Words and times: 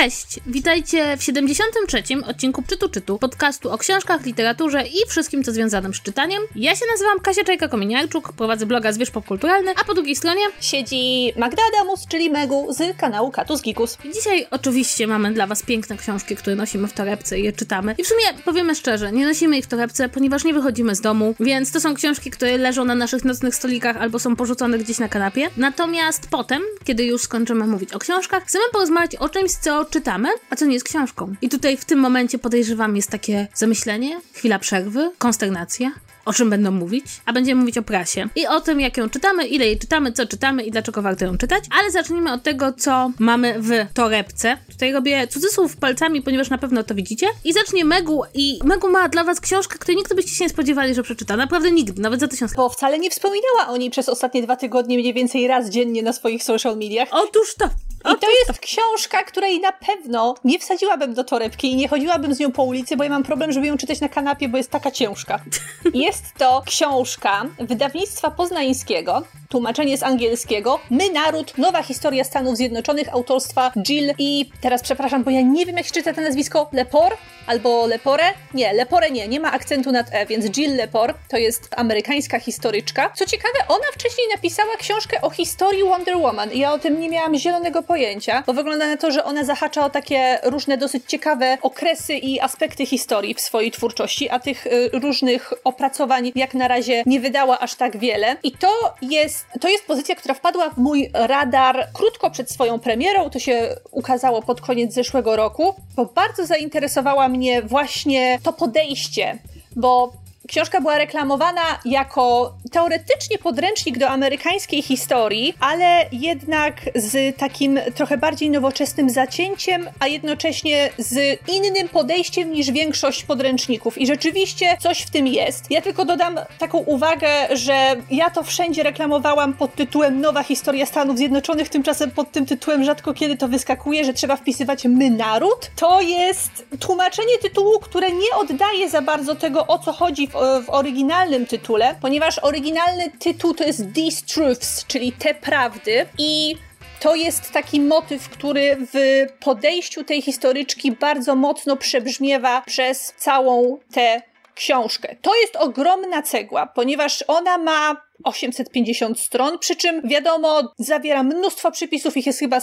Cześć! 0.00 0.40
Witajcie 0.46 1.16
w 1.16 1.22
73. 1.22 2.02
odcinku 2.26 2.62
Czytu 2.68 2.88
Czytu, 2.88 3.18
podcastu 3.18 3.70
o 3.70 3.78
książkach, 3.78 4.26
literaturze 4.26 4.82
i 4.82 5.08
wszystkim, 5.08 5.44
co 5.44 5.52
związanym 5.52 5.94
z 5.94 6.02
czytaniem. 6.02 6.42
Ja 6.56 6.76
się 6.76 6.84
nazywam 6.92 7.20
Kasia 7.20 7.42
Czajka-Kominiarczuk, 7.42 8.32
prowadzę 8.32 8.66
bloga 8.66 8.92
Zwierz 8.92 9.10
Popkulturalny, 9.10 9.72
a 9.76 9.84
po 9.84 9.94
drugiej 9.94 10.16
stronie 10.16 10.42
siedzi 10.60 11.32
Magda 11.38 11.62
Adamus, 11.72 12.06
czyli 12.08 12.30
Megu 12.30 12.66
z 12.72 12.96
kanału 12.96 13.30
Katus 13.30 13.62
Gikus. 13.62 13.98
Dzisiaj 14.14 14.46
oczywiście 14.50 15.06
mamy 15.06 15.32
dla 15.32 15.46
Was 15.46 15.62
piękne 15.62 15.96
książki, 15.96 16.36
które 16.36 16.56
nosimy 16.56 16.88
w 16.88 16.92
torebce 16.92 17.38
i 17.38 17.44
je 17.44 17.52
czytamy. 17.52 17.94
I 17.98 18.04
w 18.04 18.06
sumie, 18.06 18.42
powiemy 18.44 18.74
szczerze, 18.74 19.12
nie 19.12 19.26
nosimy 19.26 19.58
ich 19.58 19.64
w 19.64 19.68
torebce, 19.68 20.08
ponieważ 20.08 20.44
nie 20.44 20.54
wychodzimy 20.54 20.94
z 20.94 21.00
domu, 21.00 21.34
więc 21.40 21.72
to 21.72 21.80
są 21.80 21.94
książki, 21.94 22.30
które 22.30 22.58
leżą 22.58 22.84
na 22.84 22.94
naszych 22.94 23.24
nocnych 23.24 23.54
stolikach 23.54 23.96
albo 23.96 24.18
są 24.18 24.36
porzucone 24.36 24.78
gdzieś 24.78 24.98
na 24.98 25.08
kanapie. 25.08 25.50
Natomiast 25.56 26.28
potem, 26.30 26.62
kiedy 26.84 27.04
już 27.04 27.22
skończymy 27.22 27.66
mówić 27.66 27.92
o 27.92 27.98
książkach, 27.98 28.44
chcemy 28.44 28.64
porozmawiać 28.72 29.16
o 29.16 29.28
czymś, 29.28 29.52
co 29.52 29.85
czytamy, 29.90 30.28
a 30.50 30.56
co 30.56 30.66
nie 30.66 30.74
jest 30.74 30.88
książką. 30.88 31.34
I 31.42 31.48
tutaj 31.48 31.76
w 31.76 31.84
tym 31.84 31.98
momencie 31.98 32.38
podejrzewam 32.38 32.96
jest 32.96 33.10
takie 33.10 33.48
zamyślenie, 33.54 34.20
chwila 34.32 34.58
przerwy, 34.58 35.10
konsternacja, 35.18 35.92
o 36.26 36.32
czym 36.32 36.50
będą 36.50 36.70
mówić, 36.70 37.04
a 37.26 37.32
będziemy 37.32 37.60
mówić 37.60 37.78
o 37.78 37.82
prasie 37.82 38.28
i 38.36 38.46
o 38.46 38.60
tym, 38.60 38.80
jak 38.80 38.96
ją 38.96 39.10
czytamy, 39.10 39.46
ile 39.46 39.66
jej 39.66 39.78
czytamy, 39.78 40.12
co 40.12 40.26
czytamy 40.26 40.62
i 40.62 40.70
dlaczego 40.70 41.02
warto 41.02 41.24
ją 41.24 41.38
czytać. 41.38 41.64
Ale 41.78 41.90
zacznijmy 41.90 42.32
od 42.32 42.42
tego, 42.42 42.72
co 42.72 43.10
mamy 43.18 43.56
w 43.58 43.70
torebce. 43.94 44.56
Tutaj 44.72 44.92
robię 44.92 45.28
cudzysłów 45.28 45.76
palcami, 45.76 46.22
ponieważ 46.22 46.50
na 46.50 46.58
pewno 46.58 46.82
to 46.82 46.94
widzicie. 46.94 47.26
I 47.44 47.52
zacznie 47.52 47.84
Megu 47.84 48.22
i 48.34 48.58
Megu 48.64 48.90
ma 48.90 49.08
dla 49.08 49.24
was 49.24 49.40
książkę, 49.40 49.78
której 49.78 49.96
nigdy 49.96 50.14
byście 50.14 50.30
się 50.30 50.44
nie 50.44 50.50
spodziewali, 50.50 50.94
że 50.94 51.02
przeczyta. 51.02 51.36
Naprawdę 51.36 51.70
nigdy, 51.70 52.02
nawet 52.02 52.20
za 52.20 52.28
tysiąc. 52.28 52.54
Bo 52.54 52.68
wcale 52.68 52.98
nie 52.98 53.10
wspominała 53.10 53.68
o 53.68 53.76
niej 53.76 53.90
przez 53.90 54.08
ostatnie 54.08 54.42
dwa 54.42 54.56
tygodnie 54.56 54.98
mniej 54.98 55.14
więcej 55.14 55.46
raz 55.46 55.70
dziennie 55.70 56.02
na 56.02 56.12
swoich 56.12 56.44
social 56.44 56.76
mediach. 56.76 57.08
Otóż 57.10 57.54
to. 57.54 57.70
I 58.12 58.18
to 58.18 58.26
jest 58.30 58.60
książka, 58.60 59.24
której 59.24 59.60
na 59.60 59.72
pewno 59.72 60.34
nie 60.44 60.58
wsadziłabym 60.58 61.14
do 61.14 61.24
torebki 61.24 61.72
i 61.72 61.76
nie 61.76 61.88
chodziłabym 61.88 62.34
z 62.34 62.38
nią 62.38 62.52
po 62.52 62.62
ulicy, 62.62 62.96
bo 62.96 63.04
ja 63.04 63.10
mam 63.10 63.22
problem, 63.22 63.52
żeby 63.52 63.66
ją 63.66 63.76
czytać 63.76 64.00
na 64.00 64.08
kanapie, 64.08 64.48
bo 64.48 64.56
jest 64.56 64.70
taka 64.70 64.90
ciężka. 64.90 65.40
Jest 65.94 66.24
to 66.38 66.62
książka 66.66 67.44
wydawnictwa 67.58 68.30
poznańskiego, 68.30 69.22
tłumaczenie 69.56 69.98
z 69.98 70.02
angielskiego, 70.02 70.80
My 70.90 71.10
Naród, 71.10 71.58
Nowa 71.58 71.82
Historia 71.82 72.24
Stanów 72.24 72.56
Zjednoczonych, 72.56 73.08
autorstwa 73.14 73.72
Jill 73.76 74.14
i 74.18 74.50
teraz 74.60 74.82
przepraszam, 74.82 75.24
bo 75.24 75.30
ja 75.30 75.40
nie 75.40 75.66
wiem 75.66 75.76
jak 75.76 75.86
się 75.86 75.92
czyta 75.92 76.12
to 76.12 76.20
nazwisko, 76.20 76.68
Lepore 76.72 77.16
albo 77.46 77.86
Lepore? 77.86 78.24
Nie, 78.54 78.72
Lepore 78.72 79.10
nie, 79.10 79.28
nie 79.28 79.40
ma 79.40 79.52
akcentu 79.52 79.92
nad 79.92 80.06
E, 80.12 80.26
więc 80.26 80.46
Jill 80.46 80.76
Lepore 80.76 81.14
to 81.28 81.36
jest 81.36 81.68
amerykańska 81.76 82.38
historyczka. 82.38 83.12
Co 83.14 83.26
ciekawe, 83.26 83.58
ona 83.68 83.84
wcześniej 83.92 84.26
napisała 84.34 84.76
książkę 84.76 85.20
o 85.20 85.30
historii 85.30 85.84
Wonder 85.84 86.16
Woman 86.16 86.52
i 86.52 86.58
ja 86.58 86.72
o 86.72 86.78
tym 86.78 87.00
nie 87.00 87.08
miałam 87.08 87.36
zielonego 87.38 87.82
pojęcia, 87.82 88.42
bo 88.46 88.52
wygląda 88.52 88.86
na 88.86 88.96
to, 88.96 89.10
że 89.10 89.24
ona 89.24 89.44
zahacza 89.44 89.84
o 89.84 89.90
takie 89.90 90.38
różne 90.42 90.78
dosyć 90.78 91.04
ciekawe 91.06 91.58
okresy 91.62 92.14
i 92.14 92.40
aspekty 92.40 92.86
historii 92.86 93.34
w 93.34 93.40
swojej 93.40 93.70
twórczości, 93.70 94.30
a 94.30 94.38
tych 94.38 94.66
y, 94.66 94.90
różnych 94.92 95.52
opracowań 95.64 96.32
jak 96.34 96.54
na 96.54 96.68
razie 96.68 97.02
nie 97.06 97.20
wydała 97.20 97.58
aż 97.58 97.74
tak 97.74 97.96
wiele. 97.96 98.36
I 98.42 98.52
to 98.52 98.94
jest, 99.02 99.45
to 99.60 99.68
jest 99.68 99.86
pozycja, 99.86 100.14
która 100.14 100.34
wpadła 100.34 100.70
w 100.70 100.76
mój 100.76 101.10
radar 101.12 101.88
krótko 101.92 102.30
przed 102.30 102.50
swoją 102.50 102.78
premierą, 102.78 103.30
to 103.30 103.38
się 103.38 103.76
ukazało 103.90 104.42
pod 104.42 104.60
koniec 104.60 104.94
zeszłego 104.94 105.36
roku, 105.36 105.74
bo 105.96 106.04
bardzo 106.04 106.46
zainteresowała 106.46 107.28
mnie 107.28 107.62
właśnie 107.62 108.38
to 108.42 108.52
podejście, 108.52 109.38
bo 109.76 110.12
Książka 110.48 110.80
była 110.80 110.98
reklamowana 110.98 111.62
jako 111.84 112.54
teoretycznie 112.72 113.38
podręcznik 113.38 113.98
do 113.98 114.08
amerykańskiej 114.08 114.82
historii, 114.82 115.54
ale 115.60 116.06
jednak 116.12 116.74
z 116.94 117.36
takim 117.36 117.80
trochę 117.94 118.18
bardziej 118.18 118.50
nowoczesnym 118.50 119.10
zacięciem, 119.10 119.88
a 119.98 120.06
jednocześnie 120.06 120.90
z 120.98 121.40
innym 121.48 121.88
podejściem 121.88 122.52
niż 122.52 122.70
większość 122.70 123.24
podręczników. 123.24 123.98
I 123.98 124.06
rzeczywiście 124.06 124.76
coś 124.80 125.00
w 125.02 125.10
tym 125.10 125.26
jest. 125.26 125.70
Ja 125.70 125.82
tylko 125.82 126.04
dodam 126.04 126.38
taką 126.58 126.78
uwagę, 126.78 127.28
że 127.52 127.96
ja 128.10 128.30
to 128.30 128.42
wszędzie 128.42 128.82
reklamowałam 128.82 129.54
pod 129.54 129.74
tytułem 129.74 130.20
Nowa 130.20 130.42
historia 130.42 130.86
Stanów 130.86 131.18
Zjednoczonych, 131.18 131.68
tymczasem 131.68 132.10
pod 132.10 132.32
tym 132.32 132.46
tytułem 132.46 132.84
rzadko 132.84 133.14
kiedy 133.14 133.36
to 133.36 133.48
wyskakuje, 133.48 134.04
że 134.04 134.12
trzeba 134.12 134.36
wpisywać 134.36 134.84
my 134.84 135.10
naród. 135.10 135.70
To 135.76 136.00
jest 136.00 136.66
tłumaczenie 136.80 137.38
tytułu, 137.42 137.78
które 137.80 138.10
nie 138.10 138.36
oddaje 138.36 138.88
za 138.90 139.02
bardzo 139.02 139.34
tego, 139.34 139.66
o 139.66 139.78
co 139.78 139.92
chodzi 139.92 140.28
w 140.28 140.35
w 140.62 140.70
oryginalnym 140.70 141.46
tytule, 141.46 141.94
ponieważ 142.00 142.38
oryginalny 142.38 143.10
tytuł 143.18 143.54
to 143.54 143.64
jest 143.64 143.82
These 143.94 144.26
Truths, 144.26 144.86
czyli 144.86 145.12
te 145.12 145.34
prawdy 145.34 146.06
i 146.18 146.56
to 147.00 147.14
jest 147.14 147.52
taki 147.52 147.80
motyw, 147.80 148.28
który 148.28 148.76
w 148.94 149.26
podejściu 149.40 150.04
tej 150.04 150.22
historyczki 150.22 150.92
bardzo 150.92 151.34
mocno 151.34 151.76
przebrzmiewa 151.76 152.62
przez 152.66 153.14
całą 153.16 153.78
tę 153.92 154.22
książkę. 154.54 155.16
To 155.22 155.36
jest 155.36 155.56
ogromna 155.56 156.22
cegła, 156.22 156.66
ponieważ 156.66 157.24
ona 157.28 157.58
ma 157.58 158.05
850 158.24 159.20
stron, 159.20 159.58
przy 159.58 159.76
czym 159.76 160.02
wiadomo, 160.04 160.72
zawiera 160.78 161.22
mnóstwo 161.22 161.70
przypisów, 161.70 162.16
ich 162.16 162.26
jest 162.26 162.38
chyba 162.38 162.60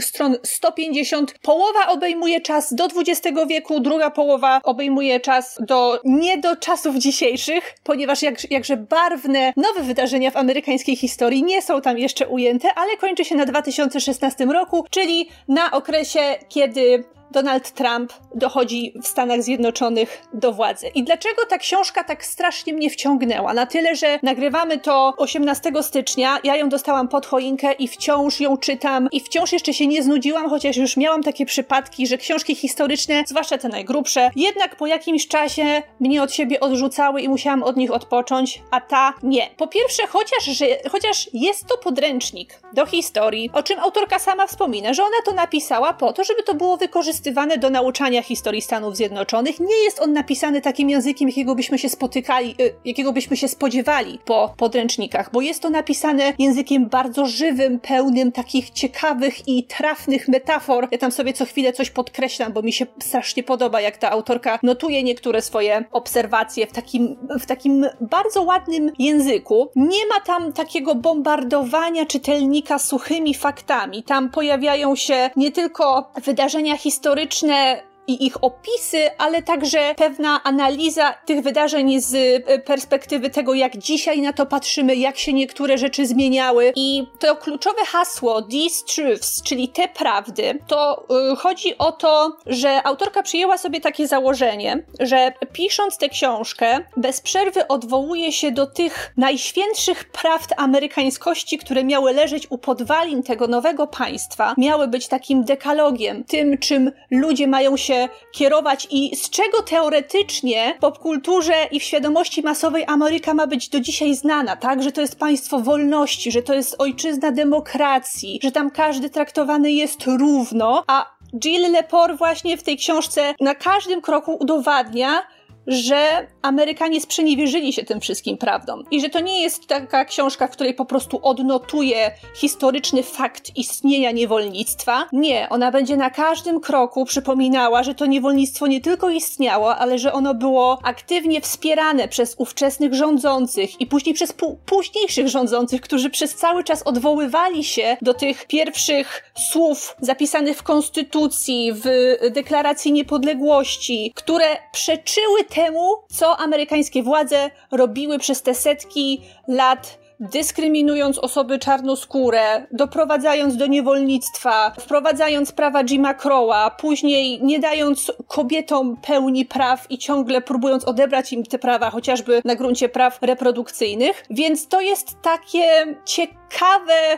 stron 0.00 0.36
150. 0.42 1.34
Połowa 1.42 1.88
obejmuje 1.88 2.40
czas 2.40 2.74
do 2.74 2.84
XX 2.84 3.38
wieku, 3.48 3.80
druga 3.80 4.10
połowa 4.10 4.60
obejmuje 4.64 5.20
czas 5.20 5.58
do 5.60 6.00
nie 6.04 6.38
do 6.38 6.56
czasów 6.56 6.96
dzisiejszych, 6.96 7.74
ponieważ 7.84 8.22
jak, 8.22 8.50
jakże 8.50 8.76
barwne 8.76 9.52
nowe 9.56 9.82
wydarzenia 9.82 10.30
w 10.30 10.36
amerykańskiej 10.36 10.96
historii 10.96 11.42
nie 11.42 11.62
są 11.62 11.80
tam 11.80 11.98
jeszcze 11.98 12.28
ujęte, 12.28 12.68
ale 12.74 12.96
kończy 12.96 13.24
się 13.24 13.34
na 13.34 13.46
2016 13.46 14.44
roku, 14.44 14.84
czyli 14.90 15.28
na 15.48 15.70
okresie, 15.70 16.20
kiedy 16.48 17.04
Donald 17.30 17.70
Trump 17.70 18.12
dochodzi 18.34 18.92
w 19.02 19.06
Stanach 19.06 19.42
Zjednoczonych 19.42 20.22
do 20.34 20.52
władzy. 20.52 20.86
I 20.94 21.04
dlaczego 21.04 21.46
ta 21.48 21.58
książka 21.58 22.04
tak 22.04 22.24
strasznie 22.24 22.72
mnie 22.72 22.90
wciągnęła? 22.90 23.54
Na 23.54 23.66
tyle, 23.66 23.96
że 23.96 24.18
nagrywamy 24.22 24.78
to 24.78 25.14
18 25.16 25.72
stycznia, 25.82 26.38
ja 26.44 26.56
ją 26.56 26.68
dostałam 26.68 27.08
pod 27.08 27.26
choinkę 27.26 27.72
i 27.72 27.88
wciąż 27.88 28.40
ją 28.40 28.56
czytam 28.56 29.08
i 29.12 29.20
wciąż 29.20 29.52
jeszcze 29.52 29.74
się 29.74 29.86
nie 29.86 30.02
znudziłam, 30.02 30.50
chociaż 30.50 30.76
już 30.76 30.96
miałam 30.96 31.22
takie 31.22 31.46
przypadki, 31.46 32.06
że 32.06 32.18
książki 32.18 32.54
historyczne, 32.54 33.24
zwłaszcza 33.26 33.58
te 33.58 33.68
najgrubsze, 33.68 34.30
jednak 34.36 34.76
po 34.76 34.86
jakimś 34.86 35.28
czasie 35.28 35.82
mnie 36.00 36.22
od 36.22 36.32
siebie 36.32 36.60
odrzucały 36.60 37.22
i 37.22 37.28
musiałam 37.28 37.62
od 37.62 37.76
nich 37.76 37.90
odpocząć, 37.90 38.62
a 38.70 38.80
ta 38.80 39.14
nie. 39.22 39.50
Po 39.56 39.66
pierwsze, 39.66 40.06
chociaż, 40.06 40.44
że, 40.44 40.66
chociaż 40.90 41.30
jest 41.32 41.66
to 41.66 41.78
podręcznik 41.78 42.60
do 42.72 42.86
historii, 42.86 43.50
o 43.52 43.62
czym 43.62 43.80
autorka 43.80 44.18
sama 44.18 44.46
wspomina, 44.46 44.94
że 44.94 45.02
ona 45.02 45.16
to 45.24 45.32
napisała 45.32 45.92
po 45.92 46.12
to, 46.12 46.24
żeby 46.24 46.42
to 46.42 46.54
było 46.54 46.76
wykorzystywane 46.76 47.15
wykorzystywane 47.16 47.58
do 47.58 47.70
nauczania 47.70 48.22
historii 48.22 48.62
Stanów 48.62 48.96
Zjednoczonych. 48.96 49.60
Nie 49.60 49.84
jest 49.84 50.00
on 50.00 50.12
napisany 50.12 50.60
takim 50.60 50.90
językiem, 50.90 51.28
jakiego 51.28 51.54
byśmy 51.54 51.78
się 51.78 51.88
spotykali, 51.88 52.54
y, 52.60 52.74
jakiego 52.84 53.12
byśmy 53.12 53.36
się 53.36 53.48
spodziewali 53.48 54.18
po 54.24 54.54
podręcznikach, 54.56 55.30
bo 55.32 55.40
jest 55.40 55.62
to 55.62 55.70
napisane 55.70 56.32
językiem 56.38 56.88
bardzo 56.88 57.26
żywym, 57.26 57.80
pełnym 57.80 58.32
takich 58.32 58.70
ciekawych 58.70 59.48
i 59.48 59.64
trafnych 59.64 60.28
metafor. 60.28 60.88
Ja 60.90 60.98
tam 60.98 61.12
sobie 61.12 61.32
co 61.32 61.44
chwilę 61.44 61.72
coś 61.72 61.90
podkreślam, 61.90 62.52
bo 62.52 62.62
mi 62.62 62.72
się 62.72 62.86
strasznie 62.98 63.42
podoba, 63.42 63.80
jak 63.80 63.96
ta 63.96 64.10
autorka 64.10 64.58
notuje 64.62 65.02
niektóre 65.02 65.42
swoje 65.42 65.84
obserwacje 65.92 66.66
w 66.66 66.72
takim, 66.72 67.16
w 67.40 67.46
takim 67.46 67.86
bardzo 68.00 68.42
ładnym 68.42 68.92
języku. 68.98 69.70
Nie 69.76 70.06
ma 70.06 70.20
tam 70.26 70.52
takiego 70.52 70.94
bombardowania 70.94 72.06
czytelnika 72.06 72.78
suchymi 72.78 73.34
faktami. 73.34 74.02
Tam 74.02 74.30
pojawiają 74.30 74.96
się 74.96 75.30
nie 75.36 75.52
tylko 75.52 76.10
wydarzenia 76.24 76.76
historyczne, 76.76 77.05
historyczne 77.06 77.82
i 78.06 78.26
ich 78.26 78.44
opisy, 78.44 79.10
ale 79.18 79.42
także 79.42 79.94
pewna 79.96 80.40
analiza 80.44 81.12
tych 81.12 81.42
wydarzeń 81.42 82.00
z 82.00 82.14
e, 82.46 82.58
perspektywy 82.58 83.30
tego, 83.30 83.54
jak 83.54 83.76
dzisiaj 83.76 84.20
na 84.20 84.32
to 84.32 84.46
patrzymy, 84.46 84.96
jak 84.96 85.18
się 85.18 85.32
niektóre 85.32 85.78
rzeczy 85.78 86.06
zmieniały. 86.06 86.72
I 86.76 87.06
to 87.18 87.36
kluczowe 87.36 87.84
hasło 87.86 88.42
These 88.42 88.84
Truths, 88.94 89.42
czyli 89.42 89.68
te 89.68 89.88
prawdy, 89.88 90.58
to 90.66 91.06
yy, 91.10 91.36
chodzi 91.36 91.78
o 91.78 91.92
to, 91.92 92.36
że 92.46 92.86
autorka 92.86 93.22
przyjęła 93.22 93.58
sobie 93.58 93.80
takie 93.80 94.08
założenie, 94.08 94.84
że 95.00 95.32
pisząc 95.52 95.98
tę 95.98 96.08
książkę, 96.08 96.78
bez 96.96 97.20
przerwy 97.20 97.68
odwołuje 97.68 98.32
się 98.32 98.50
do 98.50 98.66
tych 98.66 99.12
najświętszych 99.16 100.04
prawd 100.04 100.54
amerykańskości, 100.56 101.58
które 101.58 101.84
miały 101.84 102.12
leżeć 102.12 102.50
u 102.50 102.58
podwalin 102.58 103.22
tego 103.22 103.46
nowego 103.46 103.86
państwa, 103.86 104.54
miały 104.58 104.88
być 104.88 105.08
takim 105.08 105.44
dekalogiem, 105.44 106.24
tym, 106.24 106.58
czym 106.58 106.92
ludzie 107.10 107.46
mają 107.46 107.76
się 107.76 107.95
kierować 108.32 108.88
i 108.90 109.16
z 109.16 109.30
czego 109.30 109.62
teoretycznie 109.62 110.74
w 110.76 110.80
popkulturze 110.80 111.54
i 111.70 111.80
w 111.80 111.82
świadomości 111.82 112.42
masowej 112.42 112.84
Ameryka 112.86 113.34
ma 113.34 113.46
być 113.46 113.68
do 113.68 113.80
dzisiaj 113.80 114.14
znana, 114.14 114.56
tak? 114.56 114.82
Że 114.82 114.92
to 114.92 115.00
jest 115.00 115.18
państwo 115.18 115.60
wolności, 115.60 116.32
że 116.32 116.42
to 116.42 116.54
jest 116.54 116.76
ojczyzna 116.78 117.30
demokracji, 117.30 118.40
że 118.42 118.52
tam 118.52 118.70
każdy 118.70 119.10
traktowany 119.10 119.72
jest 119.72 120.04
równo, 120.06 120.84
a 120.86 121.16
Jill 121.34 121.72
Lepore 121.72 122.16
właśnie 122.16 122.56
w 122.56 122.62
tej 122.62 122.76
książce 122.76 123.34
na 123.40 123.54
każdym 123.54 124.00
kroku 124.00 124.36
udowadnia, 124.40 125.22
że 125.66 126.26
Amerykanie 126.42 127.00
sprzeniewierzyli 127.00 127.72
się 127.72 127.84
tym 127.84 128.00
wszystkim 128.00 128.38
prawdom 128.38 128.84
i 128.90 129.00
że 129.00 129.08
to 129.08 129.20
nie 129.20 129.42
jest 129.42 129.66
taka 129.66 130.04
książka, 130.04 130.46
w 130.46 130.50
której 130.50 130.74
po 130.74 130.84
prostu 130.84 131.20
odnotuje 131.22 132.10
historyczny 132.34 133.02
fakt 133.02 133.56
istnienia 133.56 134.10
niewolnictwa. 134.10 135.08
Nie, 135.12 135.48
ona 135.48 135.72
będzie 135.72 135.96
na 135.96 136.10
każdym 136.10 136.60
kroku 136.60 137.04
przypominała, 137.04 137.82
że 137.82 137.94
to 137.94 138.06
niewolnictwo 138.06 138.66
nie 138.66 138.80
tylko 138.80 139.10
istniało, 139.10 139.76
ale 139.76 139.98
że 139.98 140.12
ono 140.12 140.34
było 140.34 140.78
aktywnie 140.84 141.40
wspierane 141.40 142.08
przez 142.08 142.34
ówczesnych 142.38 142.94
rządzących 142.94 143.80
i 143.80 143.86
później 143.86 144.14
przez 144.14 144.34
późniejszych 144.66 145.28
rządzących, 145.28 145.80
którzy 145.80 146.10
przez 146.10 146.34
cały 146.34 146.64
czas 146.64 146.82
odwoływali 146.82 147.64
się 147.64 147.96
do 148.02 148.14
tych 148.14 148.46
pierwszych 148.46 149.32
słów 149.52 149.96
zapisanych 150.00 150.56
w 150.56 150.62
konstytucji, 150.62 151.72
w 151.72 151.84
deklaracji 152.30 152.92
niepodległości, 152.92 154.12
które 154.14 154.46
przeczyły 154.72 155.44
temu, 155.56 155.96
co 156.08 156.36
amerykańskie 156.36 157.02
władze 157.02 157.50
robiły 157.70 158.18
przez 158.18 158.42
te 158.42 158.54
setki 158.54 159.20
lat 159.48 159.98
dyskryminując 160.20 161.18
osoby 161.18 161.58
czarnoskóre, 161.58 162.66
doprowadzając 162.72 163.56
do 163.56 163.66
niewolnictwa, 163.66 164.72
wprowadzając 164.80 165.52
prawa 165.52 165.84
Jima 165.84 166.14
Crowa, 166.14 166.70
później 166.70 167.42
nie 167.42 167.60
dając 167.60 168.12
kobietom 168.28 168.96
pełni 169.06 169.44
praw 169.44 169.86
i 169.90 169.98
ciągle 169.98 170.40
próbując 170.40 170.84
odebrać 170.84 171.32
im 171.32 171.44
te 171.44 171.58
prawa, 171.58 171.90
chociażby 171.90 172.42
na 172.44 172.54
gruncie 172.54 172.88
praw 172.88 173.18
reprodukcyjnych. 173.22 174.24
Więc 174.30 174.68
to 174.68 174.80
jest 174.80 175.22
takie 175.22 175.96
ciekawe 176.04 176.45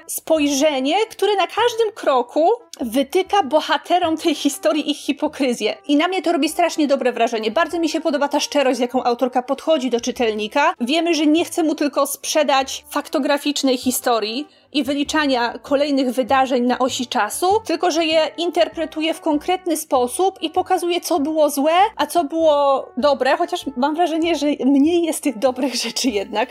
spojrzenie, 0.06 1.06
które 1.10 1.36
na 1.36 1.46
każdym 1.46 1.92
kroku 1.94 2.50
wytyka 2.80 3.42
bohaterom 3.42 4.16
tej 4.16 4.34
historii 4.34 4.90
ich 4.90 4.98
hipokryzję. 4.98 5.76
I 5.86 5.96
na 5.96 6.08
mnie 6.08 6.22
to 6.22 6.32
robi 6.32 6.48
strasznie 6.48 6.86
dobre 6.86 7.12
wrażenie. 7.12 7.50
Bardzo 7.50 7.80
mi 7.80 7.88
się 7.88 8.00
podoba 8.00 8.28
ta 8.28 8.40
szczerość, 8.40 8.76
z 8.76 8.80
jaką 8.80 9.04
autorka 9.04 9.42
podchodzi 9.42 9.90
do 9.90 10.00
czytelnika. 10.00 10.74
Wiemy, 10.80 11.14
że 11.14 11.26
nie 11.26 11.44
chce 11.44 11.62
mu 11.62 11.74
tylko 11.74 12.06
sprzedać 12.06 12.84
faktograficznej 12.90 13.78
historii, 13.78 14.48
i 14.72 14.84
wyliczania 14.84 15.58
kolejnych 15.58 16.10
wydarzeń 16.10 16.62
na 16.66 16.78
osi 16.78 17.06
czasu, 17.06 17.46
tylko 17.64 17.90
że 17.90 18.04
je 18.04 18.30
interpretuje 18.36 19.14
w 19.14 19.20
konkretny 19.20 19.76
sposób 19.76 20.42
i 20.42 20.50
pokazuje, 20.50 21.00
co 21.00 21.20
było 21.20 21.50
złe, 21.50 21.72
a 21.96 22.06
co 22.06 22.24
było 22.24 22.88
dobre, 22.96 23.36
chociaż 23.36 23.64
mam 23.76 23.94
wrażenie, 23.94 24.36
że 24.36 24.46
mniej 24.64 25.02
jest 25.02 25.22
tych 25.22 25.38
dobrych 25.38 25.74
rzeczy 25.84 26.08
jednak. 26.08 26.48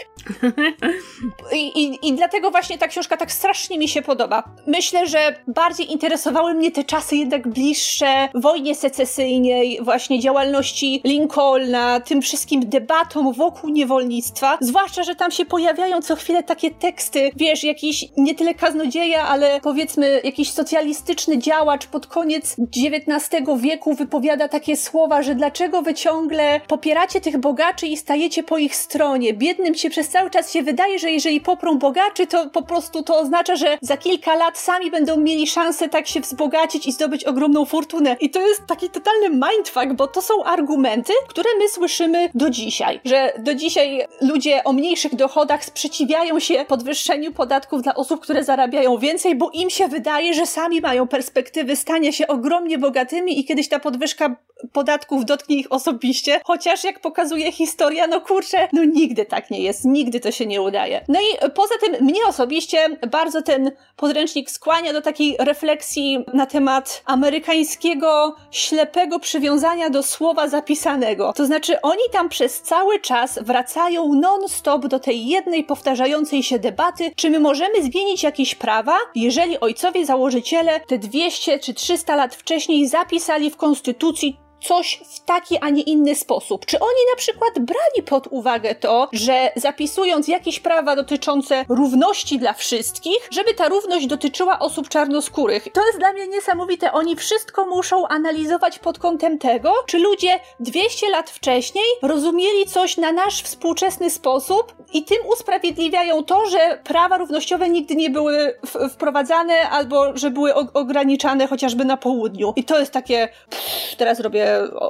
I, 1.53 1.83
i, 1.83 2.07
I 2.07 2.13
dlatego 2.13 2.51
właśnie 2.51 2.77
ta 2.77 2.87
książka 2.87 3.17
tak 3.17 3.31
strasznie 3.31 3.77
mi 3.77 3.87
się 3.87 4.01
podoba. 4.01 4.43
Myślę, 4.67 5.07
że 5.07 5.35
bardziej 5.47 5.91
interesowały 5.91 6.53
mnie 6.53 6.71
te 6.71 6.83
czasy 6.83 7.15
jednak 7.15 7.47
bliższe 7.47 8.29
wojnie 8.35 8.75
secesyjnej, 8.75 9.79
właśnie 9.81 10.19
działalności 10.19 11.01
Lincolna, 11.03 11.99
tym 11.99 12.21
wszystkim 12.21 12.69
debatom 12.69 13.33
wokół 13.33 13.69
niewolnictwa, 13.69 14.57
zwłaszcza, 14.61 15.03
że 15.03 15.15
tam 15.15 15.31
się 15.31 15.45
pojawiają 15.45 16.01
co 16.01 16.15
chwilę 16.15 16.43
takie 16.43 16.71
teksty, 16.71 17.31
wiesz, 17.35 17.63
jakiś 17.63 18.06
nie 18.17 18.35
tyle 18.35 18.53
kaznodzieja, 18.53 19.27
ale 19.27 19.59
powiedzmy 19.63 20.21
jakiś 20.23 20.51
socjalistyczny 20.51 21.37
działacz 21.37 21.87
pod 21.87 22.07
koniec 22.07 22.55
XIX 22.59 23.47
wieku 23.57 23.93
wypowiada 23.93 24.47
takie 24.47 24.77
słowa, 24.77 25.21
że 25.21 25.35
dlaczego 25.35 25.81
wy 25.81 25.93
ciągle 25.93 26.61
popieracie 26.67 27.21
tych 27.21 27.37
bogaczy 27.37 27.87
i 27.87 27.97
stajecie 27.97 28.43
po 28.43 28.57
ich 28.57 28.75
stronie. 28.75 29.33
Biednym 29.33 29.75
się 29.75 29.89
przez 29.89 30.09
cały 30.09 30.29
czas 30.29 30.51
się 30.51 30.63
wydaje, 30.63 30.99
że 30.99 31.11
jeżeli 31.11 31.41
poprą 31.41 31.77
bogaczy, 31.77 32.27
to 32.27 32.49
po 32.49 32.61
prostu 32.61 33.03
to 33.03 33.19
oznacza, 33.19 33.55
że 33.55 33.77
za 33.81 33.97
kilka 33.97 34.35
lat 34.35 34.57
sami 34.57 34.91
będą 34.91 35.17
mieli 35.17 35.47
szansę 35.47 35.89
tak 35.89 36.07
się 36.07 36.19
wzbogacić 36.19 36.87
i 36.87 36.91
zdobyć 36.91 37.23
ogromną 37.23 37.65
fortunę. 37.65 38.15
I 38.19 38.29
to 38.29 38.47
jest 38.47 38.61
taki 38.67 38.89
totalny 38.89 39.29
mindfuck, 39.29 39.93
bo 39.95 40.07
to 40.07 40.21
są 40.21 40.43
argumenty, 40.43 41.13
które 41.27 41.49
my 41.59 41.69
słyszymy 41.69 42.29
do 42.33 42.49
dzisiaj. 42.49 42.99
Że 43.05 43.33
do 43.39 43.55
dzisiaj 43.55 44.05
ludzie 44.21 44.63
o 44.63 44.73
mniejszych 44.73 45.15
dochodach 45.15 45.65
sprzeciwiają 45.65 46.39
się 46.39 46.65
podwyższeniu 46.67 47.33
podatków 47.33 47.81
dla 47.81 47.93
osób, 47.97 48.21
które 48.21 48.43
zarabiają 48.43 48.97
więcej, 48.97 49.35
bo 49.35 49.51
im 49.53 49.69
się 49.69 49.87
wydaje, 49.87 50.33
że 50.33 50.45
sami 50.45 50.81
mają 50.81 51.07
perspektywy 51.07 51.75
stania 51.75 52.11
się 52.11 52.27
ogromnie 52.27 52.77
bogatymi 52.77 53.39
i 53.39 53.45
kiedyś 53.45 53.67
ta 53.67 53.79
podwyżka 53.79 54.35
podatków 54.73 55.25
dotknie 55.25 55.55
ich 55.55 55.71
osobiście, 55.71 56.41
chociaż 56.45 56.83
jak 56.83 56.99
pokazuje 56.99 57.51
historia, 57.51 58.07
no 58.07 58.21
kurczę, 58.21 58.67
no 58.73 58.83
nigdy 58.83 59.25
tak 59.25 59.51
nie 59.51 59.61
jest, 59.61 59.85
nigdy 59.85 60.19
to 60.19 60.31
się 60.31 60.45
nie 60.45 60.61
udaje. 60.61 61.05
No 61.07 61.19
i 61.19 61.51
poza 61.51 61.73
tym 61.81 62.05
mnie 62.05 62.19
osobiście 62.27 62.97
bardzo 63.11 63.41
ten 63.41 63.71
podręcznik 63.95 64.51
skłania 64.51 64.93
do 64.93 65.01
takiej 65.01 65.35
refleksji 65.39 66.25
na 66.33 66.45
temat 66.45 67.01
amerykańskiego 67.05 68.35
ślepego 68.51 69.19
przywiązania 69.19 69.89
do 69.89 70.03
słowa 70.03 70.47
zapisanego. 70.47 71.33
To 71.35 71.45
znaczy 71.45 71.81
oni 71.81 72.03
tam 72.11 72.29
przez 72.29 72.61
cały 72.61 72.99
czas 72.99 73.39
wracają 73.41 74.13
non-stop 74.13 74.87
do 74.87 74.99
tej 74.99 75.27
jednej 75.27 75.63
powtarzającej 75.63 76.43
się 76.43 76.59
debaty, 76.59 77.11
czy 77.15 77.29
my 77.29 77.39
możemy 77.39 77.83
zmienić 77.83 78.23
jakieś 78.23 78.55
prawa, 78.55 78.97
jeżeli 79.15 79.59
ojcowie 79.59 80.05
założyciele 80.05 80.79
te 80.79 80.97
200 80.97 81.59
czy 81.59 81.73
300 81.73 82.15
lat 82.15 82.35
wcześniej 82.35 82.87
zapisali 82.87 83.51
w 83.51 83.57
konstytucji 83.57 84.46
coś 84.63 85.01
w 85.05 85.19
taki, 85.19 85.57
a 85.57 85.69
nie 85.69 85.81
inny 85.81 86.15
sposób. 86.15 86.65
Czy 86.65 86.79
oni 86.79 86.99
na 87.11 87.15
przykład 87.15 87.59
brali 87.59 88.03
pod 88.05 88.27
uwagę 88.27 88.75
to, 88.75 89.09
że 89.13 89.51
zapisując 89.55 90.27
jakieś 90.27 90.59
prawa 90.59 90.95
dotyczące 90.95 91.65
równości 91.69 92.39
dla 92.39 92.53
wszystkich, 92.53 93.27
żeby 93.31 93.53
ta 93.53 93.69
równość 93.69 94.07
dotyczyła 94.07 94.59
osób 94.59 94.89
czarnoskórych? 94.89 95.67
To 95.73 95.85
jest 95.85 95.99
dla 95.99 96.13
mnie 96.13 96.27
niesamowite. 96.27 96.91
Oni 96.91 97.15
wszystko 97.15 97.65
muszą 97.65 98.07
analizować 98.07 98.79
pod 98.79 98.99
kątem 98.99 99.39
tego, 99.39 99.73
czy 99.85 99.99
ludzie 99.99 100.39
200 100.59 101.09
lat 101.09 101.29
wcześniej 101.29 101.85
rozumieli 102.01 102.65
coś 102.65 102.97
na 102.97 103.11
nasz 103.11 103.41
współczesny 103.43 104.09
sposób 104.09 104.73
i 104.93 105.03
tym 105.03 105.17
usprawiedliwiają 105.33 106.23
to, 106.23 106.45
że 106.45 106.79
prawa 106.83 107.17
równościowe 107.17 107.69
nigdy 107.69 107.95
nie 107.95 108.09
były 108.09 108.59
wprowadzane 108.89 109.69
albo 109.69 110.17
że 110.17 110.31
były 110.31 110.55
ograniczane 110.55 111.47
chociażby 111.47 111.85
na 111.85 111.97
południu. 111.97 112.53
I 112.55 112.63
to 112.63 112.79
jest 112.79 112.91
takie, 112.91 113.29
pff, 113.49 113.95
teraz 113.97 114.19
robię 114.19 114.46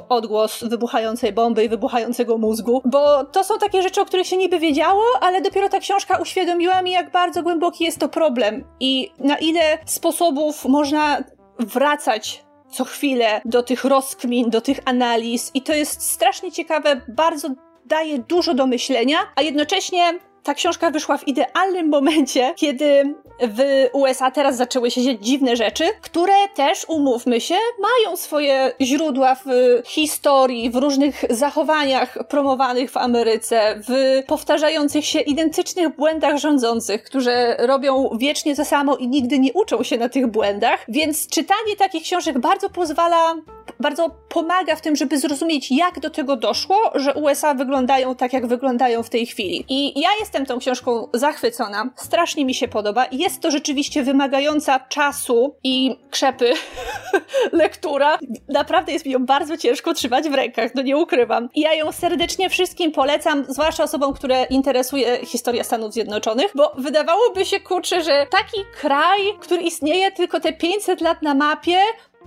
odgłos 0.08 0.64
wybuchającej 0.64 1.32
bomby 1.32 1.64
i 1.64 1.68
wybuchającego 1.68 2.38
mózgu, 2.38 2.82
bo 2.84 3.24
to 3.24 3.44
są 3.44 3.58
takie 3.58 3.82
rzeczy, 3.82 4.00
o 4.00 4.04
których 4.04 4.26
się 4.26 4.36
niby 4.36 4.58
wiedziało, 4.58 5.02
ale 5.20 5.42
dopiero 5.42 5.68
ta 5.68 5.78
książka 5.78 6.18
uświadomiła 6.18 6.82
mi, 6.82 6.90
jak 6.90 7.10
bardzo 7.10 7.42
głęboki 7.42 7.84
jest 7.84 7.98
to 7.98 8.08
problem 8.08 8.64
i 8.80 9.10
na 9.18 9.38
ile 9.38 9.78
sposobów 9.84 10.64
można 10.64 11.18
wracać 11.58 12.44
co 12.70 12.84
chwilę 12.84 13.40
do 13.44 13.62
tych 13.62 13.84
rozkmin, 13.84 14.50
do 14.50 14.60
tych 14.60 14.78
analiz 14.84 15.50
i 15.54 15.62
to 15.62 15.72
jest 15.74 16.02
strasznie 16.02 16.52
ciekawe, 16.52 17.00
bardzo 17.08 17.48
daje 17.86 18.18
dużo 18.18 18.54
do 18.54 18.66
myślenia, 18.66 19.18
a 19.36 19.42
jednocześnie 19.42 20.18
ta 20.48 20.54
książka 20.54 20.90
wyszła 20.90 21.18
w 21.18 21.28
idealnym 21.28 21.88
momencie, 21.88 22.52
kiedy 22.56 23.14
w 23.40 23.88
USA 23.92 24.30
teraz 24.30 24.56
zaczęły 24.56 24.90
się 24.90 25.02
dziać 25.02 25.16
dziwne 25.20 25.56
rzeczy, 25.56 25.84
które 26.00 26.34
też, 26.54 26.86
umówmy 26.88 27.40
się, 27.40 27.54
mają 27.78 28.16
swoje 28.16 28.72
źródła 28.80 29.34
w 29.34 29.48
historii, 29.84 30.70
w 30.70 30.76
różnych 30.76 31.24
zachowaniach 31.30 32.18
promowanych 32.28 32.90
w 32.90 32.96
Ameryce, 32.96 33.80
w 33.88 34.22
powtarzających 34.26 35.04
się 35.04 35.20
identycznych 35.20 35.96
błędach 35.96 36.36
rządzących, 36.36 37.02
którzy 37.02 37.34
robią 37.58 38.10
wiecznie 38.18 38.56
to 38.56 38.64
samo 38.64 38.96
i 38.96 39.08
nigdy 39.08 39.38
nie 39.38 39.52
uczą 39.52 39.82
się 39.82 39.98
na 39.98 40.08
tych 40.08 40.26
błędach. 40.26 40.84
Więc 40.88 41.28
czytanie 41.28 41.76
takich 41.78 42.02
książek 42.02 42.38
bardzo 42.38 42.70
pozwala, 42.70 43.34
bardzo 43.80 44.10
pomaga 44.28 44.76
w 44.76 44.80
tym, 44.80 44.96
żeby 44.96 45.18
zrozumieć, 45.18 45.70
jak 45.70 46.00
do 46.00 46.10
tego 46.10 46.36
doszło, 46.36 46.92
że 46.94 47.14
USA 47.14 47.54
wyglądają 47.54 48.14
tak, 48.14 48.32
jak 48.32 48.46
wyglądają 48.46 49.02
w 49.02 49.10
tej 49.10 49.26
chwili. 49.26 49.64
I 49.68 50.00
ja 50.00 50.08
jestem 50.20 50.46
tą 50.46 50.58
książką 50.58 51.08
zachwycona, 51.14 51.90
strasznie 51.96 52.44
mi 52.44 52.54
się 52.54 52.68
podoba 52.68 53.06
jest 53.12 53.40
to 53.40 53.50
rzeczywiście 53.50 54.02
wymagająca 54.02 54.80
czasu 54.80 55.56
i 55.64 55.96
krzepy 56.10 56.52
lektura. 57.52 58.18
Naprawdę 58.48 58.92
jest 58.92 59.06
mi 59.06 59.12
ją 59.12 59.26
bardzo 59.26 59.56
ciężko 59.56 59.94
trzymać 59.94 60.28
w 60.28 60.34
rękach, 60.34 60.74
no 60.74 60.82
nie 60.82 60.96
ukrywam. 60.96 61.48
I 61.54 61.60
ja 61.60 61.74
ją 61.74 61.92
serdecznie 61.92 62.50
wszystkim 62.50 62.92
polecam, 62.92 63.44
zwłaszcza 63.48 63.84
osobom, 63.84 64.14
które 64.14 64.44
interesuje 64.44 65.26
historia 65.26 65.64
Stanów 65.64 65.92
Zjednoczonych, 65.92 66.52
bo 66.54 66.72
wydawałoby 66.78 67.44
się, 67.44 67.60
kurczę, 67.60 68.02
że 68.02 68.26
taki 68.30 68.60
kraj, 68.80 69.20
który 69.40 69.62
istnieje 69.62 70.12
tylko 70.12 70.40
te 70.40 70.52
500 70.52 71.00
lat 71.00 71.22
na 71.22 71.34
mapie, 71.34 71.78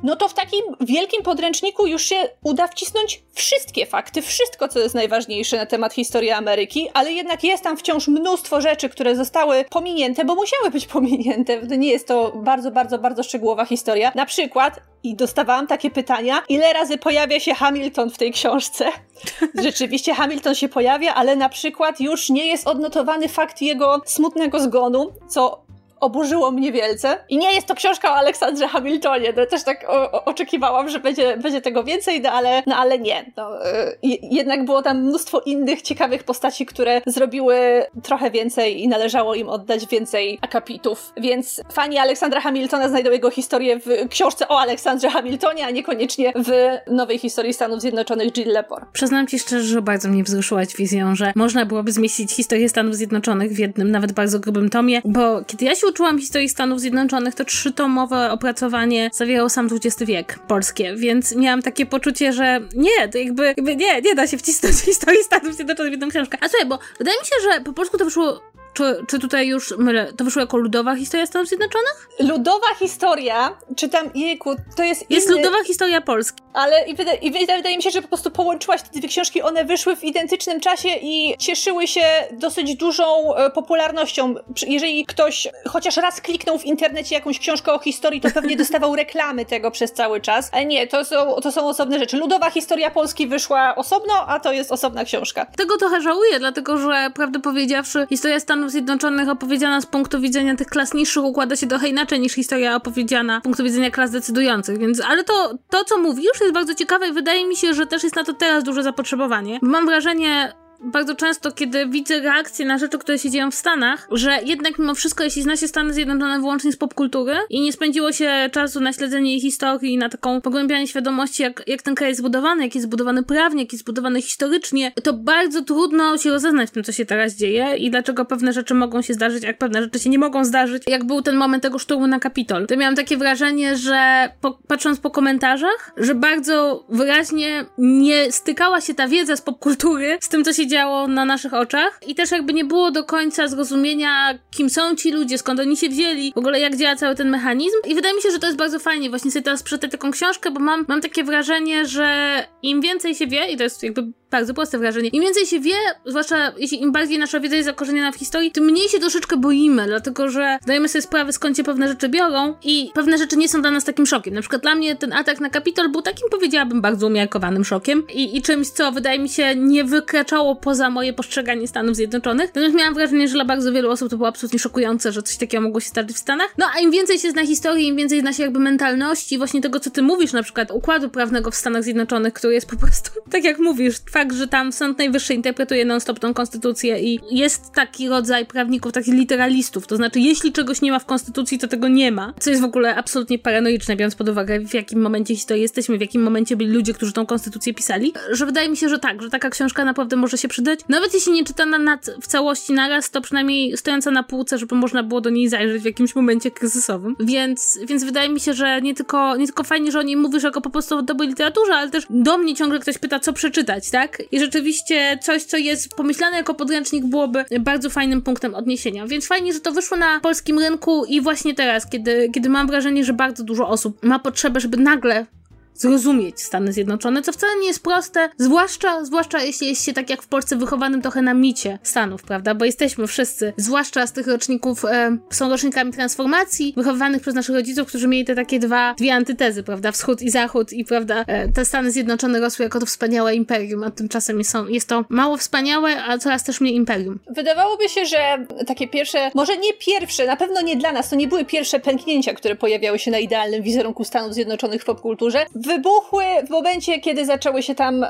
no 0.04 0.16
to 0.16 0.28
w 0.28 0.34
takim 0.34 0.62
wielkim 0.80 1.24
podręczniku 1.24 1.88
już 1.88 2.04
się 2.04 2.16
uda 2.44 2.68
wcisnąć 2.68 3.24
wszystkie 3.34 3.86
fakty, 3.86 4.22
wszystko, 4.22 4.68
co 4.68 4.80
jest 4.80 4.96
najważniejsze 4.96 5.58
na 5.58 5.66
temat 5.66 5.94
historii 5.94 6.32
Ameryki, 6.32 6.90
ale 6.94 7.12
jednak 7.12 7.44
jest 7.44 7.64
tam 7.64 7.78
wciąż 7.78 8.08
mnóstwo 8.08 8.62
rzeczy, 8.62 8.90
które 8.90 9.16
zostały 9.16 9.66
pominięte, 9.70 10.26
bo 10.26 10.36
musiały 10.36 10.72
być 10.72 10.88
pominięte. 10.88 11.62
Nie 11.62 11.92
jest 11.92 12.08
to 12.08 12.32
bardzo, 12.36 12.72
bardzo, 12.72 13.00
bardzo 13.00 13.24
szczegółowa 13.24 13.66
historia. 13.66 14.12
Na 14.16 14.26
przykład, 14.26 14.80
i 15.04 15.16
dostawałam 15.16 15.68
takie 15.68 15.92
pytania, 15.92 16.42
ile 16.50 16.74
razy 16.74 16.98
pojawia 16.98 17.40
się 17.40 17.54
Hamilton 17.54 18.10
w 18.10 18.18
tej 18.18 18.32
książce? 18.32 18.86
Rzeczywiście 19.64 20.14
Hamilton 20.14 20.56
się 20.56 20.70
pojawia, 20.70 21.14
ale 21.14 21.36
na 21.36 21.50
przykład 21.50 22.00
już 22.00 22.30
nie 22.30 22.46
jest 22.46 22.68
odnotowany 22.68 23.30
fakt 23.30 23.62
jego 23.62 24.02
smutnego 24.06 24.60
zgonu, 24.60 25.12
co 25.30 25.71
oburzyło 26.02 26.52
mnie 26.52 26.72
wielce. 26.72 27.18
I 27.30 27.38
nie 27.38 27.54
jest 27.54 27.68
to 27.68 27.76
książka 27.76 28.12
o 28.12 28.16
Aleksandrze 28.16 28.68
Hamiltonie. 28.68 29.34
No, 29.38 29.46
też 29.46 29.64
tak 29.64 29.86
o, 29.90 30.12
o, 30.12 30.26
oczekiwałam, 30.26 30.90
że 30.90 31.00
będzie, 31.00 31.38
będzie 31.38 31.62
tego 31.62 31.84
więcej, 31.84 32.22
no 32.22 32.32
ale, 32.32 32.64
no, 32.68 32.76
ale 32.76 33.00
nie. 33.00 33.32
No, 33.38 33.66
y, 33.66 33.98
jednak 34.22 34.66
było 34.66 34.82
tam 34.82 35.02
mnóstwo 35.02 35.40
innych 35.40 35.82
ciekawych 35.82 36.24
postaci, 36.24 36.66
które 36.66 37.02
zrobiły 37.06 37.56
trochę 38.04 38.32
więcej 38.32 38.84
i 38.84 38.88
należało 38.88 39.36
im 39.36 39.50
oddać 39.50 39.88
więcej 39.88 40.40
akapitów. 40.42 41.14
Więc 41.18 41.62
fani 41.74 41.98
Aleksandra 41.98 42.42
Hamiltona 42.42 42.90
znajdą 42.90 43.12
jego 43.12 43.30
historię 43.30 43.80
w 43.80 44.10
książce 44.10 44.48
o 44.48 44.60
Aleksandrze 44.60 45.10
Hamiltonie, 45.10 45.66
a 45.66 45.72
niekoniecznie 45.72 46.34
w 46.36 46.78
nowej 46.92 47.20
historii 47.20 47.54
Stanów 47.54 47.82
Zjednoczonych 47.82 48.32
Jill 48.32 48.48
Lepore. 48.48 48.86
Przyznam 48.94 49.28
ci 49.28 49.40
szczerze, 49.40 49.64
że 49.64 49.82
bardzo 49.82 50.10
mnie 50.10 50.24
wzruszyłaś 50.24 50.76
wizją, 50.76 51.16
że 51.16 51.34
można 51.36 51.66
byłoby 51.66 51.92
zmieścić 51.92 52.32
historię 52.32 52.70
Stanów 52.70 52.96
Zjednoczonych 52.96 53.52
w 53.52 53.60
jednym, 53.60 53.92
nawet 53.92 54.12
bardzo 54.12 54.40
grubym 54.40 54.70
tomie, 54.70 55.02
bo 55.06 55.44
kiedy 55.48 55.66
ja 55.66 55.76
się 55.76 55.88
uczyłam 55.92 56.20
historii 56.20 56.50
Stanów 56.50 56.80
Zjednoczonych, 56.80 57.36
to 57.36 57.46
trzytomowe 57.46 58.32
opracowanie 58.32 59.10
zawierało 59.14 59.50
sam 59.50 59.70
XX 59.72 60.04
wiek 60.04 60.40
polskie, 60.48 60.96
więc 60.96 61.36
miałam 61.36 61.62
takie 61.62 61.86
poczucie, 61.86 62.34
że 62.34 62.60
nie, 62.76 63.10
to 63.12 63.18
jakby, 63.18 63.46
jakby 63.46 63.76
nie, 63.76 64.02
nie 64.02 64.16
da 64.16 64.28
się 64.28 64.38
wcisnąć 64.38 64.76
historii 64.92 65.24
Stanów 65.24 65.56
Zjednoczonych 65.56 65.90
w 65.90 65.94
jedną 65.94 66.10
książkę. 66.10 66.38
A 66.42 66.50
słuchaj, 66.50 66.68
bo 66.68 66.80
wydaje 66.98 67.20
mi 67.20 67.26
się, 67.26 67.36
że 67.44 67.62
po 67.62 67.74
polsku 67.74 67.98
to 67.98 68.06
wyszło 68.06 68.42
czy, 68.74 69.06
czy 69.08 69.20
tutaj 69.20 69.48
już 69.48 69.78
mylę? 69.78 70.14
To 70.14 70.24
wyszło 70.24 70.40
jako 70.40 70.58
ludowa 70.58 70.96
historia 70.96 71.26
Stanów 71.26 71.48
Zjednoczonych? 71.48 72.10
Ludowa 72.20 72.76
historia, 72.80 73.58
czytam, 73.76 74.10
jejku, 74.16 74.56
to 74.76 74.84
jest 74.84 75.06
Jest 75.10 75.28
inny... 75.28 75.38
ludowa 75.38 75.64
historia 75.64 76.02
Polski. 76.02 76.44
Ale 76.54 76.88
i 76.88 76.96
wyda, 76.96 77.14
i 77.14 77.32
wydaje 77.32 77.78
mi 77.78 77.84
się, 77.84 77.92
że 77.92 78.02
po 78.02 78.08
prostu 78.08 78.32
połączyłaś 78.32 78.82
te 78.82 79.00
dwie 79.00 79.08
książki, 79.08 79.42
one 79.42 79.66
wyszły 79.66 79.96
w 79.96 80.04
identycznym 80.04 80.60
czasie 80.60 80.90
i 81.02 81.38
cieszyły 81.38 81.88
się 81.88 82.02
dosyć 82.32 82.76
dużą 82.76 83.36
e, 83.36 83.50
popularnością. 83.50 84.36
Jeżeli 84.68 85.06
ktoś 85.06 85.48
chociaż 85.70 85.98
raz 85.98 86.22
kliknął 86.22 86.60
w 86.60 86.66
internecie 86.66 87.16
jakąś 87.16 87.40
książkę 87.40 87.74
o 87.74 87.80
historii, 87.80 88.22
to 88.22 88.30
pewnie 88.32 88.58
dostawał 88.58 88.96
reklamy 89.06 89.46
tego 89.46 89.72
przez 89.72 89.94
cały 89.94 90.22
czas. 90.22 90.50
Ale 90.52 90.66
nie, 90.66 90.88
to 90.88 91.06
są, 91.06 91.36
to 91.44 91.52
są 91.52 91.68
osobne 91.68 92.00
rzeczy. 92.00 92.18
Ludowa 92.18 92.50
historia 92.50 92.92
Polski 92.92 93.28
wyszła 93.28 93.76
osobno, 93.76 94.14
a 94.28 94.40
to 94.40 94.54
jest 94.54 94.72
osobna 94.72 95.06
książka. 95.06 95.46
Tego 95.46 95.78
trochę 95.78 96.02
żałuję, 96.02 96.40
dlatego 96.40 96.78
że 96.78 97.12
prawdę 97.16 97.40
powiedziawszy, 97.40 98.08
historia 98.10 98.40
Stanów 98.40 98.61
Zjednoczonych 98.70 99.30
opowiedziana 99.30 99.82
z 99.82 99.86
punktu 99.86 100.20
widzenia 100.20 100.56
tych 100.56 100.68
klas 100.68 100.94
niższych 100.94 101.24
układa 101.24 101.56
się 101.56 101.68
trochę 101.68 101.88
inaczej 101.88 102.20
niż 102.20 102.34
historia 102.34 102.76
opowiedziana 102.76 103.40
z 103.40 103.44
punktu 103.44 103.64
widzenia 103.64 103.92
klas 103.92 104.12
decydujących, 104.12 104.78
więc 104.78 105.02
ale 105.02 105.24
to, 105.24 105.54
to 105.70 105.84
co 105.84 105.98
mówisz 105.98 106.42
jest 106.42 106.54
bardzo 106.54 106.76
ciekawe 106.76 107.08
i 107.08 107.14
wydaje 107.14 107.48
mi 107.48 107.56
się, 107.56 107.74
że 107.74 107.88
też 107.88 108.04
jest 108.04 108.16
na 108.16 108.24
to 108.24 108.34
teraz 108.34 108.64
duże 108.64 108.84
zapotrzebowanie. 108.84 109.60
Mam 109.62 109.86
wrażenie, 109.86 110.54
bardzo 110.82 111.16
często, 111.16 111.52
kiedy 111.52 111.88
widzę 111.88 112.20
reakcje 112.20 112.66
na 112.66 112.78
rzeczy, 112.78 112.98
które 112.98 113.20
się 113.20 113.30
dzieją 113.30 113.52
w 113.52 113.56
Stanach, 113.56 114.08
że 114.12 114.40
jednak 114.46 114.80
mimo 114.80 114.96
wszystko, 114.96 115.24
jeśli 115.24 115.42
zna 115.42 115.58
się 115.58 115.68
Stany 115.68 115.94
Zjednoczone 115.94 116.40
wyłącznie 116.40 116.72
z 116.72 116.78
popkultury 116.78 117.36
i 117.50 117.62
nie 117.62 117.74
spędziło 117.74 118.12
się 118.12 118.50
czasu 118.52 118.80
na 118.80 118.94
śledzenie 118.94 119.36
ich 119.36 119.42
historii, 119.42 119.98
na 119.98 120.10
taką 120.10 120.42
pogłębianie 120.42 120.88
świadomości, 120.88 121.44
jak, 121.44 121.64
jak 121.68 121.82
ten 121.82 121.96
kraj 121.96 122.10
jest 122.10 122.20
zbudowany, 122.20 122.64
jak 122.64 122.76
jest 122.76 122.88
zbudowany 122.88 123.24
prawnie, 123.24 123.64
jak 123.64 123.74
jest 123.74 123.84
zbudowany 123.84 124.22
historycznie, 124.22 124.92
to 125.04 125.14
bardzo 125.14 125.62
trudno 125.62 126.18
się 126.18 126.30
rozeznać 126.30 126.70
w 126.70 126.72
tym, 126.72 126.84
co 126.84 126.92
się 126.92 127.06
teraz 127.06 127.36
dzieje 127.36 127.78
i 127.78 127.92
dlaczego 127.92 128.26
pewne 128.26 128.54
rzeczy 128.54 128.74
mogą 128.74 129.02
się 129.02 129.14
zdarzyć, 129.14 129.44
jak 129.44 129.58
pewne 129.58 129.84
rzeczy 129.84 130.00
się 130.00 130.10
nie 130.10 130.20
mogą 130.20 130.46
zdarzyć, 130.46 130.84
jak 130.88 131.04
był 131.04 131.22
ten 131.22 131.36
moment 131.36 131.64
tego 131.64 131.80
szturmu 131.80 132.08
na 132.08 132.20
Kapitol. 132.20 132.68
To 132.68 132.78
miałam 132.78 132.96
takie 132.96 133.18
wrażenie, 133.18 133.78
że 133.78 134.30
po, 134.42 134.60
patrząc 134.68 135.00
po 135.00 135.12
komentarzach, 135.12 135.94
że 135.98 136.16
bardzo 136.16 136.86
wyraźnie 136.90 137.66
nie 137.78 138.32
stykała 138.32 138.82
się 138.82 138.94
ta 138.94 139.08
wiedza 139.08 139.36
z 139.36 139.42
popkultury 139.42 140.18
z 140.22 140.30
tym, 140.30 140.44
co 140.44 140.54
się 140.54 140.68
działo 140.72 141.08
na 141.08 141.26
naszych 141.26 141.54
oczach 141.54 142.00
i 142.08 142.16
też 142.16 142.32
jakby 142.32 142.54
nie 142.54 142.66
było 142.66 142.92
do 142.92 143.04
końca 143.04 143.48
zrozumienia, 143.48 144.40
kim 144.52 144.70
są 144.70 144.96
ci 144.96 145.12
ludzie, 145.12 145.38
skąd 145.38 145.60
oni 145.60 145.78
się 145.78 145.90
wzięli, 145.90 146.32
w 146.36 146.38
ogóle 146.38 146.60
jak 146.60 146.76
działa 146.76 146.96
cały 146.96 147.16
ten 147.16 147.30
mechanizm 147.30 147.78
i 147.88 147.96
wydaje 147.96 148.16
mi 148.16 148.22
się, 148.22 148.32
że 148.32 148.40
to 148.40 148.48
jest 148.48 148.58
bardzo 148.58 148.80
fajnie 148.80 149.10
właśnie 149.10 149.32
sobie 149.32 149.44
teraz 149.44 149.64
przeczytać 149.64 149.92
taką 149.92 150.12
książkę, 150.12 150.52
bo 150.52 150.60
mam, 150.60 150.86
mam 150.88 151.02
takie 151.02 151.24
wrażenie, 151.24 151.86
że 151.86 152.44
im 152.64 152.82
więcej 152.82 153.16
się 153.16 153.28
wie 153.28 153.52
i 153.52 153.58
to 153.58 153.64
jest 153.64 153.84
jakby 153.84 154.04
bardzo 154.32 154.54
proste 154.54 154.78
wrażenie. 154.78 155.10
Im 155.10 155.24
więcej 155.24 155.46
się 155.46 155.60
wie, 155.60 155.76
zwłaszcza 156.06 156.52
jeśli 156.58 156.82
im 156.82 156.92
bardziej 156.92 157.20
nasza 157.20 157.40
wiedza 157.40 157.56
jest 157.56 157.66
zakorzeniona 157.66 158.12
w 158.12 158.16
historii, 158.16 158.52
tym 158.52 158.64
mniej 158.64 158.90
się 158.90 159.00
troszeczkę 159.00 159.38
boimy, 159.38 159.86
dlatego 159.88 160.30
że 160.30 160.58
zdajemy 160.62 160.90
sobie 160.90 161.02
sprawę, 161.02 161.34
skąd 161.34 161.58
się 161.58 161.64
pewne 161.64 161.88
rzeczy 161.88 162.10
biorą 162.10 162.56
i 162.64 162.92
pewne 162.94 163.18
rzeczy 163.18 163.38
nie 163.38 163.50
są 163.50 163.62
dla 163.62 163.72
nas 163.72 163.84
takim 163.84 164.06
szokiem. 164.06 164.34
Na 164.34 164.42
przykład 164.42 164.62
dla 164.62 164.76
mnie 164.76 164.96
ten 164.96 165.14
atak 165.14 165.40
na 165.40 165.50
Kapitol 165.50 165.90
był 165.90 166.02
takim, 166.02 166.30
powiedziałabym, 166.32 166.82
bardzo 166.82 167.08
umiarkowanym 167.08 167.66
szokiem 167.66 168.04
i, 168.14 168.38
i 168.38 168.42
czymś, 168.42 168.70
co 168.70 168.92
wydaje 168.92 169.20
mi 169.20 169.30
się 169.30 169.56
nie 169.56 169.84
wykraczało 169.84 170.56
poza 170.62 170.90
moje 170.90 171.14
postrzeganie 171.14 171.68
Stanów 171.68 171.96
Zjednoczonych. 171.96 172.46
Natomiast 172.46 172.76
miałam 172.76 172.94
wrażenie, 172.94 173.28
że 173.28 173.34
dla 173.34 173.46
bardzo 173.46 173.72
wielu 173.72 173.92
osób 173.92 174.10
to 174.10 174.18
było 174.18 174.30
absolutnie 174.30 174.60
szokujące, 174.60 175.12
że 175.12 175.24
coś 175.24 175.38
takiego 175.38 175.64
mogło 175.64 175.80
się 175.80 175.90
zdarzyć 175.90 176.12
w 176.12 176.20
Stanach. 176.20 176.54
No 176.58 176.66
a 176.76 176.80
im 176.80 176.92
więcej 176.92 177.20
się 177.20 177.32
zna 177.32 177.46
historii, 177.46 177.88
im 177.88 177.96
więcej 177.96 178.22
zna 178.22 178.34
się 178.34 178.44
jakby 178.44 178.60
mentalności, 178.60 179.38
właśnie 179.38 179.62
tego, 179.62 179.80
co 179.80 179.90
ty 179.90 180.02
mówisz, 180.02 180.34
na 180.34 180.44
przykład 180.44 180.72
układu 180.72 181.10
prawnego 181.10 181.52
w 181.52 181.56
Stanach 181.56 181.84
Zjednoczonych, 181.84 182.34
który 182.34 182.54
jest 182.54 182.70
po 182.70 182.78
prostu, 182.78 183.12
tak 183.32 183.44
jak 183.44 183.60
mówisz, 183.60 183.96
fakt, 184.12 184.36
że 184.36 184.48
tam 184.48 184.72
Sąd 184.72 184.98
Najwyższy 184.98 185.34
interpretuje 185.34 185.86
non-stop 185.86 186.20
tą 186.20 186.34
konstytucję 186.34 187.00
i 187.00 187.20
jest 187.32 187.72
taki 187.72 188.10
rodzaj 188.10 188.46
prawników, 188.46 188.92
takich 188.92 189.14
literalistów, 189.14 189.88
to 189.88 189.96
znaczy 189.96 190.20
jeśli 190.20 190.52
czegoś 190.52 190.82
nie 190.82 190.92
ma 190.92 191.00
w 191.00 191.06
konstytucji, 191.06 191.60
to 191.60 191.68
tego 191.68 191.88
nie 191.88 192.12
ma, 192.12 192.34
co 192.40 192.50
jest 192.50 192.62
w 192.62 192.66
ogóle 192.66 192.96
absolutnie 192.96 193.40
paranoiczne, 193.40 193.96
biorąc 193.96 194.16
pod 194.16 194.30
uwagę 194.30 194.60
w 194.60 194.74
jakim 194.74 195.02
momencie 195.02 195.36
historii 195.36 195.62
jesteśmy, 195.62 195.98
w 195.98 196.02
jakim 196.02 196.24
momencie 196.24 196.56
byli 196.56 196.70
ludzie, 196.70 196.94
którzy 196.94 197.14
tą 197.14 197.26
konstytucję 197.26 197.74
pisali, 197.74 198.14
że 198.32 198.46
wydaje 198.46 198.70
mi 198.70 198.78
się, 198.78 198.90
że 198.90 199.00
tak, 199.00 199.22
że 199.22 199.30
taka 199.30 199.50
książka 199.50 199.86
naprawdę 199.86 200.16
może 200.16 200.38
się 200.38 200.48
przydać. 200.52 200.80
Nawet 200.90 201.14
jeśli 201.14 201.34
nie 201.34 201.44
czytana 201.44 201.78
na, 201.78 201.98
w 202.22 202.28
całości 202.28 202.74
naraz, 202.74 203.12
to 203.12 203.22
przynajmniej 203.22 203.78
stojąca 203.78 204.12
na 204.12 204.24
półce, 204.24 204.58
żeby 204.58 204.76
można 204.76 205.04
było 205.04 205.22
do 205.22 205.30
niej 205.30 205.50
zajrzeć 205.50 205.82
w 205.82 205.86
jakimś 205.86 206.16
momencie 206.16 206.52
kryzysowym. 206.52 207.16
Więc, 207.20 207.80
więc 207.86 208.04
wydaje 208.04 208.30
mi 208.30 208.40
się, 208.40 208.54
że 208.54 208.82
nie 208.82 208.96
tylko, 208.96 209.38
nie 209.38 209.46
tylko 209.46 209.64
fajnie, 209.64 209.92
że 209.92 210.00
o 210.00 210.02
niej 210.02 210.18
mówisz 210.18 210.44
jako 210.44 210.62
po 210.62 210.70
prostu 210.70 210.98
o 210.98 211.02
dobrej 211.02 211.30
literaturze, 211.30 211.76
ale 211.76 211.90
też 211.90 212.06
do 212.10 212.38
mnie 212.38 212.56
ciągle 212.56 212.80
ktoś 212.80 212.98
pyta, 212.98 213.20
co 213.20 213.34
przeczytać, 213.34 213.90
tak? 213.90 214.24
I 214.32 214.40
rzeczywiście 214.40 215.20
coś, 215.22 215.44
co 215.44 215.58
jest 215.58 215.96
pomyślane 215.96 216.38
jako 216.38 216.54
podręcznik, 216.54 217.06
byłoby 217.06 217.46
bardzo 217.60 217.90
fajnym 217.90 218.22
punktem 218.22 218.56
odniesienia. 218.56 219.08
Więc 219.08 219.28
fajnie, 219.28 219.54
że 219.54 219.60
to 219.60 219.72
wyszło 219.72 219.98
na 219.98 220.20
polskim 220.20 220.60
rynku 220.60 221.06
i 221.06 221.22
właśnie 221.22 221.56
teraz, 221.56 221.90
kiedy, 221.90 222.30
kiedy 222.34 222.50
mam 222.50 222.68
wrażenie, 222.68 223.04
że 223.04 223.14
bardzo 223.14 223.44
dużo 223.44 223.68
osób 223.68 224.04
ma 224.04 224.20
potrzebę, 224.20 224.60
żeby 224.60 224.78
nagle 224.78 225.26
zrozumieć 225.74 226.42
Stany 226.42 226.74
Zjednoczone, 226.74 227.22
co 227.22 227.32
wcale 227.32 227.54
nie 227.62 227.68
jest 227.68 227.84
proste, 227.84 228.30
zwłaszcza, 228.38 229.06
zwłaszcza 229.06 229.44
jeśli 229.44 229.68
jest 229.68 229.86
się 229.86 229.94
tak 229.94 230.10
jak 230.10 230.22
w 230.22 230.28
Polsce 230.28 230.56
wychowanym 230.56 231.02
trochę 231.02 231.22
na 231.22 231.34
micie 231.34 231.80
Stanów, 231.84 232.24
prawda? 232.24 232.56
Bo 232.56 232.66
jesteśmy 232.66 233.08
wszyscy, 233.08 233.54
zwłaszcza 233.58 234.08
z 234.08 234.12
tych 234.14 234.28
roczników, 234.28 234.86
e, 234.86 235.18
są 235.30 235.50
rocznikami 235.50 235.92
transformacji, 235.92 236.74
wychowywanych 236.78 237.22
przez 237.22 237.36
naszych 237.36 237.56
rodziców, 237.56 237.88
którzy 237.88 238.08
mieli 238.08 238.26
te 238.26 238.36
takie 238.36 238.60
dwa, 238.60 238.94
dwie 238.98 239.14
antytezy, 239.14 239.64
prawda? 239.64 239.92
Wschód 239.92 240.22
i 240.22 240.30
Zachód 240.30 240.74
i, 240.74 240.86
prawda, 240.86 241.24
e, 241.28 241.50
te 241.50 241.66
Stany 241.66 241.92
Zjednoczone 241.92 242.40
rosły 242.40 242.64
jako 242.64 242.80
to 242.80 242.86
wspaniałe 242.86 243.36
imperium, 243.36 243.84
a 243.84 243.92
tymczasem 243.92 244.44
są, 244.44 244.68
jest 244.68 244.90
to 244.90 245.06
mało 245.10 245.38
wspaniałe, 245.38 246.04
a 246.04 246.18
coraz 246.18 246.44
też 246.44 246.62
mniej 246.62 246.76
imperium. 246.76 247.20
Wydawałoby 247.30 247.90
się, 247.90 248.06
że 248.06 248.46
takie 248.68 248.88
pierwsze, 248.88 249.32
może 249.36 249.58
nie 249.58 249.74
pierwsze, 249.74 250.26
na 250.26 250.36
pewno 250.36 250.62
nie 250.62 250.76
dla 250.76 250.92
nas, 250.92 251.10
to 251.10 251.16
nie 251.16 251.28
były 251.28 251.46
pierwsze 251.46 251.80
pęknięcia, 251.80 252.34
które 252.34 252.56
pojawiały 252.56 253.00
się 253.00 253.12
na 253.12 253.20
idealnym 253.20 253.64
wizerunku 253.64 254.04
Stanów 254.04 254.34
Zjednoczonych 254.34 254.82
w 254.82 254.86
popkulturze, 254.86 255.46
wybuchły 255.62 256.24
w 256.48 256.50
momencie, 256.50 257.00
kiedy 257.00 257.26
zaczęły 257.26 257.64
się 257.64 257.76
tam 257.76 258.04
e, 258.04 258.08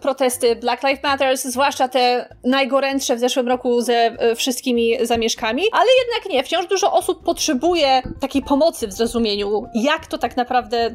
protesty 0.00 0.56
Black 0.56 0.82
Lives 0.82 1.02
Matter, 1.02 1.36
zwłaszcza 1.36 1.88
te 1.88 2.34
najgorętsze 2.44 3.16
w 3.16 3.18
zeszłym 3.18 3.48
roku 3.48 3.80
ze 3.80 3.94
e, 3.94 4.34
wszystkimi 4.34 4.96
zamieszkami, 5.02 5.62
ale 5.72 5.86
jednak 6.04 6.32
nie. 6.32 6.44
Wciąż 6.44 6.66
dużo 6.66 6.92
osób 6.92 7.24
potrzebuje 7.24 8.02
takiej 8.20 8.42
pomocy 8.42 8.86
w 8.86 8.92
zrozumieniu, 8.92 9.66
jak 9.74 10.06
to 10.06 10.18
tak 10.18 10.36
naprawdę 10.36 10.90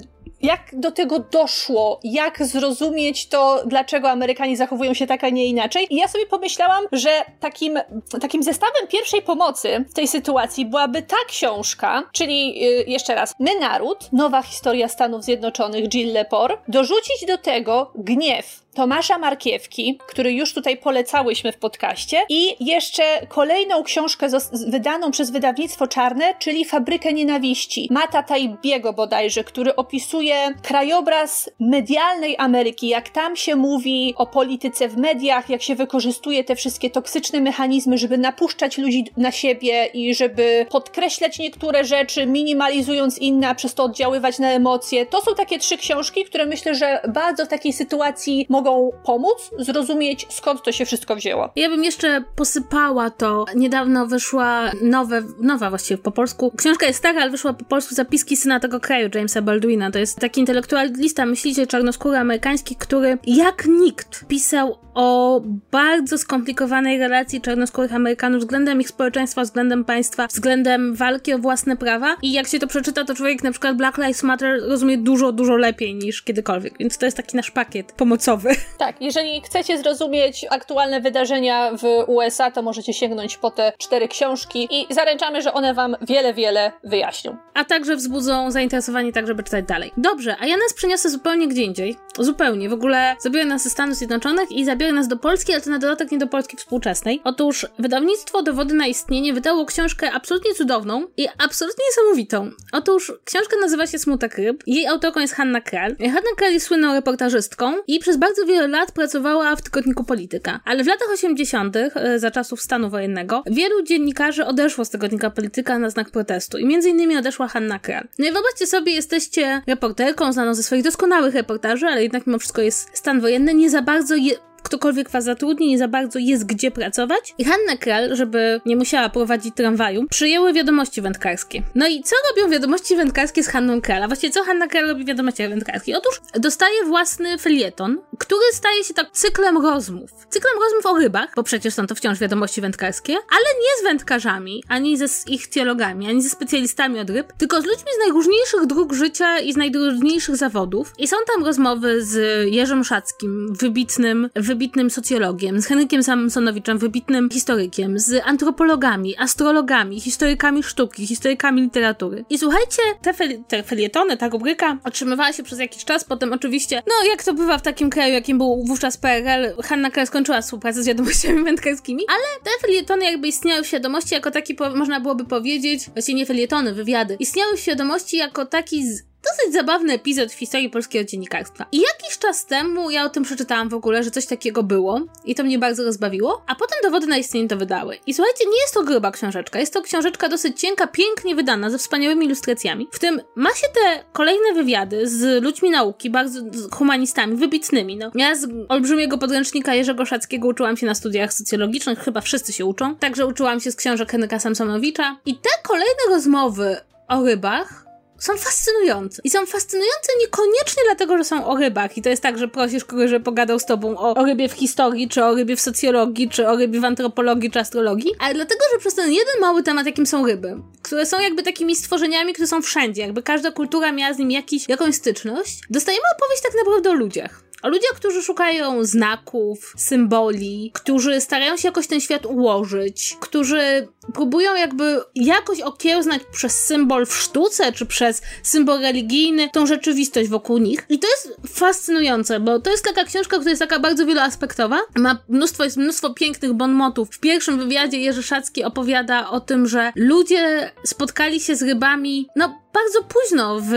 jak 0.46 0.62
do 0.74 0.92
tego 0.92 1.20
doszło, 1.20 2.00
jak 2.04 2.46
zrozumieć 2.46 3.28
to, 3.28 3.64
dlaczego 3.66 4.10
Amerykanie 4.10 4.58
zachowują 4.58 4.94
się 4.94 5.08
tak, 5.08 5.24
a 5.24 5.30
nie 5.30 5.46
inaczej. 5.46 5.88
I 5.90 5.96
ja 5.96 6.08
sobie 6.08 6.26
pomyślałam, 6.26 6.86
że 6.92 7.10
takim, 7.40 7.80
takim 8.22 8.44
zestawem 8.44 8.88
pierwszej 8.88 9.22
pomocy 9.22 9.86
w 9.90 9.94
tej 9.94 10.08
sytuacji 10.08 10.66
byłaby 10.66 11.02
ta 11.02 11.18
książka, 11.28 12.04
czyli 12.14 12.60
yy, 12.60 12.84
jeszcze 12.88 13.16
raz, 13.16 13.34
My 13.40 13.60
Naród, 13.60 14.10
nowa 14.12 14.42
historia 14.42 14.88
Stanów 14.88 15.24
Zjednoczonych 15.24 15.90
Jill 15.90 16.14
Lepore, 16.14 16.58
dorzucić 16.68 17.26
do 17.28 17.38
tego 17.38 17.92
gniew 17.96 18.65
Tomasza 18.76 19.18
Markiewki, 19.18 20.00
który 20.08 20.34
już 20.34 20.54
tutaj 20.54 20.78
polecałyśmy 20.78 21.52
w 21.52 21.58
podcaście, 21.58 22.18
i 22.30 22.66
jeszcze 22.66 23.04
kolejną 23.30 23.84
książkę 23.84 24.28
wydaną 24.68 25.12
przez 25.12 25.32
wydawnictwo 25.32 25.88
Czarne, 25.88 26.34
czyli 26.40 26.66
Fabrykę 26.66 27.14
Nienawiści. 27.14 27.88
Mata 27.92 28.24
Tajbiego 28.24 28.94
bodajże, 28.94 29.44
który 29.44 29.76
opisuje 29.76 30.36
krajobraz 30.64 31.50
medialnej 31.60 32.36
Ameryki, 32.38 32.88
jak 32.88 33.10
tam 33.10 33.36
się 33.36 33.56
mówi 33.56 34.14
o 34.18 34.26
polityce 34.26 34.88
w 34.88 34.98
mediach, 34.98 35.50
jak 35.50 35.62
się 35.62 35.76
wykorzystuje 35.76 36.44
te 36.44 36.56
wszystkie 36.56 36.90
toksyczne 36.90 37.42
mechanizmy, 37.42 37.98
żeby 37.98 38.18
napuszczać 38.18 38.78
ludzi 38.78 39.06
na 39.18 39.32
siebie 39.32 39.86
i 39.86 40.16
żeby 40.16 40.66
podkreślać 40.70 41.40
niektóre 41.40 41.84
rzeczy, 41.86 42.26
minimalizując 42.26 43.20
inne, 43.20 43.50
a 43.50 43.56
przez 43.56 43.74
to 43.74 43.84
oddziaływać 43.84 44.40
na 44.40 44.50
emocje. 44.50 45.06
To 45.06 45.22
są 45.22 45.36
takie 45.36 45.60
trzy 45.60 45.78
książki, 45.78 46.26
które 46.26 46.46
myślę, 46.46 46.76
że 46.76 47.02
bardzo 47.08 47.46
w 47.46 47.48
takiej 47.48 47.74
sytuacji 47.74 48.46
mogą 48.50 48.65
mogą 48.66 48.92
pomóc 49.04 49.52
zrozumieć, 49.60 50.28
skąd 50.30 50.64
to 50.64 50.72
się 50.72 50.86
wszystko 50.86 51.16
wzięło. 51.16 51.50
Ja 51.56 51.70
bym 51.70 51.84
jeszcze 51.84 52.24
posypała 52.36 53.10
to. 53.10 53.46
Niedawno 53.56 54.08
wyszła 54.08 54.72
nowe, 54.82 55.24
nowa 55.40 55.70
właściwie 55.70 55.98
po 55.98 56.12
polsku. 56.12 56.52
Książka 56.58 56.86
jest 56.86 57.00
stara, 57.00 57.22
ale 57.22 57.32
wyszła 57.32 57.54
po 57.54 57.66
polsku 57.66 57.96
zapiski 57.96 58.38
syna 58.38 58.60
tego 58.60 58.80
kraju, 58.80 59.10
Jamesa 59.16 59.42
Baldwina. 59.42 59.92
To 59.92 60.00
jest 60.00 60.20
taki 60.20 60.40
intelektualista, 60.40 61.26
myślicie, 61.26 61.68
czarnoskóry 61.68 62.18
amerykański, 62.18 62.76
który 62.76 63.18
jak 63.28 63.66
nikt 63.66 64.28
pisał 64.28 64.78
o 64.96 65.42
bardzo 65.72 66.18
skomplikowanej 66.18 67.00
relacji 67.00 67.42
czarnoskórych 67.42 67.94
Amerykanów 67.94 68.40
względem 68.40 68.82
ich 68.82 68.90
społeczeństwa, 68.90 69.42
względem 69.42 69.86
państwa, 69.86 70.28
względem 70.28 70.96
walki 70.96 71.34
o 71.34 71.40
własne 71.40 71.78
prawa. 71.78 72.16
I 72.22 72.32
jak 72.32 72.48
się 72.48 72.60
to 72.60 72.68
przeczyta, 72.68 73.06
to 73.06 73.16
człowiek 73.16 73.44
na 73.44 73.52
przykład 73.52 73.78
Black 73.78 73.98
Lives 73.98 74.24
Matter 74.24 74.60
rozumie 74.68 74.98
dużo, 74.98 75.32
dużo 75.32 75.56
lepiej 75.58 75.96
niż 75.96 76.22
kiedykolwiek. 76.22 76.74
Więc 76.80 76.98
to 76.98 77.06
jest 77.06 77.18
taki 77.18 77.38
nasz 77.38 77.52
pakiet 77.52 77.92
pomocowy. 77.92 78.55
Tak, 78.78 79.02
jeżeli 79.02 79.42
chcecie 79.42 79.78
zrozumieć 79.78 80.46
aktualne 80.50 81.02
wydarzenia 81.02 81.72
w 81.78 81.84
USA, 82.10 82.52
to 82.52 82.62
możecie 82.62 82.94
sięgnąć 82.94 83.38
po 83.38 83.52
te 83.52 83.74
cztery 83.78 84.08
książki 84.08 84.68
i 84.72 84.94
zaręczamy, 84.94 85.42
że 85.42 85.54
one 85.54 85.74
wam 85.74 85.96
wiele, 86.02 86.34
wiele 86.34 86.72
wyjaśnią. 86.84 87.38
A 87.54 87.66
także 87.66 87.96
wzbudzą 87.96 88.52
zainteresowanie 88.52 89.14
tak, 89.14 89.28
żeby 89.28 89.44
czytać 89.44 89.66
dalej. 89.66 89.92
Dobrze, 89.98 90.36
a 90.40 90.46
ja 90.46 90.58
nas 90.58 90.74
przeniosę 90.74 91.10
zupełnie 91.10 91.48
gdzie 91.48 91.62
indziej. 91.62 91.96
Zupełnie. 92.20 92.70
W 92.70 92.74
ogóle 92.74 93.16
zabiorę 93.20 93.46
nas 93.46 93.64
ze 93.64 93.70
Stanów 93.70 93.96
Zjednoczonych 93.96 94.52
i 94.52 94.66
zabiorę 94.66 94.92
nas 94.94 95.08
do 95.08 95.18
Polski, 95.18 95.54
ale 95.54 95.62
to 95.62 95.70
na 95.70 95.80
dodatek 95.80 96.12
nie 96.12 96.18
do 96.18 96.28
Polski 96.28 96.58
współczesnej. 96.58 97.22
Otóż 97.24 97.66
wydawnictwo 97.80 98.44
Dowody 98.44 98.74
na 98.74 98.88
istnienie 98.88 99.34
wydało 99.34 99.66
książkę 99.66 100.12
absolutnie 100.12 100.54
cudowną 100.54 101.08
i 101.18 101.28
absolutnie 101.38 101.84
niesamowitą. 101.90 102.52
Otóż 102.72 103.14
książka 103.26 103.58
nazywa 103.62 103.88
się 103.88 104.00
Smutek 104.00 104.38
Ryb. 104.38 104.64
Jej 104.68 104.88
autorką 104.88 105.20
jest 105.20 105.34
Hanna 105.34 105.62
Kral. 105.62 105.96
Hanna 106.00 106.36
Kral 106.38 106.54
jest 106.54 106.66
słynną 106.66 106.94
reportażystką 106.94 107.74
i 107.88 108.00
przez 108.00 108.18
bardzo 108.18 108.45
wiele 108.46 108.68
lat 108.68 108.92
pracowała 108.92 109.56
w 109.56 109.62
tygodniku 109.62 110.04
Polityka. 110.04 110.60
Ale 110.66 110.84
w 110.84 110.88
latach 110.88 111.10
80., 111.14 111.76
e, 111.76 112.20
za 112.20 112.32
czasów 112.32 112.62
stanu 112.62 112.90
wojennego, 112.90 113.44
wielu 113.46 113.84
dziennikarzy 113.84 114.46
odeszło 114.46 114.86
z 114.86 114.90
tygodnika 114.90 115.30
Polityka 115.30 115.80
na 115.80 115.90
znak 115.90 116.12
protestu 116.12 116.58
i 116.58 116.66
między 116.66 116.90
innymi 116.90 117.18
odeszła 117.18 117.48
Hanna 117.48 117.80
Kral. 117.80 118.08
No 118.20 118.28
i 118.28 118.32
wyobraźcie 118.32 118.68
sobie, 118.68 118.92
jesteście 118.92 119.62
reporterką 119.68 120.34
znaną 120.34 120.54
ze 120.54 120.64
swoich 120.64 120.84
doskonałych 120.84 121.36
reportaży, 121.36 121.86
ale 121.86 122.04
jednak 122.04 122.28
mimo 122.28 122.40
wszystko 122.40 122.62
jest 122.62 122.90
stan 122.94 123.22
wojenny, 123.22 123.54
nie 123.54 123.70
za 123.70 123.82
bardzo 123.82 124.16
je 124.16 124.36
ktokolwiek 124.66 125.10
was 125.10 125.24
zatrudni, 125.24 125.68
nie 125.68 125.78
za 125.78 125.88
bardzo 125.88 126.20
jest 126.20 126.46
gdzie 126.46 126.72
pracować. 126.72 127.34
I 127.38 127.46
Hanna 127.46 127.78
Kral, 127.80 128.16
żeby 128.16 128.62
nie 128.66 128.76
musiała 128.76 129.10
prowadzić 129.10 129.56
tramwaju, 129.56 130.08
przyjęły 130.10 130.54
wiadomości 130.54 131.02
wędkarskie. 131.02 131.62
No 131.76 131.88
i 131.88 132.04
co 132.04 132.16
robią 132.30 132.52
wiadomości 132.52 132.96
wędkarskie 132.96 133.44
z 133.44 133.48
Hanną 133.48 133.82
Kral? 133.82 134.04
A 134.04 134.08
właściwie 134.08 134.34
co 134.34 134.44
Hanna 134.44 134.68
Kral 134.68 134.88
robi 134.88 135.04
w 135.04 135.08
wiadomościach 135.08 135.50
wędkarskich? 135.50 135.96
Otóż 135.98 136.22
dostaje 136.40 136.86
własny 136.86 137.38
felieton, 137.38 138.02
który 138.20 138.42
staje 138.54 138.84
się 138.84 138.94
tak 138.94 139.12
cyklem 139.12 139.58
rozmów. 139.58 140.12
Cyklem 140.30 140.54
rozmów 140.60 140.86
o 140.86 141.00
rybach, 141.00 141.30
bo 141.36 141.44
przecież 141.44 141.74
są 141.74 141.88
to 141.88 141.96
wciąż 141.96 142.20
wiadomości 142.20 142.62
wędkarskie, 142.62 143.14
ale 143.14 143.60
nie 143.60 143.82
z 143.82 143.84
wędkarzami, 143.84 144.64
ani 144.70 144.98
ze 144.98 145.06
ich 145.28 145.48
teologami, 145.48 146.10
ani 146.10 146.22
ze 146.22 146.30
specjalistami 146.30 147.00
od 147.00 147.10
ryb, 147.10 147.34
tylko 147.38 147.62
z 147.62 147.66
ludźmi 147.66 147.92
z 147.96 148.00
najróżniejszych 148.00 148.66
dróg 148.66 148.94
życia 148.94 149.40
i 149.40 149.54
z 149.54 149.58
najróżniejszych 149.58 150.36
zawodów. 150.36 150.94
I 150.98 151.08
są 151.08 151.18
tam 151.34 151.46
rozmowy 151.46 152.06
z 152.06 152.16
Jerzym 152.52 152.84
Szackim, 152.84 153.54
wybitnym, 153.60 154.30
wybitnym 154.36 154.55
wybitnym 154.56 154.90
socjologiem, 154.90 155.62
z 155.62 155.66
Henrykiem 155.66 156.04
Samsonowiczem, 156.04 156.78
wybitnym 156.78 157.30
historykiem, 157.30 158.00
z 158.00 158.22
antropologami, 158.26 159.18
astrologami, 159.18 160.02
historykami 160.02 160.64
sztuki, 160.64 161.08
historykami 161.08 161.62
literatury. 161.62 162.26
I 162.30 162.38
słuchajcie, 162.38 162.82
te, 163.02 163.14
fel 163.14 163.44
te 163.48 163.64
felietony, 163.64 164.18
ta 164.18 164.30
rubryka 164.30 164.78
otrzymywała 164.84 165.34
się 165.34 165.44
przez 165.44 165.60
jakiś 165.60 165.86
czas, 165.86 166.04
potem 166.04 166.34
oczywiście, 166.34 166.84
no 166.88 167.10
jak 167.10 167.24
to 167.24 167.34
bywa 167.34 167.58
w 167.58 167.62
takim 167.62 167.90
kraju, 167.90 168.14
jakim 168.14 168.38
był 168.38 168.64
wówczas 168.66 168.98
PRL, 168.98 169.56
Hanna 169.64 169.92
Kral 169.92 170.08
skończyła 170.08 170.42
współpracę 170.42 170.84
z 170.84 170.88
wiadomościami 170.88 171.44
wędkarskimi, 171.50 172.04
ale 172.10 172.44
te 172.44 172.68
felietony 172.68 173.06
jakby 173.06 173.28
istniały 173.28 173.64
w 173.64 173.68
świadomości 173.68 174.14
jako 174.14 174.32
taki, 174.32 174.56
można 174.76 175.00
byłoby 175.00 175.26
powiedzieć, 175.26 175.90
właściwie 175.90 176.18
nie 176.18 176.26
felietony, 176.26 176.74
wywiady, 176.74 177.18
istniały 177.20 177.58
w 177.58 177.60
świadomości 177.60 178.18
jako 178.18 178.46
taki 178.46 178.88
z 178.88 179.15
dosyć 179.32 179.54
zabawny 179.54 179.94
epizod 179.94 180.32
w 180.32 180.36
historii 180.36 180.70
polskiego 180.70 181.06
dziennikarstwa. 181.06 181.66
I 181.72 181.78
jakiś 181.78 182.18
czas 182.18 182.46
temu 182.46 182.90
ja 182.90 183.06
o 183.06 183.10
tym 183.10 183.24
przeczytałam 183.24 183.70
w 183.70 183.74
ogóle, 183.74 184.04
że 184.04 184.12
coś 184.12 184.26
takiego 184.26 184.64
było 184.64 185.02
i 185.26 185.36
to 185.36 185.44
mnie 185.44 185.60
bardzo 185.60 185.84
rozbawiło, 185.84 186.44
a 186.48 186.56
potem 186.56 186.80
dowody 186.84 187.08
na 187.08 187.18
istnienie 187.18 187.48
to 187.48 187.58
wydały. 187.58 187.98
I 188.08 188.14
słuchajcie, 188.14 188.46
nie 188.46 188.62
jest 188.62 188.74
to 188.74 188.84
gruba 188.84 189.12
książeczka, 189.12 189.60
jest 189.60 189.74
to 189.74 189.82
książeczka 189.82 190.30
dosyć 190.30 190.60
cienka, 190.60 190.88
pięknie 190.88 191.36
wydana, 191.36 191.70
ze 191.70 191.78
wspaniałymi 191.78 192.26
ilustracjami. 192.26 192.88
W 192.92 193.00
tym 193.00 193.22
ma 193.36 193.50
się 193.50 193.68
te 193.74 194.04
kolejne 194.14 194.54
wywiady 194.54 195.10
z 195.10 195.44
ludźmi 195.44 195.70
nauki, 195.70 196.10
bardzo 196.10 196.40
humanistami, 196.72 197.36
wybitnymi. 197.36 197.98
No. 197.98 198.12
Ja 198.16 198.36
z 198.36 198.48
olbrzymiego 198.70 199.18
podręcznika 199.18 199.76
Jerzego 199.76 200.06
Szackiego 200.06 200.48
uczyłam 200.48 200.78
się 200.78 200.86
na 200.86 200.96
studiach 200.96 201.34
socjologicznych, 201.34 202.00
chyba 202.00 202.22
wszyscy 202.22 202.54
się 202.54 202.66
uczą. 202.66 202.96
Także 202.96 203.26
uczyłam 203.26 203.60
się 203.60 203.72
z 203.72 203.76
książek 203.76 204.12
Henryka 204.12 204.40
Samsonowicza. 204.40 205.18
I 205.26 205.36
te 205.36 205.50
kolejne 205.64 206.02
rozmowy 206.10 206.78
o 207.08 207.24
rybach 207.24 207.85
są 208.26 208.38
fascynujące. 208.38 209.22
I 209.24 209.30
są 209.30 209.46
fascynujące 209.46 210.12
niekoniecznie 210.20 210.84
dlatego, 210.86 211.18
że 211.18 211.24
są 211.24 211.46
o 211.46 211.58
rybach. 211.58 211.98
I 211.98 212.02
to 212.02 212.10
jest 212.10 212.24
tak, 212.24 212.38
że 212.38 212.48
prosisz 212.48 212.86
kogoś, 212.86 213.10
żeby 213.10 213.26
pogadał 213.26 213.60
z 213.60 213.66
tobą 213.66 213.98
o, 213.98 214.16
o 214.16 214.26
rybie 214.26 214.50
w 214.50 214.54
historii, 214.54 215.10
czy 215.10 215.24
o 215.24 215.36
rybie 215.36 215.56
w 215.56 215.62
socjologii, 215.62 216.30
czy 216.30 216.48
o 216.48 216.56
rybie 216.56 216.80
w 216.80 216.86
antropologii, 216.86 217.52
czy 217.52 217.60
astrologii, 217.60 218.12
ale 218.20 218.34
dlatego, 218.34 218.62
że 218.74 218.80
przez 218.80 218.96
ten 218.96 219.12
jeden 219.12 219.42
mały 219.42 219.64
temat, 219.64 219.86
jakim 219.86 220.06
są 220.06 220.26
ryby, 220.28 220.58
które 220.82 221.06
są 221.06 221.20
jakby 221.20 221.44
takimi 221.44 221.76
stworzeniami, 221.76 222.34
które 222.34 222.48
są 222.48 222.62
wszędzie, 222.62 223.02
jakby 223.02 223.24
każda 223.24 223.52
kultura 223.52 223.92
miała 223.92 224.14
z 224.14 224.18
nim 224.18 224.32
jakiś, 224.32 224.70
jakąś 224.70 224.96
styczność, 224.96 225.60
dostajemy 225.70 226.04
opowieść 226.18 226.44
tak 226.44 226.54
naprawdę 226.56 226.90
o 226.90 226.94
ludziach. 226.94 227.46
O 227.66 227.70
ludziach, 227.70 227.94
którzy 227.96 228.24
szukają 228.24 228.84
znaków, 228.84 229.74
symboli, 229.78 230.72
którzy 230.74 231.22
starają 231.22 231.58
się 231.58 231.68
jakoś 231.68 231.88
ten 231.88 232.02
świat 232.02 232.26
ułożyć, 232.26 233.18
którzy 233.20 233.88
próbują 234.14 234.56
jakby 234.56 235.02
jakoś 235.16 235.62
okiełznać 235.62 236.22
przez 236.32 236.66
symbol 236.66 237.06
w 237.06 237.14
sztuce, 237.14 237.72
czy 237.72 237.86
przez 237.86 238.22
symbol 238.44 238.82
religijny 238.82 239.50
tą 239.50 239.66
rzeczywistość 239.66 240.30
wokół 240.30 240.58
nich. 240.58 240.86
I 240.90 241.00
to 241.00 241.08
jest 241.08 241.38
fascynujące, 241.48 242.40
bo 242.40 242.60
to 242.60 242.72
jest 242.72 242.84
taka 242.84 243.04
książka, 243.04 243.38
która 243.38 243.50
jest 243.50 243.62
taka 243.62 243.80
bardzo 243.80 244.06
wieloaspektowa. 244.06 244.80
Ma 244.96 245.18
mnóstwo, 245.30 245.64
jest 245.64 245.78
mnóstwo 245.78 246.14
pięknych 246.14 246.54
bonmotów. 246.54 247.10
W 247.12 247.20
pierwszym 247.20 247.60
wywiadzie 247.60 247.98
Jerzy 247.98 248.24
Szacki 248.24 248.64
opowiada 248.64 249.30
o 249.30 249.40
tym, 249.40 249.68
że 249.68 249.92
ludzie 249.96 250.72
spotkali 250.84 251.40
się 251.40 251.56
z 251.56 251.62
rybami, 251.62 252.28
no 252.36 252.66
bardzo 252.76 253.04
późno 253.04 253.60
w 253.60 253.72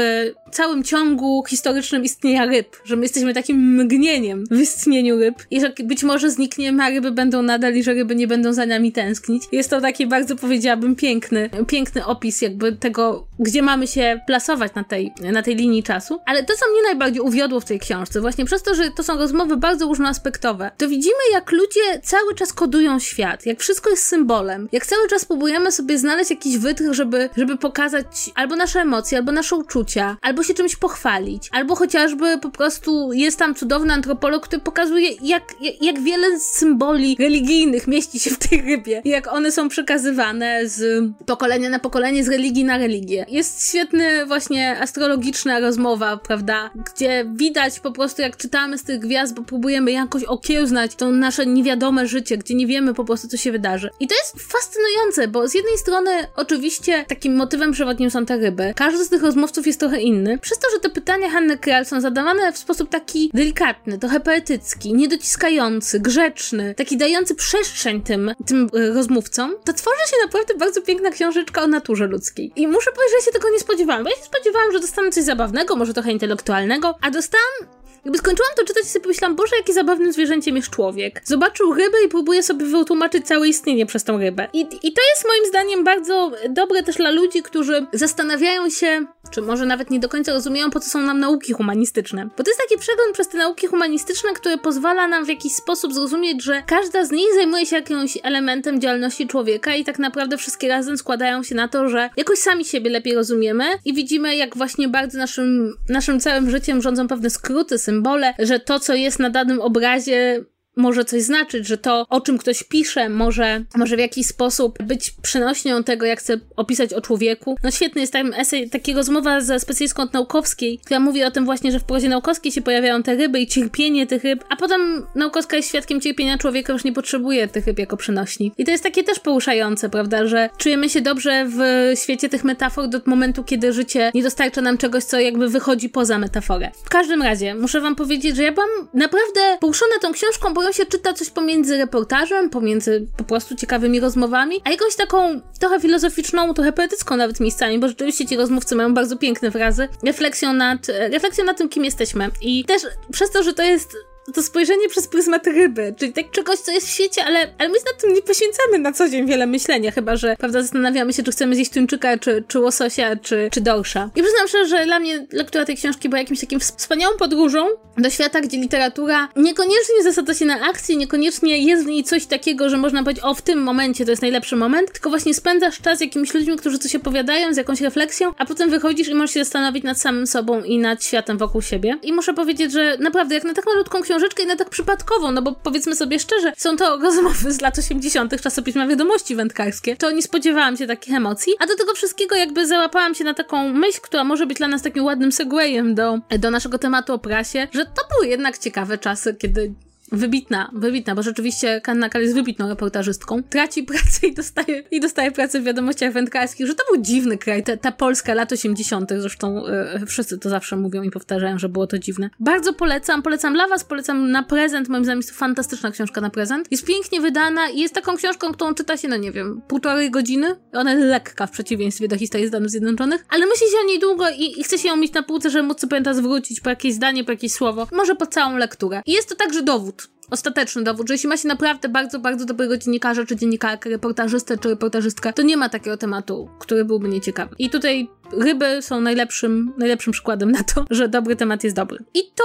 całym 0.53 0.85
ciągu 0.85 1.45
historycznym 1.49 2.05
istnienia 2.05 2.45
ryb, 2.45 2.77
że 2.85 2.97
my 2.97 3.03
jesteśmy 3.03 3.35
takim 3.35 3.83
mgnieniem 3.83 4.45
w 4.51 4.61
istnieniu 4.61 5.19
ryb 5.19 5.35
i 5.51 5.61
że 5.61 5.73
być 5.85 6.05
może 6.05 6.31
znikniemy, 6.31 6.85
a 6.85 6.89
ryby 6.89 7.11
będą 7.11 7.43
nadal 7.43 7.75
i 7.75 7.83
że 7.83 7.95
ryby 7.95 8.15
nie 8.15 8.27
będą 8.27 8.53
za 8.53 8.67
nami 8.67 8.93
tęsknić. 8.93 9.43
Jest 9.53 9.71
to 9.71 9.81
taki 9.81 10.07
bardzo, 10.07 10.18
powiedziałabym, 10.37 10.97
piękny, 10.97 11.51
piękny 11.67 12.07
opis 12.07 12.43
jakby 12.43 12.77
tego, 12.77 13.28
gdzie 13.39 13.63
mamy 13.63 13.87
się 13.87 14.21
plasować 14.27 14.75
na 14.75 14.85
tej, 14.85 15.13
na 15.33 15.43
tej 15.43 15.57
linii 15.57 15.83
czasu. 15.83 16.21
Ale 16.27 16.45
to, 16.45 16.55
co 16.57 16.71
mnie 16.73 16.83
najbardziej 16.83 17.21
uwiodło 17.21 17.61
w 17.61 17.65
tej 17.65 17.79
książce, 17.81 18.21
właśnie 18.21 18.45
przez 18.45 18.63
to, 18.63 18.75
że 18.75 18.91
to 18.91 19.03
są 19.03 19.19
rozmowy 19.19 19.57
bardzo 19.57 19.87
różnoaspektowe, 19.87 20.71
to 20.77 20.89
widzimy, 20.89 21.15
jak 21.33 21.53
ludzie 21.53 22.01
cały 22.03 22.35
czas 22.35 22.53
kodują 22.53 22.99
świat, 22.99 23.47
jak 23.47 23.61
wszystko 23.61 23.91
jest 23.91 24.07
symbolem, 24.07 24.69
jak 24.73 24.87
cały 24.87 25.09
czas 25.09 25.25
próbujemy 25.25 25.73
sobie 25.73 25.99
znaleźć 25.99 26.31
jakiś 26.31 26.59
wytrych, 26.59 26.95
żeby, 26.95 27.31
żeby 27.37 27.57
pokazać 27.57 28.07
albo 28.35 28.57
nasze 28.57 28.81
emocje, 28.81 29.19
albo 29.19 29.33
nasze 29.33 29.57
uczucia, 29.57 30.17
albo 30.23 30.43
się 30.43 30.55
czymś 30.55 30.77
pochwalić, 30.77 31.49
albo 31.53 31.75
chociażby 31.75 32.39
po 32.39 32.51
prostu 32.51 33.13
jest 33.13 33.39
tam 33.39 33.55
cudowny 33.55 33.93
antropolog, 33.93 34.47
który 34.47 34.63
pokazuje, 34.63 35.11
jak, 35.23 35.55
jak, 35.81 36.01
wiele 36.01 36.41
symboli 36.41 37.17
religijnych 37.21 37.87
mieści 37.87 38.21
się 38.21 38.31
w 38.31 38.39
tej 38.39 38.63
rybie, 38.63 39.03
jak 39.05 39.33
one 39.33 39.53
są 39.53 39.69
przekazywane 39.69 40.69
z 40.69 41.05
pokolenia 41.27 41.71
na 41.71 41.79
pokolenie, 41.79 42.25
z 42.25 42.29
religii 42.29 42.65
na 42.65 42.79
religię. 42.79 43.27
Jest 43.31 43.69
świetny 43.69 44.27
właśnie 44.27 44.81
astrologiczna 44.81 45.61
rozmowa, 45.61 46.17
prawda, 46.17 46.71
gdzie 46.75 47.25
widać 47.35 47.81
po 47.81 47.93
prostu, 47.93 48.23
jak 48.23 48.37
czytamy 48.37 48.79
z 48.79 48.85
tych 48.85 49.01
gwiazd, 49.01 49.35
bo 49.35 49.43
próbujemy 49.43 49.93
jakoś 49.93 50.25
okiełznać 50.25 50.95
to 50.95 51.11
nasze 51.11 51.47
niewiadome 51.47 52.07
życie, 52.07 52.39
gdzie 52.39 52.55
nie 52.55 52.67
wiemy 52.67 52.95
po 52.95 53.05
prostu, 53.05 53.29
co 53.29 53.37
się 53.37 53.53
wydarzy. 53.53 53.91
I 54.01 54.09
to 54.09 54.15
jest 54.15 54.53
fascynujące, 54.53 55.29
bo 55.29 55.49
z 55.49 55.55
jednej 55.55 55.79
strony 55.79 56.11
oczywiście 56.37 57.05
takim 57.09 57.37
motywem 57.37 57.73
przewodnim 57.73 58.11
są 58.11 58.27
te 58.27 58.37
ryby, 58.37 58.73
każdy 58.77 59.05
z 59.05 59.09
tych 59.09 59.23
rozmówców 59.23 59.67
jest 59.67 59.81
trochę 59.81 60.01
inny. 60.01 60.39
Przez 60.39 60.59
to, 60.59 60.67
że 60.75 60.81
te 60.81 60.91
pytania 60.91 61.31
Hanny 61.31 61.59
Kral 61.59 61.87
są 61.87 62.01
zadawane 62.01 62.53
w 62.53 62.59
sposób 62.59 62.91
taki 62.91 63.31
delikatny, 63.35 63.99
trochę 63.99 64.21
poetycki, 64.21 64.95
niedociskający, 64.95 66.01
grzeczny, 66.01 66.75
taki 66.75 66.97
dający 66.97 67.35
przestrzeń 67.35 68.03
tym, 68.03 68.35
tym 68.47 68.69
y, 68.77 68.95
rozmówcom, 68.95 69.55
to 69.65 69.73
tworzy 69.73 70.11
się 70.11 70.17
naprawdę 70.25 70.55
bardzo 70.55 70.83
piękna 70.83 71.11
książeczka 71.11 71.63
o 71.63 71.67
naturze 71.67 72.07
ludzkiej. 72.07 72.53
I 72.57 72.69
muszę 72.69 72.91
powiedzieć, 72.93 73.18
ja 73.19 73.25
się 73.25 73.33
tego 73.33 73.51
nie 73.51 73.61
spodziewałam, 73.61 74.05
bo 74.05 74.11
ja 74.11 74.17
się 74.17 74.23
spodziewałam, 74.23 74.73
że 74.73 74.81
dostanę 74.81 75.11
coś 75.11 75.25
zabawnego, 75.25 75.77
może 75.77 75.95
trochę 75.95 76.13
intelektualnego, 76.13 76.95
a 77.01 77.11
dostałam 77.11 77.78
jakby 78.05 78.19
skończyłam 78.19 78.53
to 78.57 78.65
czytać 78.65 78.85
i 78.85 78.89
sobie 78.89 79.03
pomyślałam, 79.03 79.37
Boże, 79.37 79.57
jakie 79.57 79.73
zabawnym 79.73 80.13
zwierzęciem 80.13 80.57
jest 80.57 80.71
człowiek. 80.71 81.23
Zobaczył 81.25 81.75
rybę 81.75 81.99
i 82.07 82.09
próbuje 82.09 82.43
sobie 82.43 82.67
wytłumaczyć 82.67 83.27
całe 83.27 83.49
istnienie 83.49 83.87
przez 83.87 84.05
tą 84.05 84.19
rybę. 84.19 84.49
I, 84.53 84.61
I 84.61 84.93
to 84.93 85.03
jest 85.11 85.25
moim 85.29 85.47
zdaniem 85.49 85.85
bardzo 85.85 86.33
dobre 86.49 86.83
też 86.83 86.97
dla 86.97 87.11
ludzi, 87.11 87.43
którzy 87.43 87.87
zastanawiają 87.93 88.71
się, 88.71 89.07
czy 89.31 89.43
może 89.43 89.67
nawet 89.67 89.91
nie 89.91 90.01
do 90.01 90.09
końca 90.09 90.33
rozumieją, 90.33 90.71
po 90.71 90.81
co 90.81 90.91
są 90.91 91.01
nam 91.01 91.21
nauki 91.21 91.53
humanistyczne. 91.53 92.29
Bo 92.37 92.45
to 92.45 92.51
jest 92.51 92.61
taki 92.61 92.81
przegląd 92.81 93.13
przez 93.13 93.29
te 93.29 93.39
nauki 93.39 93.67
humanistyczne, 93.67 94.33
który 94.35 94.59
pozwala 94.59 95.09
nam 95.09 95.25
w 95.25 95.29
jakiś 95.29 95.53
sposób 95.53 95.95
zrozumieć, 95.95 96.43
że 96.43 96.63
każda 96.67 97.05
z 97.05 97.11
nich 97.11 97.35
zajmuje 97.35 97.67
się 97.67 97.77
jakimś 97.77 98.19
elementem 98.23 98.81
działalności 98.81 99.27
człowieka 99.27 99.75
i 99.75 99.85
tak 99.85 99.99
naprawdę 99.99 100.37
wszystkie 100.37 100.69
razem 100.69 100.99
składają 100.99 101.43
się 101.43 101.55
na 101.55 101.69
to, 101.69 101.89
że 101.89 102.11
jakoś 102.17 102.39
sami 102.39 102.65
siebie 102.65 102.91
lepiej 102.91 103.15
rozumiemy 103.15 103.65
i 103.85 103.95
widzimy, 103.95 104.37
jak 104.37 104.57
właśnie 104.57 104.89
bardzo 104.89 105.19
naszym, 105.19 105.75
naszym 105.89 106.21
całym 106.21 106.51
życiem 106.51 106.83
rządzą 106.83 107.09
pewne 107.09 107.31
skróty, 107.31 107.79
symbole, 107.89 108.35
że 108.39 108.61
to, 108.61 108.81
co 108.81 108.95
jest 108.95 109.19
na 109.19 109.31
danym 109.31 109.61
obrazie, 109.61 110.45
może 110.79 111.05
coś 111.05 111.23
znaczyć, 111.23 111.67
że 111.67 111.79
to, 111.79 112.07
o 112.09 112.21
czym 112.21 112.39
ktoś 112.39 112.63
pisze, 112.63 113.09
może, 113.09 113.65
może 113.77 113.97
w 113.97 113.99
jakiś 113.99 114.27
sposób 114.27 114.83
być 114.83 115.11
przenośnią 115.23 115.85
tego, 115.85 116.07
jak 116.07 116.21
chce 116.21 116.41
opisać 116.57 116.95
o 116.95 117.01
człowieku. 117.01 117.57
No 117.63 117.71
świetny 117.71 118.01
jest 118.01 118.13
tam 118.13 118.35
esej, 118.35 118.71
taki 118.71 118.95
rozmowa 118.95 119.41
ze 119.41 119.61
specjalistką 119.61 120.03
od 120.03 120.13
Naukowskiej, 120.13 120.79
która 120.85 121.01
mówi 121.01 121.25
o 121.25 121.31
tym 121.31 121.45
właśnie, 121.45 121.73
że 121.73 121.81
w 121.81 121.85
prozie 121.85 122.09
Naukowskiej 122.09 122.53
się 122.53 122.63
pojawiają 122.63 123.03
te 123.03 123.15
ryby 123.15 123.41
i 123.41 123.47
cierpienie 123.47 124.07
tych 124.07 124.25
ryb, 124.25 124.45
a 124.49 124.57
potem 124.57 125.07
Naukowska 125.15 125.57
jest 125.57 125.69
świadkiem 125.69 126.01
cierpienia 126.01 126.39
człowieka, 126.39 126.73
już 126.73 126.85
nie 126.85 126.93
potrzebuje 126.93 127.49
tych 127.49 127.67
ryb 127.67 127.79
jako 127.79 127.97
przenośni. 127.97 128.53
I 128.59 128.65
to 128.65 128.71
jest 128.71 128.83
takie 128.83 129.05
też 129.05 129.21
poruszające, 129.21 129.89
prawda, 129.89 130.27
że 130.27 130.51
czujemy 130.59 130.89
się 130.89 131.01
dobrze 131.01 131.47
w 131.49 131.93
świecie 132.01 132.29
tych 132.29 132.45
metafor 132.45 132.89
do 132.89 133.01
momentu, 133.07 133.45
kiedy 133.45 133.73
życie 133.73 134.11
nie 134.15 134.23
dostarcza 134.23 134.61
nam 134.61 134.79
czegoś, 134.79 135.05
co 135.05 135.21
jakby 135.21 135.49
wychodzi 135.49 135.89
poza 135.89 136.19
metaforę. 136.19 136.71
W 136.85 136.89
każdym 136.89 137.23
razie, 137.23 137.55
muszę 137.55 137.81
wam 137.81 137.97
powiedzieć, 137.97 138.37
że 138.37 138.43
ja 138.43 138.53
byłam 138.53 138.69
naprawdę 138.95 139.41
poruszona 139.61 139.99
tą 140.01 140.13
książką, 140.13 140.55
bo 140.55 140.68
się 140.73 140.87
czyta 140.87 141.13
coś 141.13 141.31
pomiędzy 141.31 141.77
reportażem, 141.77 142.51
pomiędzy 142.51 143.07
po 143.17 143.25
prostu 143.25 143.57
ciekawymi 143.57 144.01
rozmowami, 144.01 144.57
a 144.65 144.71
jakąś 144.71 144.97
taką 144.97 145.41
trochę 145.61 145.81
filozoficzną, 145.81 146.55
trochę 146.55 146.73
poetycką 146.73 147.17
nawet 147.17 147.41
miejscami, 147.41 147.79
bo 147.79 147.89
rzeczywiście 147.89 148.27
ci 148.27 148.37
rozmówcy 148.37 148.75
mają 148.75 148.95
bardzo 148.95 149.17
piękne 149.17 149.51
frazy, 149.51 149.89
refleksją 150.05 150.53
nad, 150.53 150.87
refleksją 150.89 151.45
nad 151.45 151.59
tym, 151.59 151.69
kim 151.69 151.85
jesteśmy. 151.85 152.31
I 152.43 152.65
też 152.65 152.83
przez 153.13 153.31
to, 153.31 153.43
że 153.43 153.55
to 153.55 153.63
jest 153.63 153.97
to 154.35 154.43
spojrzenie 154.43 154.89
przez 154.89 155.09
pryzmat 155.09 155.47
ryby, 155.47 155.95
czyli 155.99 156.13
tak 156.13 156.31
czegoś, 156.31 156.59
co 156.59 156.73
jest 156.73 156.87
w 156.87 156.91
świecie, 156.91 157.25
ale, 157.25 157.39
ale 157.59 157.69
my 157.69 157.75
na 157.75 158.01
tym 158.01 158.15
nie 158.15 158.23
poświęcamy 158.23 158.79
na 158.79 158.93
co 158.93 159.09
dzień 159.09 159.27
wiele 159.27 159.47
myślenia, 159.47 159.91
chyba 159.91 160.17
że, 160.17 160.37
prawda, 160.37 160.63
zastanawiamy 160.63 161.13
się, 161.13 161.23
czy 161.23 161.31
chcemy 161.31 161.55
zjeść 161.55 161.71
tuńczyka, 161.71 162.19
czy, 162.19 162.45
czy 162.49 162.59
łososia, 162.59 163.17
czy, 163.17 163.49
czy 163.53 163.61
dorsza. 163.61 164.11
I 164.17 164.23
przyznam 164.23 164.49
szczerze, 164.49 164.67
że 164.67 164.85
dla 164.85 165.01
mnie 165.01 165.27
lektura 165.33 165.65
tej 165.65 165.77
książki 165.77 166.09
była 166.09 166.19
jakimś 166.19 166.41
takim 166.41 166.61
wspaniałą 166.61 167.17
podróżą 167.17 167.69
do 167.99 168.11
świata, 168.11 168.41
gdzie 168.41 168.59
literatura 168.59 169.29
niekoniecznie 169.37 170.03
zasadza 170.03 170.35
się 170.35 170.45
na 170.45 170.61
akcji, 170.61 170.97
niekoniecznie 170.97 171.59
jest 171.59 171.85
w 171.85 171.87
niej 171.87 172.05
coś 172.05 172.27
takiego, 172.27 172.69
że 172.69 172.77
można 172.77 173.03
powiedzieć, 173.03 173.25
o 173.25 173.35
w 173.35 173.43
tym 173.43 173.63
momencie 173.63 174.05
to 174.05 174.11
jest 174.11 174.23
najlepszy 174.23 174.57
moment, 174.57 174.93
tylko 174.93 175.11
właśnie 175.11 175.35
spędzasz 175.35 175.81
czas 175.81 175.99
z 175.99 176.01
jakimiś 176.01 176.35
ludźmi, 176.35 176.57
którzy 176.57 176.79
coś 176.79 176.95
opowiadają, 176.95 177.55
z 177.55 177.57
jakąś 177.57 177.81
refleksją, 177.81 178.33
a 178.39 178.47
potem 178.47 178.71
wychodzisz 178.71 179.09
i 179.09 179.15
możesz 179.15 179.35
się 179.35 179.45
zastanowić 179.45 179.85
nad 179.85 180.01
samym 180.01 180.27
sobą 180.27 180.63
i 180.63 180.79
nad 180.79 181.05
światem 181.05 181.39
wokół 181.39 181.63
siebie. 181.63 181.99
I 182.03 182.13
muszę 182.13 182.35
powiedzieć, 182.35 182.73
że 182.73 182.97
naprawdę, 183.01 183.35
jak 183.35 183.45
na 183.45 183.55
tak 183.55 183.67
malutką 183.67 184.03
książkę 184.03 184.18
książeczkę 184.19 184.43
i 184.43 184.47
na 184.47 184.57
tak 184.57 184.71
przypadkową, 184.71 185.33
no 185.33 185.43
bo 185.43 185.53
powiedzmy 185.53 185.97
sobie 185.97 186.19
szczerze, 186.19 186.53
są 186.57 186.77
to 186.77 186.97
rozmowy 186.97 187.53
z 187.53 187.61
lat 187.61 187.79
80. 187.79 188.41
czasopisma 188.41 188.87
Wiadomości 188.87 189.37
Wędkarskie, 189.37 189.97
to 189.97 190.11
nie 190.11 190.23
spodziewałam 190.23 190.77
się 190.77 190.87
takich 190.87 191.15
emocji, 191.15 191.53
a 191.59 191.67
do 191.67 191.77
tego 191.77 191.95
wszystkiego 191.95 192.37
jakby 192.37 192.67
załapałam 192.67 193.15
się 193.15 193.25
na 193.25 193.35
taką 193.35 193.73
myśl, 193.73 194.01
która 194.03 194.25
może 194.25 194.47
być 194.47 194.59
dla 194.59 194.69
nas 194.69 194.83
takim 194.83 195.05
ładnym 195.05 195.33
segwayem 195.33 195.95
do, 195.95 196.19
do 196.39 196.51
naszego 196.51 196.79
tematu 196.79 197.15
o 197.15 197.19
prasie, 197.19 197.69
że 197.73 197.85
to 197.85 198.03
były 198.11 198.27
jednak 198.27 198.59
ciekawe 198.59 198.99
czasy, 198.99 199.35
kiedy 199.35 199.75
Wybitna, 200.13 200.71
wybitna, 200.75 201.15
bo 201.15 201.23
rzeczywiście 201.23 201.81
Kanna 201.81 202.09
Kal 202.09 202.23
jest 202.23 202.35
wybitną 202.35 202.69
reportażystką. 202.69 203.43
Traci 203.43 203.83
pracę 203.83 204.27
i 204.27 204.35
dostaje, 204.35 204.83
i 204.91 205.01
dostaje 205.01 205.31
pracę 205.31 205.61
w 205.61 205.65
wiadomościach 205.65 206.13
wędkarskich, 206.13 206.67
że 206.67 206.75
to 206.75 206.85
był 206.93 207.03
dziwny 207.03 207.39
kraj, 207.39 207.63
ta, 207.63 207.77
ta 207.77 207.93
Polska 207.93 208.35
lat 208.35 208.53
80., 208.53 209.11
zresztą 209.19 209.63
yy, 210.01 210.07
wszyscy 210.07 210.39
to 210.39 210.51
zawsze 210.51 210.77
mówią 210.77 211.03
i 211.03 211.11
powtarzają, 211.11 211.59
że 211.59 211.69
było 211.69 211.87
to 211.87 211.99
dziwne. 211.99 212.31
Bardzo 212.41 212.73
polecam, 212.73 213.23
polecam 213.23 213.55
dla 213.55 213.69
was, 213.69 213.85
polecam 213.85 214.31
na 214.31 214.43
prezent, 214.43 214.89
moim 214.89 215.05
zdaniem 215.05 215.19
jest 215.19 215.31
to 215.31 215.37
fantastyczna 215.37 215.91
książka 215.91 216.21
na 216.21 216.31
prezent. 216.31 216.67
Jest 216.71 216.85
pięknie 216.85 217.21
wydana 217.21 217.69
i 217.69 217.81
jest 217.81 217.95
taką 217.95 218.17
książką, 218.17 218.53
którą 218.53 218.75
czyta 218.75 218.97
się, 218.97 219.09
no 219.09 219.17
nie 219.17 219.33
wiem, 219.33 219.63
półtorej 219.69 220.11
godziny. 220.11 220.57
Ona 220.73 220.93
jest 220.93 221.05
lekka 221.05 221.47
w 221.47 221.51
przeciwieństwie 221.51 222.09
do 222.09 222.19
historii 222.19 222.49
Stanów 222.49 222.71
Zjednoczonych, 222.71 223.25
ale 223.29 223.47
myśli 223.47 223.67
się 223.67 223.77
o 223.85 223.87
niej 223.87 224.01
długo 224.01 224.25
i, 224.31 224.61
i 224.61 224.65
chce 224.65 224.79
się 224.79 224.89
ją 224.89 224.97
mieć 224.97 225.13
na 225.13 225.23
półce, 225.23 225.51
żeby 225.51 225.69
móc 225.69 225.81
sobie 225.81 225.91
pamięta 225.91 226.15
zwrócić 226.15 226.61
po 226.61 226.71
jakieś 226.71 226.95
zdanie, 226.95 227.25
po 227.25 227.33
jakieś 227.33 227.53
słowo, 227.53 227.89
może 227.93 228.15
po 228.15 228.27
całą 228.27 228.57
lekturę. 228.57 229.03
I 229.07 229.13
jest 229.13 229.29
to 229.29 229.35
także 229.35 229.63
dowód 229.63 229.98
out. 230.01 230.18
Ostateczny 230.31 230.83
dowód, 230.83 231.09
że 231.09 231.15
jeśli 231.15 231.29
ma 231.29 231.37
się 231.37 231.49
naprawdę 231.49 231.89
bardzo, 231.89 232.19
bardzo 232.19 232.45
dobrego 232.45 232.77
dziennikarza, 232.77 233.25
czy 233.27 233.37
dziennikarkę, 233.37 233.91
reportażystę, 233.91 234.59
czy 234.59 234.69
reportażystkę, 234.69 235.33
to 235.33 235.43
nie 235.43 235.57
ma 235.57 235.69
takiego 235.69 235.97
tematu, 235.97 236.49
który 236.59 236.85
byłby 236.85 237.09
nieciekawy. 237.09 237.55
I 237.59 237.71
tutaj 237.71 238.09
ryby 238.33 238.83
są 238.83 239.01
najlepszym, 239.01 239.73
najlepszym 239.79 240.13
przykładem 240.13 240.53
na 240.53 240.65
to, 240.65 240.85
że 240.91 241.09
dobry 241.09 241.37
temat 241.37 241.65
jest 241.65 241.77
dobry. 241.77 242.05
I 242.15 242.21
to, 242.35 242.45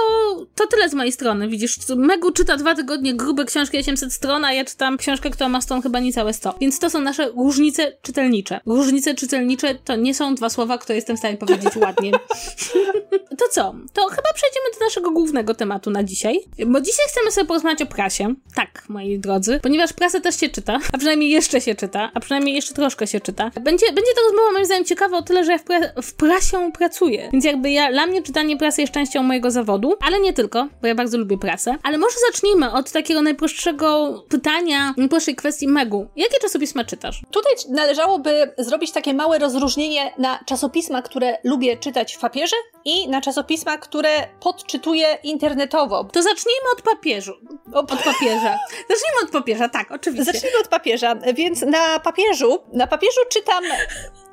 to 0.54 0.66
tyle 0.66 0.88
z 0.88 0.94
mojej 0.94 1.12
strony. 1.12 1.48
Widzisz, 1.48 1.78
Megu 1.96 2.30
czyta 2.30 2.56
dwa 2.56 2.74
tygodnie 2.74 3.14
grube 3.14 3.44
książki 3.44 3.78
800 3.78 4.12
stron, 4.12 4.44
a 4.44 4.52
ja 4.52 4.64
czytam 4.64 4.96
książkę, 4.96 5.30
która 5.30 5.48
ma 5.48 5.60
stron 5.60 5.82
chyba 5.82 6.00
niecałe 6.00 6.32
100. 6.32 6.54
Więc 6.60 6.78
to 6.78 6.90
są 6.90 7.00
nasze 7.00 7.28
różnice 7.28 7.92
czytelnicze. 8.02 8.60
Różnice 8.66 9.14
czytelnicze 9.14 9.74
to 9.74 9.96
nie 9.96 10.14
są 10.14 10.34
dwa 10.34 10.48
słowa, 10.48 10.78
które 10.78 10.96
jestem 10.96 11.16
w 11.16 11.18
stanie 11.18 11.36
powiedzieć 11.36 11.76
ładnie. 11.76 12.12
to 13.38 13.44
co? 13.50 13.74
To 13.92 14.06
chyba 14.06 14.32
przejdziemy 14.34 14.66
do 14.78 14.84
naszego 14.84 15.10
głównego 15.10 15.54
tematu 15.54 15.90
na 15.90 16.04
dzisiaj. 16.04 16.40
Bo 16.66 16.80
dzisiaj 16.80 17.06
chcemy 17.08 17.30
sobie 17.30 17.46
porozmawiać 17.46 17.73
o 17.82 17.86
prasie. 17.86 18.34
Tak, 18.54 18.84
moi 18.88 19.18
drodzy. 19.18 19.60
Ponieważ 19.62 19.92
prasę 19.92 20.20
też 20.20 20.40
się 20.40 20.48
czyta, 20.48 20.78
a 20.92 20.98
przynajmniej 20.98 21.30
jeszcze 21.30 21.60
się 21.60 21.74
czyta, 21.74 22.10
a 22.14 22.20
przynajmniej 22.20 22.54
jeszcze 22.54 22.74
troszkę 22.74 23.06
się 23.06 23.20
czyta. 23.20 23.50
Będzie, 23.60 23.86
będzie 23.86 24.12
to 24.16 24.22
rozmowa 24.22 24.52
moim 24.52 24.64
zdaniem 24.64 24.84
ciekawa 24.84 25.18
o 25.18 25.22
tyle, 25.22 25.44
że 25.44 25.52
ja 25.52 25.58
w 25.58 25.64
pra 25.64 25.78
w 26.02 26.14
prasie 26.14 26.72
pracuję. 26.72 27.28
Więc 27.32 27.44
jakby 27.44 27.70
ja, 27.70 27.92
dla 27.92 28.06
mnie 28.06 28.22
czytanie 28.22 28.56
prasy 28.56 28.80
jest 28.80 28.92
częścią 28.92 29.22
mojego 29.22 29.50
zawodu, 29.50 29.94
ale 30.00 30.20
nie 30.20 30.32
tylko, 30.32 30.68
bo 30.82 30.88
ja 30.88 30.94
bardzo 30.94 31.18
lubię 31.18 31.38
prasę. 31.38 31.76
Ale 31.82 31.98
może 31.98 32.16
zacznijmy 32.32 32.72
od 32.72 32.92
takiego 32.92 33.22
najprostszego 33.22 34.14
pytania, 34.28 34.94
najprostszej 34.96 35.36
kwestii 35.36 35.68
Megu. 35.68 36.06
Jakie 36.16 36.38
czasopisma 36.42 36.84
czytasz? 36.84 37.22
Tutaj 37.30 37.52
należałoby 37.70 38.52
zrobić 38.58 38.92
takie 38.92 39.14
małe 39.14 39.38
rozróżnienie 39.38 40.12
na 40.18 40.38
czasopisma, 40.46 41.02
które 41.02 41.38
lubię 41.44 41.76
czytać 41.76 42.14
w 42.14 42.20
papierze 42.20 42.56
i 42.84 43.08
na 43.08 43.20
czasopisma, 43.20 43.78
które 43.78 44.08
podczytuję 44.40 45.18
internetowo. 45.22 46.04
To 46.04 46.22
zacznijmy 46.22 46.70
od 46.76 46.82
papieżu. 46.82 47.32
Od 47.72 47.88
papieża. 47.88 48.58
Zacznijmy 48.90 49.20
od 49.24 49.30
papieża, 49.30 49.68
tak, 49.68 49.92
oczywiście. 49.92 50.32
Zacznijmy 50.32 50.58
od 50.58 50.68
papieża. 50.68 51.14
Więc 51.34 51.62
na 51.62 52.00
papieżu, 52.00 52.58
na 52.72 52.86
papieżu 52.86 53.20
czytam 53.28 53.64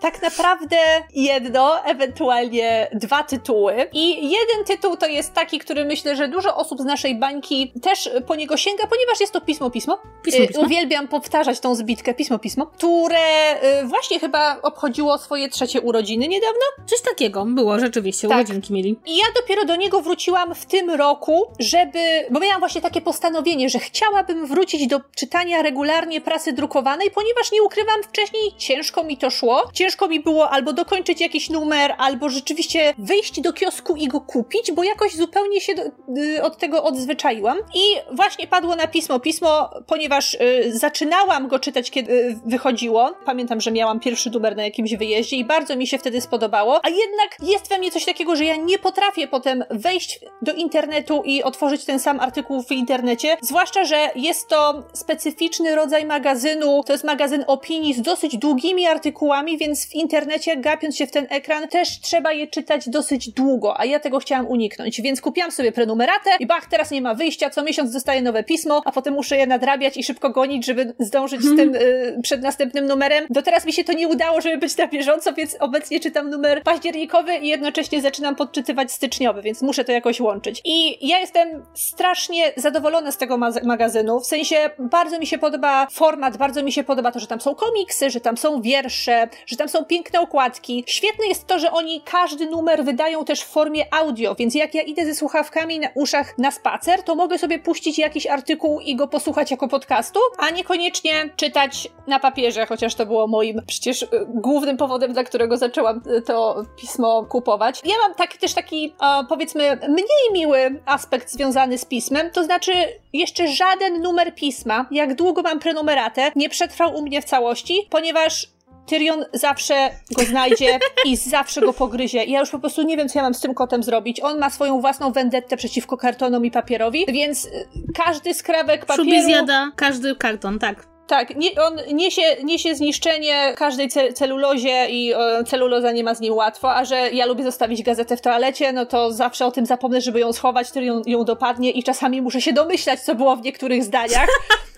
tak 0.02 0.22
naprawdę 0.22 0.78
jedno, 1.14 1.86
ewentualnie 1.86 2.88
dwa 2.94 3.24
tytuły. 3.24 3.74
I 3.94 4.30
jeden 4.30 4.66
tytuł 4.66 4.98
to 4.98 5.08
jest 5.08 5.34
taki, 5.34 5.60
który 5.60 5.86
myślę, 5.86 6.16
że 6.16 6.28
dużo 6.28 6.56
osób 6.56 6.80
z 6.80 6.86
naszej 6.86 7.16
bańki 7.16 7.74
też 7.82 8.10
po 8.28 8.36
niego 8.36 8.58
sięga, 8.58 8.88
ponieważ 8.88 9.20
jest 9.20 9.34
to 9.34 9.42
pismo 9.42 9.70
pismo. 9.70 10.00
pismo, 10.24 10.48
pismo. 10.48 10.64
Uwielbiam 10.64 11.08
powtarzać 11.08 11.60
tą 11.60 11.76
zbitkę 11.76 12.14
pismo 12.14 12.40
pismo, 12.40 12.66
które 12.66 13.54
y, 13.82 13.88
właśnie 13.88 14.20
chyba 14.20 14.62
obchodziło 14.62 15.18
swoje 15.18 15.50
trzecie 15.50 15.82
urodziny 15.82 16.28
niedawno. 16.28 16.62
Coś 16.86 17.02
takiego 17.02 17.46
było 17.46 17.80
rzeczywiście, 17.80 18.28
tak. 18.28 18.38
urodzinki 18.38 18.74
mieli. 18.74 19.00
I 19.06 19.18
ja 19.18 19.26
dopiero 19.36 19.66
do 19.66 19.76
niego 19.76 20.02
wróciłam 20.02 20.56
w 20.56 20.66
tym 20.66 20.90
roku, 20.90 21.44
żeby, 21.60 22.00
bo 22.32 22.40
miałam 22.40 22.60
właśnie 22.60 22.82
takie 22.82 23.02
postanowienie, 23.02 23.70
że 23.70 23.80
chciałabym 23.80 24.48
wrócić 24.48 24.88
do 24.88 25.02
czytania 25.16 25.62
regularnie 25.62 26.22
prasy 26.22 26.54
drukowanej, 26.54 27.12
ponieważ 27.12 27.52
nie 27.52 27.64
ukrywam, 27.64 28.04
wcześniej 28.04 28.52
ciężko 28.58 29.04
mi 29.04 29.18
to 29.18 29.30
szło. 29.30 29.70
Ciężko 29.74 29.91
mi 30.10 30.20
było 30.20 30.50
albo 30.50 30.74
dokończyć 30.74 31.22
jakiś 31.22 31.50
numer, 31.50 31.96
albo 31.98 32.30
rzeczywiście 32.30 32.94
wyjść 32.98 33.42
do 33.42 33.54
kiosku 33.54 33.96
i 33.96 34.08
go 34.08 34.22
kupić, 34.22 34.72
bo 34.72 34.84
jakoś 34.84 35.16
zupełnie 35.16 35.62
się 35.62 35.76
do, 35.76 35.84
y, 36.22 36.44
od 36.44 36.58
tego 36.58 36.84
odzwyczaiłam. 36.84 37.58
I 37.58 38.16
właśnie 38.16 38.48
padło 38.48 38.76
na 38.76 38.88
pismo 38.88 39.20
pismo, 39.20 39.70
ponieważ 39.88 40.34
y, 40.34 40.78
zaczynałam 40.78 41.48
go 41.48 41.60
czytać, 41.60 41.92
kiedy 41.92 42.14
y, 42.14 42.40
wychodziło. 42.46 43.14
Pamiętam, 43.26 43.62
że 43.62 43.72
miałam 43.72 44.00
pierwszy 44.00 44.30
numer 44.30 44.56
na 44.56 44.64
jakimś 44.64 44.96
wyjeździe 44.96 45.36
i 45.36 45.46
bardzo 45.46 45.76
mi 45.76 45.88
się 45.88 45.98
wtedy 45.98 46.22
spodobało. 46.22 46.86
A 46.86 46.90
jednak 46.90 47.52
jest 47.52 47.70
we 47.70 47.78
mnie 47.78 47.92
coś 47.92 48.06
takiego, 48.06 48.36
że 48.36 48.46
ja 48.46 48.56
nie 48.56 48.80
potrafię 48.80 49.28
potem 49.28 49.64
wejść 49.70 50.20
do 50.42 50.54
internetu 50.54 51.22
i 51.26 51.44
otworzyć 51.44 51.86
ten 51.86 52.00
sam 52.00 52.20
artykuł 52.20 52.64
w 52.64 52.72
internecie. 52.72 53.38
Zwłaszcza, 53.42 53.86
że 53.86 54.10
jest 54.16 54.48
to 54.48 54.84
specyficzny 54.94 55.76
rodzaj 55.76 56.06
magazynu. 56.06 56.84
To 56.84 56.94
jest 56.94 57.04
magazyn 57.04 57.44
opinii 57.48 57.94
z 57.94 58.02
dosyć 58.02 58.38
długimi 58.38 58.88
artykułami, 58.88 59.58
więc 59.58 59.81
więc 59.82 59.92
w 59.92 59.96
internecie, 59.96 60.58
gapiąc 60.58 60.98
się 60.98 61.08
w 61.08 61.12
ten 61.12 61.28
ekran, 61.30 61.68
też 61.68 62.00
trzeba 62.00 62.34
je 62.34 62.48
czytać 62.48 62.90
dosyć 62.90 63.30
długo, 63.30 63.80
a 63.80 63.86
ja 63.86 64.00
tego 64.00 64.20
chciałam 64.20 64.48
uniknąć, 64.48 65.02
więc 65.02 65.22
kupiłam 65.22 65.52
sobie 65.52 65.72
prenumeratę 65.72 66.30
i 66.40 66.46
bach, 66.46 66.66
teraz 66.66 66.92
nie 66.92 67.02
ma 67.02 67.14
wyjścia, 67.14 67.50
co 67.50 67.64
miesiąc 67.64 67.94
dostaję 67.94 68.22
nowe 68.22 68.44
pismo, 68.44 68.82
a 68.86 68.92
potem 68.92 69.14
muszę 69.14 69.38
je 69.38 69.48
nadrabiać 69.48 69.98
i 69.98 70.04
szybko 70.04 70.30
gonić, 70.30 70.66
żeby 70.66 70.94
zdążyć 71.00 71.42
z 71.42 71.56
tym 71.56 71.76
y, 71.76 72.20
przed 72.24 72.42
następnym 72.42 72.86
numerem. 72.86 73.26
Do 73.30 73.42
teraz 73.42 73.66
mi 73.66 73.74
się 73.74 73.84
to 73.84 73.94
nie 73.94 74.08
udało, 74.08 74.42
żeby 74.42 74.58
być 74.58 74.78
na 74.78 74.88
bieżąco, 74.88 75.34
więc 75.34 75.56
obecnie 75.60 76.00
czytam 76.00 76.30
numer 76.30 76.64
październikowy 76.64 77.38
i 77.38 77.48
jednocześnie 77.48 78.02
zaczynam 78.02 78.36
podczytywać 78.36 78.92
styczniowy, 78.92 79.42
więc 79.42 79.62
muszę 79.62 79.84
to 79.84 79.92
jakoś 79.92 80.20
łączyć. 80.20 80.62
I 80.66 81.08
ja 81.08 81.20
jestem 81.20 81.66
strasznie 81.74 82.54
zadowolona 82.58 83.12
z 83.12 83.18
tego 83.18 83.38
ma 83.38 83.52
magazynu, 83.64 84.20
w 84.20 84.26
sensie 84.26 84.56
bardzo 84.80 85.20
mi 85.20 85.28
się 85.28 85.38
podoba 85.38 85.88
format, 85.92 86.38
bardzo 86.38 86.64
mi 86.64 86.72
się 86.72 86.84
podoba 86.84 87.12
to, 87.12 87.20
że 87.20 87.28
tam 87.28 87.42
są 87.42 87.56
komiksy, 87.56 88.10
że 88.10 88.22
tam 88.22 88.38
są 88.38 88.62
wiersze, 88.62 89.30
że 89.46 89.58
tam 89.58 89.70
są 89.72 89.86
piękne 89.86 90.22
okładki. 90.22 90.84
Świetne 90.88 91.28
jest 91.28 91.48
to, 91.48 91.60
że 91.60 91.72
oni 91.72 92.02
każdy 92.02 92.46
numer 92.46 92.86
wydają 92.86 93.26
też 93.26 93.42
w 93.42 93.48
formie 93.48 93.94
audio, 93.94 94.36
więc 94.36 94.56
jak 94.56 94.76
ja 94.76 94.82
idę 94.82 95.06
ze 95.06 95.16
słuchawkami 95.16 95.80
na 95.80 95.88
uszach 95.96 96.38
na 96.38 96.52
spacer, 96.52 97.04
to 97.04 97.16
mogę 97.16 97.38
sobie 97.38 97.60
puścić 97.60 98.00
jakiś 98.00 98.28
artykuł 98.28 98.80
i 98.80 98.96
go 98.96 99.08
posłuchać 99.08 99.52
jako 99.52 99.68
podcastu, 99.68 100.20
a 100.38 100.50
niekoniecznie 100.50 101.30
czytać 101.36 101.90
na 102.08 102.20
papierze, 102.20 102.66
chociaż 102.66 102.96
to 102.96 103.06
było 103.06 103.28
moim 103.28 103.62
przecież 103.68 104.02
y, 104.02 104.08
głównym 104.28 104.78
powodem, 104.78 105.14
dla 105.14 105.24
którego 105.24 105.58
zaczęłam 105.58 106.02
y, 106.18 106.22
to 106.22 106.66
pismo 106.82 107.26
kupować. 107.26 107.82
Ja 107.86 107.96
mam 108.02 108.16
tak, 108.16 108.38
też 108.38 108.54
taki, 108.54 108.94
powiedzmy, 109.30 109.80
mniej 109.90 110.32
miły 110.34 110.82
aspekt 110.86 111.30
związany 111.30 111.78
z 111.78 111.86
pismem, 111.86 112.32
to 112.32 112.44
znaczy 112.44 112.72
jeszcze 113.14 113.48
żaden 113.48 114.02
numer 114.02 114.36
pisma, 114.36 114.86
jak 114.92 115.16
długo 115.16 115.42
mam 115.42 115.60
prenumeratę, 115.60 116.32
nie 116.36 116.50
przetrwał 116.50 116.96
u 116.96 117.02
mnie 117.02 117.22
w 117.22 117.26
całości, 117.26 117.88
ponieważ 117.90 118.48
Tyrion 118.86 119.26
zawsze 119.34 119.90
go 120.18 120.24
znajdzie 120.24 120.80
i 121.06 121.18
zawsze 121.18 121.62
go 121.62 121.74
pogryzie. 121.74 122.24
Ja 122.24 122.40
już 122.40 122.50
po 122.50 122.60
prostu 122.60 122.82
nie 122.82 122.98
wiem, 122.98 123.10
co 123.10 123.20
ja 123.20 123.24
mam 123.24 123.34
z 123.34 123.40
tym 123.40 123.54
kotem 123.54 123.84
zrobić. 123.84 124.20
On 124.24 124.40
ma 124.40 124.50
swoją 124.50 124.82
własną 124.82 125.12
vendettę 125.12 125.58
przeciwko 125.58 125.98
kartonom 125.98 126.46
i 126.46 126.52
papierowi, 126.52 127.06
więc 127.08 127.46
y, 127.46 127.50
każdy 127.96 128.34
skrawek 128.34 128.86
papieru... 128.86 129.04
Szubie 129.04 129.24
zjada 129.24 129.72
każdy 129.76 130.16
karton, 130.16 130.60
tak. 130.60 130.91
Tak, 131.12 131.36
nie, 131.36 131.50
on 131.62 131.78
niesie, 131.94 132.22
niesie 132.44 132.76
zniszczenie 132.76 133.54
każdej 133.58 133.90
ce 133.90 134.14
celulozie 134.14 134.88
i 134.90 135.14
e, 135.14 135.44
celuloza 135.44 135.92
nie 135.92 136.04
ma 136.04 136.16
z 136.16 136.20
nim 136.20 136.34
łatwo, 136.34 136.76
a 136.76 136.86
że 136.86 137.12
ja 137.12 137.26
lubię 137.26 137.44
zostawić 137.44 137.84
gazetę 137.84 138.18
w 138.18 138.22
toalecie, 138.22 138.74
no 138.74 138.86
to 138.86 139.12
zawsze 139.12 139.46
o 139.46 139.52
tym 139.52 139.66
zapomnę, 139.66 140.02
żeby 140.02 140.20
ją 140.20 140.34
schować, 140.34 140.70
który 140.70 140.86
ją, 140.86 141.02
ją 141.06 141.24
dopadnie 141.24 141.72
i 141.72 141.84
czasami 141.84 142.22
muszę 142.22 142.42
się 142.42 142.54
domyślać, 142.54 143.00
co 143.00 143.16
było 143.16 143.36
w 143.36 143.42
niektórych 143.42 143.84
zdaniach, 143.84 144.28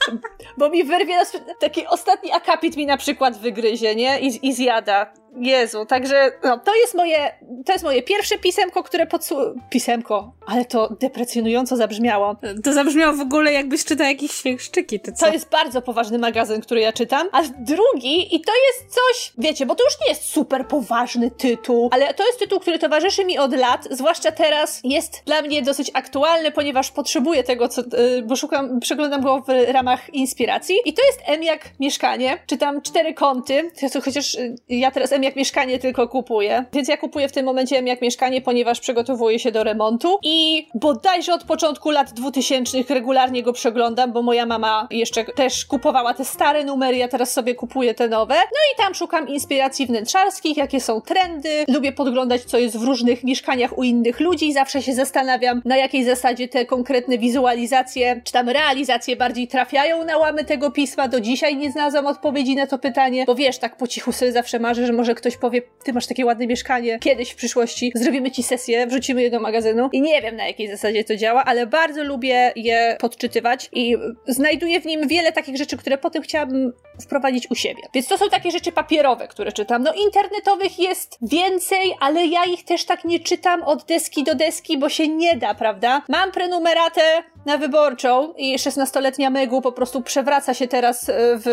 bo 0.57 0.69
mi 0.69 0.83
wyrwie, 0.83 1.13
taki 1.59 1.87
ostatni 1.87 2.31
akapit 2.31 2.77
mi 2.77 2.85
na 2.85 2.97
przykład 2.97 3.37
wygryzie, 3.37 3.95
nie? 3.95 4.19
I, 4.19 4.47
i 4.47 4.53
zjada. 4.53 5.22
Jezu, 5.37 5.85
także 5.85 6.31
no, 6.43 6.59
to 6.59 6.75
jest 6.75 6.95
moje, 6.95 7.31
to 7.65 7.71
jest 7.71 7.83
moje 7.83 8.03
pierwsze 8.03 8.37
pisemko, 8.37 8.83
które 8.83 9.07
podsu... 9.07 9.35
Pisemko, 9.69 10.33
ale 10.47 10.65
to 10.65 10.89
deprecjonująco 10.99 11.75
zabrzmiało. 11.75 12.35
To 12.63 12.73
zabrzmiało 12.73 13.13
w 13.13 13.21
ogóle 13.21 13.53
jakbyś 13.53 13.85
czytał 13.85 14.07
jakieś 14.07 14.31
świerszczyki, 14.31 14.99
to 14.99 15.11
co? 15.11 15.25
To 15.25 15.33
jest 15.33 15.49
bardzo 15.49 15.81
poważny 15.81 16.19
magazyn, 16.19 16.61
który 16.61 16.81
ja 16.81 16.93
czytam, 16.93 17.29
a 17.31 17.41
drugi, 17.59 18.35
i 18.35 18.41
to 18.41 18.51
jest 18.67 18.95
coś, 18.95 19.33
wiecie, 19.37 19.65
bo 19.65 19.75
to 19.75 19.83
już 19.83 19.93
nie 20.01 20.07
jest 20.07 20.23
super 20.23 20.67
poważny 20.67 21.31
tytuł, 21.31 21.89
ale 21.91 22.13
to 22.13 22.25
jest 22.25 22.39
tytuł, 22.39 22.59
który 22.59 22.79
towarzyszy 22.79 23.25
mi 23.25 23.37
od 23.37 23.55
lat, 23.55 23.87
zwłaszcza 23.91 24.31
teraz 24.31 24.81
jest 24.83 25.21
dla 25.25 25.41
mnie 25.41 25.61
dosyć 25.61 25.91
aktualny, 25.93 26.51
ponieważ 26.51 26.91
potrzebuję 26.91 27.43
tego, 27.43 27.67
co, 27.67 27.81
yy, 27.81 28.21
bo 28.21 28.35
szukam, 28.35 28.79
przeglądam 28.79 29.21
go 29.21 29.43
w 29.47 29.71
ramach 29.71 30.13
inspiracji 30.13 30.75
i 30.85 30.93
to 30.93 31.05
jest 31.05 31.19
M 31.25 31.43
jak 31.43 31.69
mieszkanie, 31.79 32.37
czytam 32.47 32.81
cztery 32.81 33.13
kąty, 33.13 33.71
chociaż 34.03 34.33
yy, 34.33 34.55
ja 34.69 34.91
teraz 34.91 35.11
M 35.11 35.22
jak 35.23 35.35
mieszkanie 35.35 35.79
tylko 35.79 36.07
kupuję. 36.07 36.65
Więc 36.73 36.87
ja 36.87 36.97
kupuję 36.97 37.27
w 37.27 37.31
tym 37.31 37.45
momencie 37.45 37.77
M 37.77 37.87
jak 37.87 38.01
mieszkanie, 38.01 38.41
ponieważ 38.41 38.79
przygotowuję 38.79 39.39
się 39.39 39.51
do 39.51 39.63
remontu 39.63 40.19
i 40.23 40.67
bodajże 40.73 41.33
od 41.33 41.43
początku 41.43 41.91
lat 41.91 42.13
2000 42.13 42.83
regularnie 42.89 43.43
go 43.43 43.53
przeglądam, 43.53 44.11
bo 44.13 44.21
moja 44.21 44.45
mama 44.45 44.87
jeszcze 44.91 45.23
też 45.23 45.65
kupowała 45.65 46.13
te 46.13 46.25
stare 46.25 46.63
numery, 46.63 46.97
ja 46.97 47.07
teraz 47.07 47.33
sobie 47.33 47.55
kupuję 47.55 47.93
te 47.93 48.07
nowe. 48.07 48.35
No 48.35 48.59
i 48.73 48.77
tam 48.77 48.95
szukam 48.95 49.27
inspiracji 49.27 49.85
wnętrzarskich, 49.85 50.57
jakie 50.57 50.79
są 50.79 51.01
trendy. 51.01 51.65
Lubię 51.67 51.91
podglądać, 51.91 52.43
co 52.43 52.57
jest 52.57 52.77
w 52.77 52.83
różnych 52.83 53.23
mieszkaniach 53.23 53.77
u 53.77 53.83
innych 53.83 54.19
ludzi. 54.19 54.53
Zawsze 54.53 54.81
się 54.81 54.93
zastanawiam, 54.93 55.61
na 55.65 55.77
jakiej 55.77 56.03
zasadzie 56.03 56.47
te 56.47 56.65
konkretne 56.65 57.17
wizualizacje, 57.17 58.21
czy 58.23 58.33
tam 58.33 58.49
realizacje 58.49 59.15
bardziej 59.15 59.47
trafiają 59.47 60.05
na 60.05 60.17
łamy 60.17 60.43
tego 60.43 60.71
pisma. 60.71 61.07
Do 61.07 61.19
dzisiaj 61.19 61.57
nie 61.57 61.71
znalazłam 61.71 62.07
odpowiedzi 62.07 62.55
na 62.55 62.67
to 62.67 62.77
pytanie, 62.77 63.23
bo 63.27 63.35
wiesz, 63.35 63.57
tak 63.57 63.77
po 63.77 63.87
cichu 63.87 64.11
sobie 64.11 64.31
zawsze 64.31 64.59
marzę, 64.59 64.87
że 64.87 64.93
może 64.93 65.12
ktoś 65.15 65.37
powie, 65.37 65.61
ty 65.83 65.93
masz 65.93 66.07
takie 66.07 66.25
ładne 66.25 66.47
mieszkanie, 66.47 66.99
kiedyś 66.99 67.31
w 67.31 67.35
przyszłości 67.35 67.91
zrobimy 67.95 68.31
ci 68.31 68.43
sesję, 68.43 68.87
wrzucimy 68.87 69.21
je 69.21 69.29
do 69.29 69.39
magazynu 69.39 69.89
i 69.91 70.01
nie 70.01 70.21
wiem 70.21 70.35
na 70.35 70.47
jakiej 70.47 70.67
zasadzie 70.67 71.03
to 71.03 71.15
działa, 71.15 71.45
ale 71.45 71.67
bardzo 71.67 72.03
lubię 72.03 72.53
je 72.55 72.97
podczytywać 72.99 73.69
i 73.71 73.95
znajduję 74.27 74.81
w 74.81 74.85
nim 74.85 75.07
wiele 75.07 75.31
takich 75.31 75.57
rzeczy, 75.57 75.77
które 75.77 75.97
potem 75.97 76.21
chciałabym 76.21 76.73
wprowadzić 77.01 77.51
u 77.51 77.55
siebie. 77.55 77.81
Więc 77.93 78.07
to 78.07 78.17
są 78.17 78.29
takie 78.29 78.51
rzeczy 78.51 78.71
papierowe, 78.71 79.27
które 79.27 79.51
czytam. 79.51 79.83
No 79.83 79.93
internetowych 79.93 80.79
jest 80.79 81.17
więcej, 81.21 81.93
ale 81.99 82.25
ja 82.25 82.43
ich 82.45 82.65
też 82.65 82.85
tak 82.85 83.03
nie 83.05 83.19
czytam 83.19 83.63
od 83.63 83.83
deski 83.85 84.23
do 84.23 84.35
deski, 84.35 84.77
bo 84.77 84.89
się 84.89 85.07
nie 85.07 85.37
da, 85.37 85.55
prawda? 85.55 86.01
Mam 86.09 86.31
prenumeratę 86.31 87.01
na 87.45 87.57
wyborczą 87.57 88.33
i 88.37 88.57
16-letnia 88.57 89.29
Megu 89.29 89.61
po 89.61 89.71
prostu 89.71 90.01
przewraca 90.01 90.53
się 90.53 90.67
teraz 90.67 91.09
e, 91.09 91.13
w, 91.17 91.45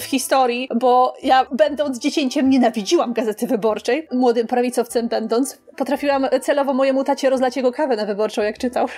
w 0.00 0.04
historii, 0.04 0.68
bo 0.76 1.14
ja 1.22 1.46
będąc 1.52 1.98
dziecięciem 1.98 2.50
nienawidziłam 2.50 3.12
Gazety 3.12 3.46
Wyborczej, 3.46 4.08
młodym 4.12 4.46
prawicowcem 4.46 5.08
będąc, 5.08 5.58
potrafiłam 5.78 6.26
celowo 6.42 6.74
mojemu 6.74 7.04
tacie 7.04 7.30
rozlać 7.30 7.56
jego 7.56 7.72
kawę 7.72 7.96
na 7.96 8.06
wyborczą, 8.06 8.42
jak 8.42 8.58
czytał. 8.58 8.86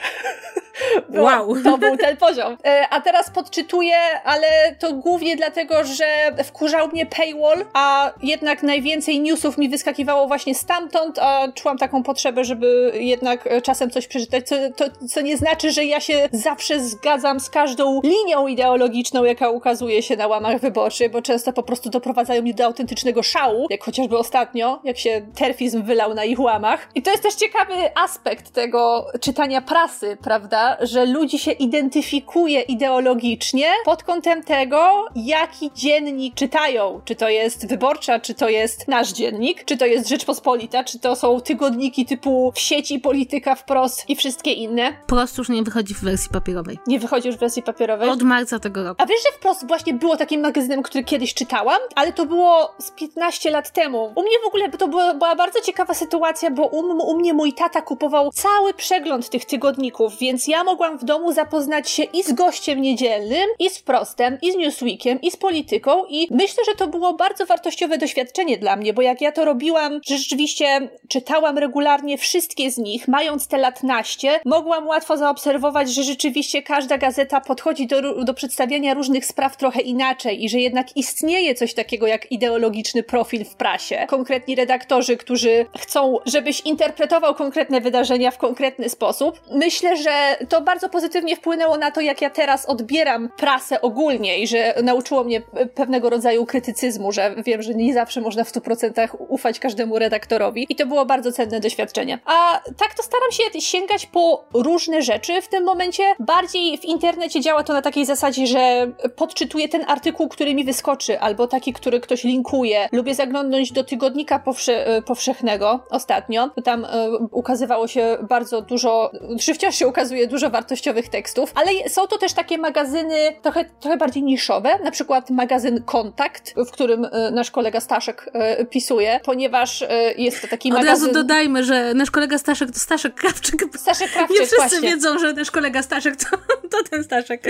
wow. 1.08 1.56
To 1.64 1.78
był 1.78 1.96
ten 1.96 2.16
poziom. 2.16 2.56
E, 2.64 2.88
a 2.90 3.00
teraz 3.00 3.30
podczytuję, 3.30 3.96
ale 4.24 4.46
to 4.78 4.92
głównie 4.92 5.36
dlatego, 5.36 5.84
że 5.84 6.04
wkurzał 6.44 6.88
mnie 6.88 7.06
paywall, 7.06 7.64
a 7.72 8.12
jednak 8.22 8.62
najwięcej 8.62 9.20
newsów 9.20 9.58
mi 9.58 9.68
wyskakiwało 9.68 10.26
właśnie 10.26 10.54
stamtąd, 10.54 11.18
a 11.18 11.48
czułam 11.54 11.78
taką 11.78 12.02
potrzebę, 12.02 12.44
żeby 12.44 12.92
jednak 12.94 13.48
czasem 13.62 13.90
coś 13.90 14.06
przeczytać, 14.06 14.48
co, 14.48 14.56
to, 14.76 14.84
co 15.08 15.20
nie 15.20 15.36
znaczy, 15.36 15.70
że 15.72 15.84
ja 15.84 16.00
się 16.00 16.28
zawsze 16.32 16.80
zgadzam 16.80 17.40
z 17.40 17.50
każdą 17.50 18.00
linią 18.04 18.46
ideologiczną, 18.46 19.24
jaka 19.24 19.50
ukazuje 19.50 20.02
się 20.02 20.16
na 20.16 20.26
łamach 20.26 20.60
wyborczych, 20.60 21.10
bo 21.10 21.22
często 21.22 21.52
po 21.52 21.62
prostu 21.62 21.90
doprowadzają 21.90 22.42
mnie 22.42 22.54
do 22.54 22.64
autentycznego 22.64 23.22
szału, 23.22 23.66
jak 23.70 23.84
chociażby 23.84 24.18
ostatnio, 24.18 24.80
jak 24.84 24.98
się 24.98 25.22
terfizm 25.34 25.82
wylał 25.82 26.14
na 26.14 26.24
ich 26.24 26.40
łamach. 26.40 26.69
I 26.94 27.02
to 27.02 27.10
jest 27.10 27.22
też 27.22 27.34
ciekawy 27.34 27.74
aspekt 27.96 28.50
tego 28.50 29.06
czytania 29.20 29.60
prasy, 29.60 30.16
prawda? 30.22 30.76
Że 30.80 31.06
ludzi 31.06 31.38
się 31.38 31.52
identyfikuje 31.52 32.60
ideologicznie 32.60 33.66
pod 33.84 34.02
kątem 34.02 34.42
tego, 34.42 35.06
jaki 35.14 35.70
dziennik 35.74 36.34
czytają. 36.34 37.00
Czy 37.04 37.16
to 37.16 37.28
jest 37.28 37.68
Wyborcza, 37.68 38.20
czy 38.20 38.34
to 38.34 38.48
jest 38.48 38.88
Nasz 38.88 39.12
Dziennik, 39.12 39.64
czy 39.64 39.76
to 39.76 39.86
jest 39.86 40.08
Rzeczpospolita, 40.08 40.84
czy 40.84 40.98
to 40.98 41.16
są 41.16 41.40
tygodniki 41.40 42.06
typu 42.06 42.52
w 42.54 42.58
sieci 42.58 42.98
Polityka 42.98 43.54
Wprost 43.54 44.10
i 44.10 44.16
wszystkie 44.16 44.52
inne. 44.52 44.92
Prost 45.06 45.38
już 45.38 45.48
nie 45.48 45.62
wychodzi 45.62 45.94
w 45.94 46.04
wersji 46.04 46.30
papierowej. 46.32 46.78
Nie 46.86 46.98
wychodzi 46.98 47.28
już 47.28 47.36
w 47.36 47.40
wersji 47.40 47.62
papierowej? 47.62 48.08
Od 48.08 48.22
marca 48.22 48.58
tego 48.58 48.84
roku. 48.84 49.02
A 49.02 49.06
wiesz, 49.06 49.22
że 49.22 49.32
Wprost 49.32 49.66
właśnie 49.66 49.94
było 49.94 50.16
takim 50.16 50.40
magazynem, 50.40 50.82
który 50.82 51.04
kiedyś 51.04 51.34
czytałam, 51.34 51.80
ale 51.94 52.12
to 52.12 52.26
było 52.26 52.74
z 52.78 52.90
15 52.90 53.50
lat 53.50 53.70
temu. 53.70 54.12
U 54.14 54.22
mnie 54.22 54.38
w 54.44 54.46
ogóle 54.46 54.70
to 54.70 54.88
była, 54.88 55.14
była 55.14 55.36
bardzo 55.36 55.60
ciekawa 55.60 55.94
sytuacja, 55.94 56.50
bo 56.50 56.59
u, 56.66 57.10
u 57.10 57.16
mnie 57.16 57.34
mój 57.34 57.52
tata 57.52 57.82
kupował 57.82 58.30
cały 58.32 58.74
przegląd 58.74 59.28
tych 59.28 59.44
tygodników, 59.44 60.18
więc 60.18 60.48
ja 60.48 60.64
mogłam 60.64 60.98
w 60.98 61.04
domu 61.04 61.32
zapoznać 61.32 61.90
się 61.90 62.02
i 62.02 62.22
z 62.22 62.32
gościem 62.32 62.82
niedzielnym, 62.82 63.48
i 63.58 63.70
z 63.70 63.78
Wprostem, 63.78 64.38
i 64.42 64.52
z 64.52 64.56
Newsweekiem, 64.56 65.20
i 65.20 65.30
z 65.30 65.36
polityką 65.36 66.04
i 66.08 66.28
myślę, 66.30 66.64
że 66.66 66.74
to 66.74 66.86
było 66.86 67.14
bardzo 67.14 67.46
wartościowe 67.46 67.98
doświadczenie 67.98 68.58
dla 68.58 68.76
mnie, 68.76 68.92
bo 68.92 69.02
jak 69.02 69.20
ja 69.20 69.32
to 69.32 69.44
robiłam, 69.44 70.00
że 70.06 70.18
rzeczywiście 70.18 70.88
czytałam 71.08 71.58
regularnie 71.58 72.18
wszystkie 72.18 72.70
z 72.70 72.78
nich, 72.78 73.08
mając 73.08 73.48
te 73.48 73.58
lat 73.58 73.82
naście, 73.82 74.40
mogłam 74.44 74.86
łatwo 74.86 75.16
zaobserwować, 75.16 75.90
że 75.90 76.02
rzeczywiście 76.02 76.62
każda 76.62 76.98
gazeta 76.98 77.40
podchodzi 77.40 77.86
do, 77.86 78.24
do 78.24 78.34
przedstawiania 78.34 78.94
różnych 78.94 79.26
spraw 79.26 79.56
trochę 79.56 79.80
inaczej 79.80 80.44
i 80.44 80.48
że 80.48 80.58
jednak 80.58 80.96
istnieje 80.96 81.54
coś 81.54 81.74
takiego 81.74 82.06
jak 82.06 82.32
ideologiczny 82.32 83.02
profil 83.02 83.44
w 83.44 83.54
prasie. 83.54 84.06
Konkretni 84.08 84.54
redaktorzy, 84.54 85.16
którzy 85.16 85.66
chcą, 85.78 86.18
żeby 86.26 86.49
żebyś 86.52 86.66
interpretował 86.66 87.34
konkretne 87.34 87.80
wydarzenia 87.80 88.30
w 88.30 88.38
konkretny 88.38 88.88
sposób. 88.88 89.40
Myślę, 89.50 89.96
że 89.96 90.36
to 90.48 90.60
bardzo 90.60 90.88
pozytywnie 90.88 91.36
wpłynęło 91.36 91.76
na 91.76 91.90
to, 91.90 92.00
jak 92.00 92.22
ja 92.22 92.30
teraz 92.30 92.66
odbieram 92.66 93.28
prasę 93.36 93.80
ogólnie 93.80 94.38
i 94.38 94.46
że 94.46 94.74
nauczyło 94.82 95.24
mnie 95.24 95.42
pewnego 95.74 96.10
rodzaju 96.10 96.46
krytycyzmu, 96.46 97.12
że 97.12 97.34
wiem, 97.46 97.62
że 97.62 97.74
nie 97.74 97.94
zawsze 97.94 98.20
można 98.20 98.44
w 98.44 98.52
100% 98.52 99.08
ufać 99.28 99.58
każdemu 99.58 99.98
redaktorowi 99.98 100.66
i 100.68 100.76
to 100.76 100.86
było 100.86 101.06
bardzo 101.06 101.32
cenne 101.32 101.60
doświadczenie. 101.60 102.18
A 102.24 102.60
tak 102.78 102.94
to 102.94 103.02
staram 103.02 103.32
się 103.32 103.60
sięgać 103.60 104.06
po 104.06 104.44
różne 104.54 105.02
rzeczy. 105.02 105.42
W 105.42 105.48
tym 105.48 105.64
momencie 105.64 106.02
bardziej 106.18 106.78
w 106.78 106.84
internecie 106.84 107.40
działa 107.40 107.62
to 107.62 107.72
na 107.72 107.82
takiej 107.82 108.06
zasadzie, 108.06 108.46
że 108.46 108.92
podczytuję 109.16 109.68
ten 109.68 109.84
artykuł, 109.88 110.28
który 110.28 110.54
mi 110.54 110.64
wyskoczy, 110.64 111.20
albo 111.20 111.46
taki, 111.46 111.72
który 111.72 112.00
ktoś 112.00 112.24
linkuje. 112.24 112.88
Lubię 112.92 113.14
zaglądnąć 113.14 113.72
do 113.72 113.84
tygodnika 113.84 114.38
powsze 114.38 115.02
powszechnego 115.06 115.80
ostatnio. 115.90 116.29
Tam 116.64 116.84
y, 116.84 116.88
ukazywało 117.30 117.88
się 117.88 118.16
bardzo 118.28 118.62
dużo, 118.62 119.10
czy 119.40 119.54
wciąż 119.54 119.74
się 119.74 119.88
ukazuje 119.88 120.26
dużo 120.26 120.50
wartościowych 120.50 121.08
tekstów, 121.08 121.52
ale 121.54 121.88
są 121.88 122.06
to 122.06 122.18
też 122.18 122.32
takie 122.32 122.58
magazyny 122.58 123.16
trochę, 123.42 123.64
trochę 123.80 123.96
bardziej 123.96 124.22
niszowe, 124.22 124.78
na 124.84 124.90
przykład 124.90 125.30
magazyn 125.30 125.82
Kontakt, 125.82 126.54
w 126.56 126.70
którym 126.70 127.04
y, 127.04 127.10
nasz 127.32 127.50
kolega 127.50 127.80
Staszek 127.80 128.30
y, 128.60 128.64
pisuje, 128.64 129.20
ponieważ 129.24 129.84
jest 130.16 130.42
to 130.42 130.48
taki 130.48 130.72
Od 130.72 130.78
magazyn... 130.78 130.94
Od 130.94 131.00
razu 131.00 131.12
dodajmy, 131.22 131.64
że 131.64 131.94
nasz 131.94 132.10
kolega 132.10 132.38
Staszek 132.38 132.70
to 132.70 132.78
Staszek 132.78 133.14
Krawczyk. 133.14 133.62
Staszek 133.76 134.10
Krawczyk, 134.10 134.30
Nie 134.40 134.46
wszyscy 134.46 134.56
właśnie. 134.56 134.80
wiedzą, 134.90 135.18
że 135.18 135.32
nasz 135.32 135.50
kolega 135.50 135.82
Staszek 135.82 136.16
to, 136.16 136.36
to 136.70 136.76
ten 136.90 137.04
Staszek. 137.04 137.42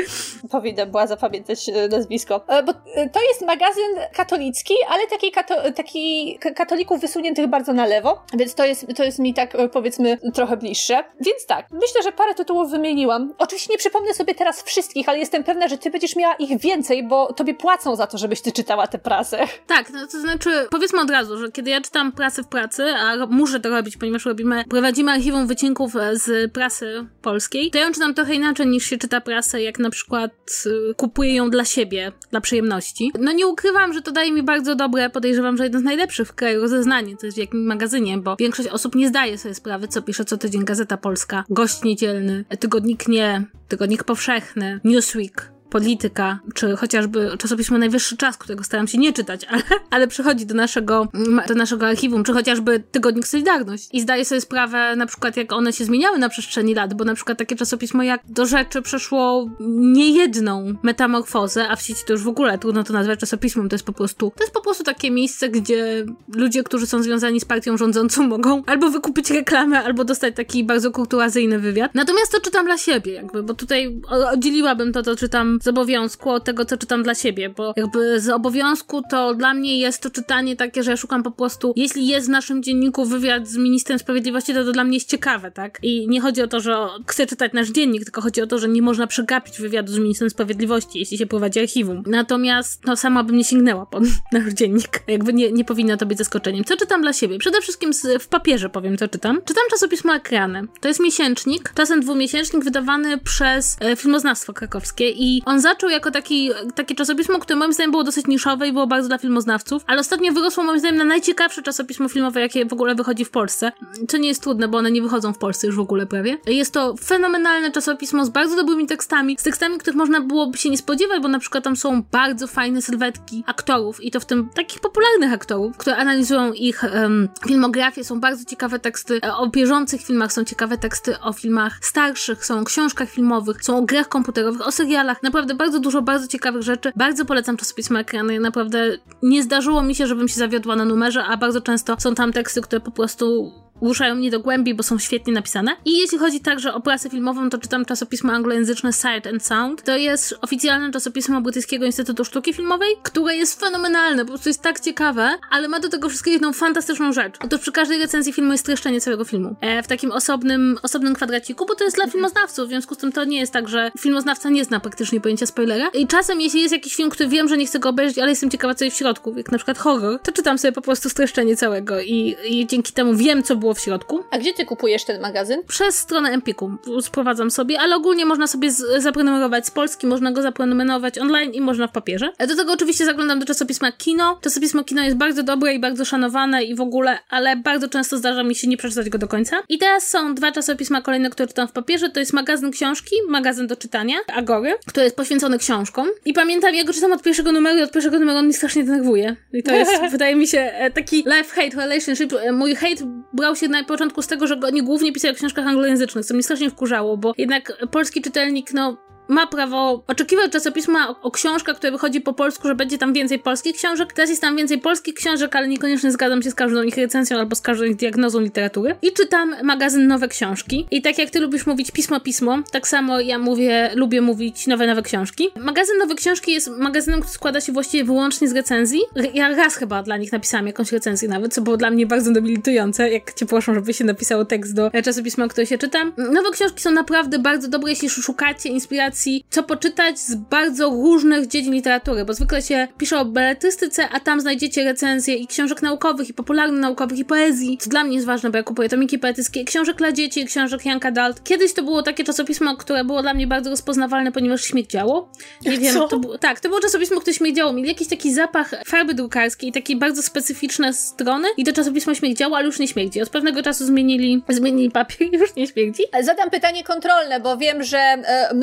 Powinnam 0.51 0.91
była 0.91 1.07
zapamiętać 1.07 1.71
nazwisko. 1.91 2.41
Bo 2.67 2.73
to 3.13 3.21
jest 3.29 3.41
magazyn 3.47 3.91
katolicki, 4.15 4.75
ale 4.89 5.07
taki, 5.07 5.33
kato 5.33 5.73
taki 5.73 6.39
katolików 6.57 7.01
wysuniętych 7.01 7.47
bardzo 7.47 7.73
na 7.73 7.87
lewo, 7.87 8.23
więc 8.35 8.55
to 8.55 8.65
jest, 8.65 8.70
to 8.97 9.05
jest 9.05 9.19
mi 9.19 9.35
tak 9.35 9.57
powiedzmy 9.73 10.19
trochę 10.35 10.57
bliższe. 10.57 11.05
Więc 11.21 11.47
tak, 11.47 11.67
myślę, 11.73 12.03
że 12.05 12.13
parę 12.13 12.35
tytułów 12.35 12.71
wymieniłam. 12.71 13.35
Oczywiście 13.39 13.73
nie 13.73 13.79
przypomnę 13.79 14.15
sobie 14.15 14.35
teraz 14.35 14.63
wszystkich, 14.63 15.09
ale 15.09 15.19
jestem 15.19 15.45
pewna, 15.45 15.69
że 15.69 15.79
ty 15.79 15.91
będziesz 15.91 16.17
miała 16.17 16.35
ich 16.35 16.61
więcej, 16.61 17.09
bo 17.09 17.33
tobie 17.33 17.55
płacą 17.55 17.97
za 17.97 18.07
to, 18.07 18.19
żebyś 18.19 18.41
ty 18.41 18.53
czytała 18.53 18.87
tę 18.87 18.99
prasę. 18.99 19.39
Tak, 19.67 19.91
no 19.91 20.07
to 20.07 20.21
znaczy, 20.21 20.51
powiedzmy 20.71 21.01
od 21.01 21.11
razu, 21.11 21.39
że 21.39 21.53
kiedy 21.53 21.71
ja 21.71 21.81
czytam 21.81 22.13
prasę 22.13 22.43
w 22.43 22.49
pracy, 22.49 22.85
a 22.85 23.27
muszę 23.27 23.61
to 23.61 23.69
robić, 23.69 23.97
ponieważ 23.97 24.27
robimy, 24.27 24.65
prowadzimy 24.71 25.13
archiwum 25.13 25.47
wycinków 25.47 25.93
z 26.13 26.53
prasy 26.53 27.07
polskiej, 27.23 27.71
to 27.71 27.79
ja 27.79 27.85
ją 27.85 27.93
czytam 27.93 28.15
trochę 28.15 28.35
inaczej 28.35 28.67
niż 28.67 28.85
się 28.85 28.99
czyta 28.99 29.21
prasę, 29.21 29.63
jak 29.63 29.79
na 29.79 29.91
przykład 29.91 30.33
y, 30.67 30.95
kupuję 30.95 31.35
ją 31.35 31.51
dla 31.51 31.65
siebie, 31.65 32.13
dla 32.31 32.41
przyjemności. 32.41 33.13
No 33.19 33.33
nie 33.33 33.47
ukrywam, 33.47 33.93
że 33.93 34.03
to 34.03 34.13
daje 34.13 34.33
mi 34.33 34.43
bardzo 34.43 34.75
dobre, 34.75 35.11
podejrzewam, 35.11 35.57
że 35.57 35.65
jedno 35.65 35.81
z 35.81 35.83
najlepszych 35.83 36.29
w 36.29 36.35
kraju 36.35 36.61
rozeznanie, 36.61 37.17
to 37.17 37.27
jest 37.27 37.39
w 37.39 37.41
jakim 37.41 37.67
magazynie, 37.67 38.19
bo 38.19 38.37
większość 38.61 38.75
osób 38.81 38.95
nie 38.95 39.09
zdaje 39.09 39.39
sobie 39.39 39.55
sprawy, 39.55 39.89
co 39.89 40.03
pisze 40.03 40.25
co 40.25 40.39
tydzień 40.39 40.65
Gazeta 40.65 40.97
Polska, 40.97 41.45
Gość 41.51 41.83
Niedzielny, 41.83 42.45
Tygodnik 42.61 43.09
Nie, 43.09 43.45
Tygodnik 43.69 44.05
Powszechny, 44.05 44.81
Newsweek, 44.85 45.53
polityka, 45.71 46.39
czy 46.55 46.77
chociażby 46.77 47.31
czasopismo 47.39 47.79
Najwyższy 47.79 48.17
Czas, 48.17 48.37
którego 48.37 48.65
staram 48.65 48.89
się 48.89 48.99
nie 48.99 49.13
czytać, 49.13 49.45
ale, 49.45 49.63
ale 49.91 50.09
przychodzi 50.09 50.47
do 50.47 50.55
naszego, 50.55 51.09
do 51.49 51.55
naszego 51.55 51.87
archiwum, 51.87 52.25
czy 52.25 52.33
chociażby 52.33 52.83
tygodnik 52.91 53.27
Solidarność 53.27 53.89
i 53.93 54.01
zdaje 54.01 54.25
sobie 54.25 54.41
sprawę 54.41 54.97
na 54.97 55.07
przykład, 55.07 55.37
jak 55.37 55.53
one 55.53 55.73
się 55.73 55.85
zmieniały 55.85 56.19
na 56.19 56.29
przestrzeni 56.29 56.75
lat, 56.75 56.95
bo 56.95 57.05
na 57.05 57.15
przykład 57.15 57.39
takie 57.39 57.57
czasopismo 57.57 58.03
jak 58.03 58.21
do 58.29 58.47
rzeczy 58.47 58.83
przeszło 58.83 59.51
niejedną 59.81 60.75
metamorfozę, 60.83 61.69
a 61.69 61.77
w 61.77 61.83
sieci 61.83 62.03
to 62.07 62.13
już 62.13 62.23
w 62.23 62.29
ogóle 62.29 62.59
trudno 62.59 62.85
to 62.85 62.93
nazwać 62.93 63.21
czasopismem, 63.21 63.69
to 63.69 63.75
jest 63.75 63.87
po 63.87 63.93
prostu, 63.93 64.33
to 64.37 64.45
jest 64.45 64.55
po 64.55 64.61
prostu 64.61 64.85
takie 64.85 65.11
miejsce, 65.11 65.49
gdzie 65.49 66.07
ludzie, 66.35 66.63
którzy 66.63 66.87
są 66.87 67.03
związani 67.03 67.41
z 67.41 67.45
partią 67.45 67.77
rządzącą 67.77 68.29
mogą 68.29 68.63
albo 68.67 68.91
wykupić 68.91 69.31
reklamę, 69.31 69.85
albo 69.85 70.05
dostać 70.05 70.37
taki 70.37 70.65
bardzo 70.65 70.91
kurtuazyjny 70.91 71.59
wywiad. 71.59 71.95
Natomiast 71.95 72.33
to 72.33 72.41
czytam 72.41 72.67
dla 72.67 72.79
siebie, 72.79 73.13
jakby, 73.13 73.43
bo 73.43 73.55
tutaj 73.55 74.01
oddzieliłabym 74.09 74.93
to, 74.93 75.03
to 75.03 75.17
czytam 75.17 75.60
z 75.61 75.69
obowiązku 75.69 76.31
od 76.31 76.45
tego, 76.45 76.65
co 76.65 76.77
czytam 76.77 77.03
dla 77.03 77.15
siebie, 77.15 77.49
bo 77.49 77.73
jakby 77.77 78.21
z 78.21 78.29
obowiązku 78.29 79.03
to 79.11 79.35
dla 79.35 79.55
mnie 79.55 79.79
jest 79.79 80.03
to 80.03 80.11
czytanie 80.11 80.57
takie, 80.57 80.83
że 80.83 80.91
ja 80.91 80.97
szukam 80.97 81.23
po 81.23 81.31
prostu, 81.31 81.73
jeśli 81.77 82.07
jest 82.07 82.27
w 82.27 82.31
naszym 82.31 82.63
dzienniku 82.63 83.05
wywiad 83.05 83.49
z 83.49 83.57
ministrem 83.57 83.99
sprawiedliwości, 83.99 84.55
to 84.55 84.65
to 84.65 84.73
dla 84.73 84.85
mnie 84.85 84.97
jest 84.97 85.09
ciekawe, 85.09 85.51
tak? 85.51 85.79
I 85.83 86.09
nie 86.09 86.21
chodzi 86.21 86.43
o 86.43 86.49
to, 86.49 86.61
że 86.61 86.77
chcę 87.07 87.27
czytać 87.27 87.53
nasz 87.53 87.71
dziennik, 87.71 88.05
tylko 88.05 88.21
chodzi 88.21 88.43
o 88.43 88.47
to, 88.47 88.59
że 88.59 88.69
nie 88.69 88.83
można 88.83 89.07
przegapić 89.07 89.59
wywiadu 89.59 89.93
z 89.93 89.99
ministrem 89.99 90.31
sprawiedliwości, 90.31 90.99
jeśli 90.99 91.19
się 91.19 91.27
prowadzi 91.27 91.61
archiwum. 91.61 92.03
Natomiast, 92.07 92.85
no 92.85 92.97
sama 92.97 93.25
bym 93.25 93.37
nie 93.37 93.45
sięgnęła 93.45 93.87
po 93.87 94.01
nasz 94.33 94.53
dziennik. 94.53 95.03
Jakby 95.09 95.33
nie, 95.33 95.53
nie 95.53 95.65
powinno 95.65 95.97
to 95.97 96.07
być 96.07 96.19
zaskoczeniem. 96.19 96.65
Co 96.65 96.77
czytam 96.77 97.03
dla 97.03 97.13
siebie? 97.13 97.39
Przede 97.39 97.61
wszystkim 97.61 97.93
z, 97.93 98.23
w 98.23 98.29
papierze 98.29 98.69
powiem, 98.69 98.99
co 98.99 99.09
czytam. 99.09 99.41
Czytam 99.45 99.65
czasopismo 99.71 100.15
Ekrany. 100.15 100.63
To 100.81 100.89
jest 100.89 101.01
miesięcznik, 101.01 101.73
czasem 101.75 102.01
dwumiesięcznik 102.01 102.65
wydawany 102.65 103.19
przez 103.19 103.77
e, 103.81 103.97
Filmoznawstwo 103.97 104.53
Krakowskie 104.53 105.11
i 105.11 105.43
on 105.51 105.61
zaczął 105.61 105.91
jako 105.91 106.11
taki, 106.11 106.51
takie 106.75 106.95
czasopismo, 106.95 107.39
które 107.39 107.59
moim 107.59 107.73
zdaniem 107.73 107.91
było 107.91 108.05
dosyć 108.05 108.27
niszowe 108.27 108.69
i 108.69 108.73
było 108.73 108.87
bardzo 108.87 109.09
dla 109.09 109.19
filmoznawców, 109.19 109.83
ale 109.87 110.01
ostatnio 110.01 110.33
wyrosło 110.33 110.65
moim 110.65 110.79
zdaniem 110.79 110.99
na 110.99 111.05
najciekawsze 111.05 111.63
czasopismo 111.63 112.09
filmowe, 112.09 112.41
jakie 112.41 112.67
w 112.67 112.73
ogóle 112.73 112.95
wychodzi 112.95 113.25
w 113.25 113.31
Polsce. 113.31 113.73
Co 114.09 114.17
nie 114.17 114.29
jest 114.29 114.43
trudne, 114.43 114.69
bo 114.69 114.79
one 114.79 114.91
nie 114.91 115.03
wychodzą 115.03 115.33
w 115.33 115.39
Polsce 115.39 115.67
już 115.67 115.77
w 115.77 115.81
ogóle 115.81 116.07
prawie. 116.07 116.39
Jest 116.47 116.75
to 116.75 116.95
fenomenalne 117.05 117.71
czasopismo 117.71 118.25
z 118.25 118.29
bardzo 118.29 118.57
dobrymi 118.57 118.87
tekstami, 118.87 119.37
z 119.39 119.43
tekstami, 119.43 119.79
których 119.79 119.97
można 119.97 120.21
byłoby 120.21 120.59
się 120.59 120.71
nie 120.71 120.79
spodziewać, 120.79 121.23
bo 121.23 121.29
na 121.29 121.39
przykład 121.39 121.65
tam 121.65 121.77
są 121.77 122.03
bardzo 122.03 122.47
fajne 122.47 122.83
sylwetki 122.83 123.45
aktorów 123.47 124.05
i 124.05 124.11
to 124.11 124.21
w 124.21 124.25
tym 124.25 124.49
takich 124.55 124.81
popularnych 124.81 125.33
aktorów, 125.33 125.77
które 125.77 125.97
analizują 125.97 126.53
ich 126.53 126.83
um, 126.83 127.29
filmografię. 127.47 128.05
Są 128.05 128.21
bardzo 128.21 128.45
ciekawe 128.45 128.79
teksty 128.79 129.21
o 129.37 129.47
bieżących 129.47 130.03
filmach, 130.03 130.33
są 130.33 130.45
ciekawe 130.45 130.79
teksty 130.79 131.21
o 131.21 131.33
filmach 131.33 131.79
starszych, 131.83 132.45
są 132.45 132.61
o 132.61 132.65
książkach 132.65 133.11
filmowych, 133.11 133.65
są 133.65 133.79
o 133.79 133.83
grach 133.83 134.09
komputerowych, 134.09 134.67
o 134.67 134.73
serialach. 134.73 135.23
Naprawdę 135.23 135.40
naprawdę 135.41 135.55
bardzo 135.65 135.81
dużo 135.81 136.03
bardzo 136.03 136.27
ciekawych 136.27 136.63
rzeczy. 136.63 136.93
Bardzo 136.97 137.25
polecam 137.25 137.57
czasopismo 137.57 137.99
ekrany. 137.99 138.41
Naprawdę 138.41 138.99
nie 139.23 139.43
zdarzyło 139.43 139.83
mi 139.83 139.95
się, 139.95 140.07
żebym 140.07 140.29
się 140.29 140.35
zawiodła 140.35 140.77
na 140.77 140.85
numerze, 140.85 141.25
a 141.25 141.37
bardzo 141.37 141.61
często 141.61 141.97
są 141.99 142.15
tam 142.15 142.33
teksty, 142.33 142.61
które 142.61 142.81
po 142.81 142.91
prostu 142.91 143.53
ruszają 143.83 144.15
mnie 144.15 144.31
do 144.31 144.41
głębi, 144.41 144.75
bo 144.75 144.83
są 144.83 144.99
świetnie 144.99 145.33
napisane. 145.33 145.77
I 145.85 145.99
jeśli 145.99 146.19
chodzi 146.19 146.41
także 146.41 146.75
o 146.75 146.81
prasę 146.81 147.11
filmową, 147.11 147.51
to 147.51 147.59
czytam 147.59 147.85
czasopismo 147.85 148.33
anglojęzyczne 148.33 148.93
Sight 148.93 149.27
and 149.27 149.47
Sound. 149.47 149.83
To 149.83 149.97
jest 149.97 150.35
oficjalne 150.41 150.93
czasopismo 150.93 151.41
Brytyjskiego 151.41 151.87
Instytutu 151.87 152.25
Sztuki 152.25 152.53
Filmowej, 152.53 152.97
które 153.03 153.37
jest 153.37 153.61
fenomenalne, 153.61 154.25
po 154.25 154.29
prostu 154.29 154.49
jest 154.49 154.63
tak 154.63 154.81
ciekawe, 154.81 155.31
ale 155.51 155.69
ma 155.69 155.81
do 155.81 155.89
tego 155.89 156.09
wszystkiego 156.09 156.33
jedną 156.33 156.53
fantastyczną 156.53 157.13
rzecz. 157.13 157.35
Otóż 157.45 157.61
przy 157.61 157.73
każdej 157.73 157.99
recenzji 157.99 158.33
filmu 158.33 158.53
jest 158.53 158.65
streszczenie 158.65 159.01
całego 159.01 159.25
filmu. 159.25 159.57
E, 159.61 159.83
w 159.83 159.87
takim 159.87 160.13
osobnym, 160.13 160.79
osobnym 160.83 161.15
kwadraciku, 161.15 161.67
bo 161.67 161.75
to 161.75 161.85
jest 161.85 161.97
dla 161.97 162.07
filmoznawców, 162.07 162.67
w 162.67 162.69
związku 162.69 162.95
z 162.95 162.99
tym 162.99 163.13
to 163.13 163.25
nie 163.25 163.39
jest 163.39 163.53
tak, 163.53 163.69
że 163.69 163.93
filmoznawca 163.99 164.51
nie 164.51 164.65
zna 164.65 164.81
praktycznie 164.81 165.21
pojęcia 165.21 165.47
spoilera. 165.47 165.89
I 165.95 166.07
czasem, 166.07 166.41
jeśli 166.41 166.61
jest 166.61 166.73
jakiś 166.73 166.95
film, 166.95 167.11
który 167.11 167.29
wiem, 167.29 167.49
że 167.49 167.57
nie 167.57 167.67
chcę 167.67 167.79
go 167.79 167.89
obejrzeć, 167.89 168.19
ale 168.19 168.31
jestem 168.31 168.51
ciekawa, 168.51 168.75
co 168.75 168.85
jest 168.85 168.97
w 168.97 168.99
środku, 168.99 169.35
jak 169.37 169.53
na 169.53 169.59
przykład 169.59 169.79
horror, 169.79 170.21
to 170.23 170.33
czytam 170.33 170.59
sobie 170.59 170.73
po 170.73 170.83
prostu 170.83 171.09
streszczenie 171.09 171.57
całego 171.57 172.01
i, 172.01 172.37
i 172.49 172.67
dzięki 172.67 172.93
temu 172.93 173.15
wiem, 173.15 173.43
co 173.43 173.57
było 173.57 173.70
było 173.71 173.75
w 173.75 173.81
środku. 173.81 174.25
A 174.31 174.39
gdzie 174.39 174.55
ty 174.55 174.65
kupujesz 174.65 175.05
ten 175.05 175.21
magazyn? 175.21 175.63
Przez 175.69 175.97
stronę 175.97 176.31
Empiku 176.31 176.73
sprowadzam 177.01 177.51
sobie, 177.51 177.81
ale 177.81 177.97
ogólnie 177.97 178.27
można 178.27 178.47
sobie 178.47 178.71
zaprenumerować 178.99 179.67
z 179.67 179.71
Polski, 179.71 180.07
można 180.07 180.33
go 180.33 180.43
zaprenumenować 180.43 181.19
online 181.19 181.55
i 181.55 181.61
można 181.61 181.87
w 181.87 181.93
papierze. 181.93 182.33
Do 182.49 182.57
tego 182.57 182.73
oczywiście 182.73 183.05
zaglądam 183.05 183.39
do 183.39 183.47
czasopisma 183.47 183.93
Kino. 183.93 184.39
Czasopismo 184.43 184.85
Kino 184.85 185.03
jest 185.03 185.17
bardzo 185.17 185.43
dobre 185.43 185.75
i 185.75 185.79
bardzo 185.79 186.05
szanowane 186.05 186.65
i 186.65 186.75
w 186.75 186.81
ogóle, 186.81 187.19
ale 187.29 187.57
bardzo 187.57 187.89
często 187.89 188.19
zdarza 188.19 188.43
mi 188.43 188.55
się 188.55 188.69
nie 188.69 188.77
przeczytać 188.77 189.09
go 189.09 189.19
do 189.19 189.29
końca. 189.29 189.63
I 189.69 189.79
teraz 189.79 190.07
są 190.07 190.35
dwa 190.35 190.53
czasopisma 190.53 191.03
kolejne, 191.03 191.31
które 191.31 191.47
czytam 191.47 191.69
w 191.69 191.73
papierze. 191.73 192.11
To 192.11 192.21
jest 192.21 192.33
magazyn 192.33 192.71
książki, 192.71 193.15
magazyn 193.29 193.67
do 193.67 193.77
czytania, 193.77 194.17
Agory, 194.35 194.75
który 194.87 195.05
jest 195.05 195.17
poświęcony 195.17 195.59
książkom. 195.59 196.09
I 196.25 196.33
pamiętam, 196.33 196.75
ja 196.75 196.85
go 196.85 196.93
czytam 196.93 197.13
od 197.13 197.23
pierwszego 197.23 197.53
numeru 197.53 197.79
i 197.79 197.83
od 197.83 197.93
pierwszego 197.93 198.19
numeru 198.19 198.39
on 198.39 198.45
mnie 198.45 198.55
strasznie 198.55 198.85
denerwuje. 198.85 199.37
I 199.53 199.63
to 199.63 199.75
jest, 199.75 199.93
wydaje 200.13 200.37
mi 200.37 200.47
się, 200.47 200.61
e, 200.61 200.91
taki 200.91 201.25
life-hate 201.25 201.77
relationship. 201.77 202.33
E, 202.33 202.53
mój 202.53 202.75
hate 202.75 203.25
brał 203.33 203.57
się 203.57 203.60
na 203.69 203.85
początku 203.85 204.23
z 204.23 204.27
tego, 204.27 204.47
że 204.47 204.61
oni 204.65 204.83
głównie 204.83 205.13
pisali 205.13 205.35
o 205.35 205.37
książkach 205.37 205.67
anglojęzycznych, 205.67 206.27
co 206.27 206.35
mnie 206.35 206.43
strasznie 206.43 206.71
wkurzało, 206.71 207.17
bo 207.17 207.33
jednak 207.39 207.73
polski 207.91 208.23
czytelnik, 208.23 208.73
no, 208.75 208.97
ma 209.31 209.47
prawo 209.47 210.05
oczekiwać 210.07 210.53
czasopisma 210.53 211.09
o, 211.09 211.21
o 211.23 211.31
książkach, 211.31 211.77
które 211.77 211.93
wychodzi 211.93 212.21
po 212.21 212.33
polsku, 212.33 212.69
że 212.69 212.75
będzie 212.75 212.99
tam 212.99 213.13
więcej 213.13 213.39
polskich 213.39 213.77
książek. 213.77 214.13
Teraz 214.13 214.31
jest 214.31 214.43
tam 214.43 214.57
więcej 214.57 214.79
polskich 214.79 215.15
książek, 215.15 215.57
ale 215.57 215.69
niekoniecznie 215.69 216.13
zgadzam 216.13 216.43
się 216.43 216.51
z 216.51 216.55
każdą 216.55 216.83
ich 216.83 216.97
recenzją 216.97 217.39
albo 217.39 217.57
z 217.57 217.61
każdą 217.61 217.85
ich 217.85 217.97
diagnozą 217.97 218.41
literatury. 218.41 218.95
I 219.03 219.13
czytam 219.13 219.55
magazyn 219.63 220.07
Nowe 220.07 220.29
Książki. 220.29 220.87
I 220.91 221.03
tak 221.03 221.19
jak 221.19 221.31
ty 221.31 221.41
lubisz 221.41 221.67
mówić 221.67 221.91
pismo-pismo, 221.91 222.59
tak 222.71 222.89
samo 222.89 223.21
ja 223.21 223.39
mówię, 223.39 223.91
lubię 223.95 224.21
mówić 224.21 224.67
nowe, 224.67 224.87
nowe 224.87 225.03
książki. 225.03 225.49
Magazyn 225.61 225.99
Nowe 225.99 226.15
Książki 226.15 226.53
jest 226.53 226.69
magazynem, 226.79 227.21
który 227.21 227.35
składa 227.35 227.61
się 227.61 227.73
właściwie 227.73 228.05
wyłącznie 228.05 228.49
z 228.49 228.53
recenzji. 228.53 229.01
Ja 229.35 229.49
raz 229.49 229.77
chyba 229.77 230.03
dla 230.03 230.17
nich 230.17 230.33
napisałam 230.33 230.67
jakąś 230.67 230.93
recenzję 230.93 231.29
nawet, 231.29 231.55
co 231.55 231.63
było 231.63 231.77
dla 231.77 231.91
mnie 231.91 232.07
bardzo 232.07 232.33
debilitujące, 232.33 233.11
jak 233.11 233.35
cię 233.35 233.47
proszą, 233.47 233.75
żeby 233.75 233.95
się 233.95 234.05
napisało 234.05 234.45
tekst 234.45 234.75
do 234.75 234.91
czasopisma, 235.05 235.49
które 235.49 235.67
się 235.67 235.79
czytam. 235.79 236.13
Nowe 236.17 236.51
książki 236.53 236.83
są 236.83 236.91
naprawdę 236.91 237.39
bardzo 237.39 237.69
dobre, 237.69 237.91
jeśli 237.91 238.11
szukacie 238.11 238.69
inspiracji 238.69 239.20
co 239.51 239.63
poczytać 239.63 240.19
z 240.19 240.35
bardzo 240.35 240.91
różnych 240.91 241.47
dziedzin 241.47 241.73
literatury, 241.73 242.25
bo 242.25 242.35
zwykle 242.35 242.63
się 242.63 242.89
pisze 242.99 243.19
o 243.19 243.25
beletrystyce, 243.25 244.09
a 244.09 244.21
tam 244.21 244.41
znajdziecie 244.41 244.85
recenzje 244.85 245.35
i 245.35 245.47
książek 245.47 245.83
naukowych, 245.83 246.29
i 246.29 246.35
popularno-naukowych, 246.35 247.19
i 247.19 247.25
poezji, 247.25 247.79
co 247.79 247.91
dla 247.91 248.05
mnie 248.05 248.15
jest 248.15 248.27
ważne, 248.27 248.51
bo 248.51 248.57
ja 248.57 248.63
kupuję 248.63 248.89
tomiki 248.89 249.19
poetyckie, 249.19 249.65
książek 249.65 249.97
dla 249.97 250.13
dzieci, 250.13 250.47
książek 250.47 250.87
Young 250.87 251.07
Adult. 251.07 251.45
Kiedyś 251.45 251.73
to 251.73 251.83
było 251.83 252.03
takie 252.03 252.25
czasopismo, 252.25 252.77
które 252.77 253.05
było 253.05 253.23
dla 253.23 253.35
mnie 253.35 253.47
bardzo 253.47 253.71
rozpoznawalne, 253.71 254.33
ponieważ 254.33 254.63
śmierdziało. 254.63 255.29
Nie 255.63 255.79
wiem, 255.79 255.95
Co? 255.95 256.09
to 256.09 256.19
było, 256.19 256.39
tak, 256.39 256.61
to 256.61 256.69
było 256.69 256.81
czasopismo, 256.81 257.21
które 257.21 257.35
śmierdziało. 257.35 257.73
Mieli 257.73 257.89
jakiś 257.89 258.09
taki 258.09 258.35
zapach 258.35 258.75
farby 258.87 259.15
drukarskiej, 259.15 259.73
takie 259.73 259.97
bardzo 259.97 260.23
specyficzne 260.23 260.93
strony 260.93 261.49
i 261.57 261.65
to 261.65 261.73
czasopismo 261.73 262.15
śmierdziało, 262.15 262.57
ale 262.57 262.67
już 262.67 262.79
nie 262.79 262.89
śmierdzi. 262.89 263.23
Od 263.23 263.29
pewnego 263.29 263.63
czasu 263.63 263.87
zmienili, 263.87 264.43
zmienili 264.49 264.91
papier 264.91 265.29
i 265.33 265.37
już 265.37 265.55
nie 265.55 265.67
śmierdzi. 265.67 266.03
Zadam 266.23 266.51
pytanie 266.51 266.85
kontrolne, 266.85 267.41
bo 267.41 267.57
wiem, 267.57 267.83
że 267.83 267.99
e, 267.99 268.55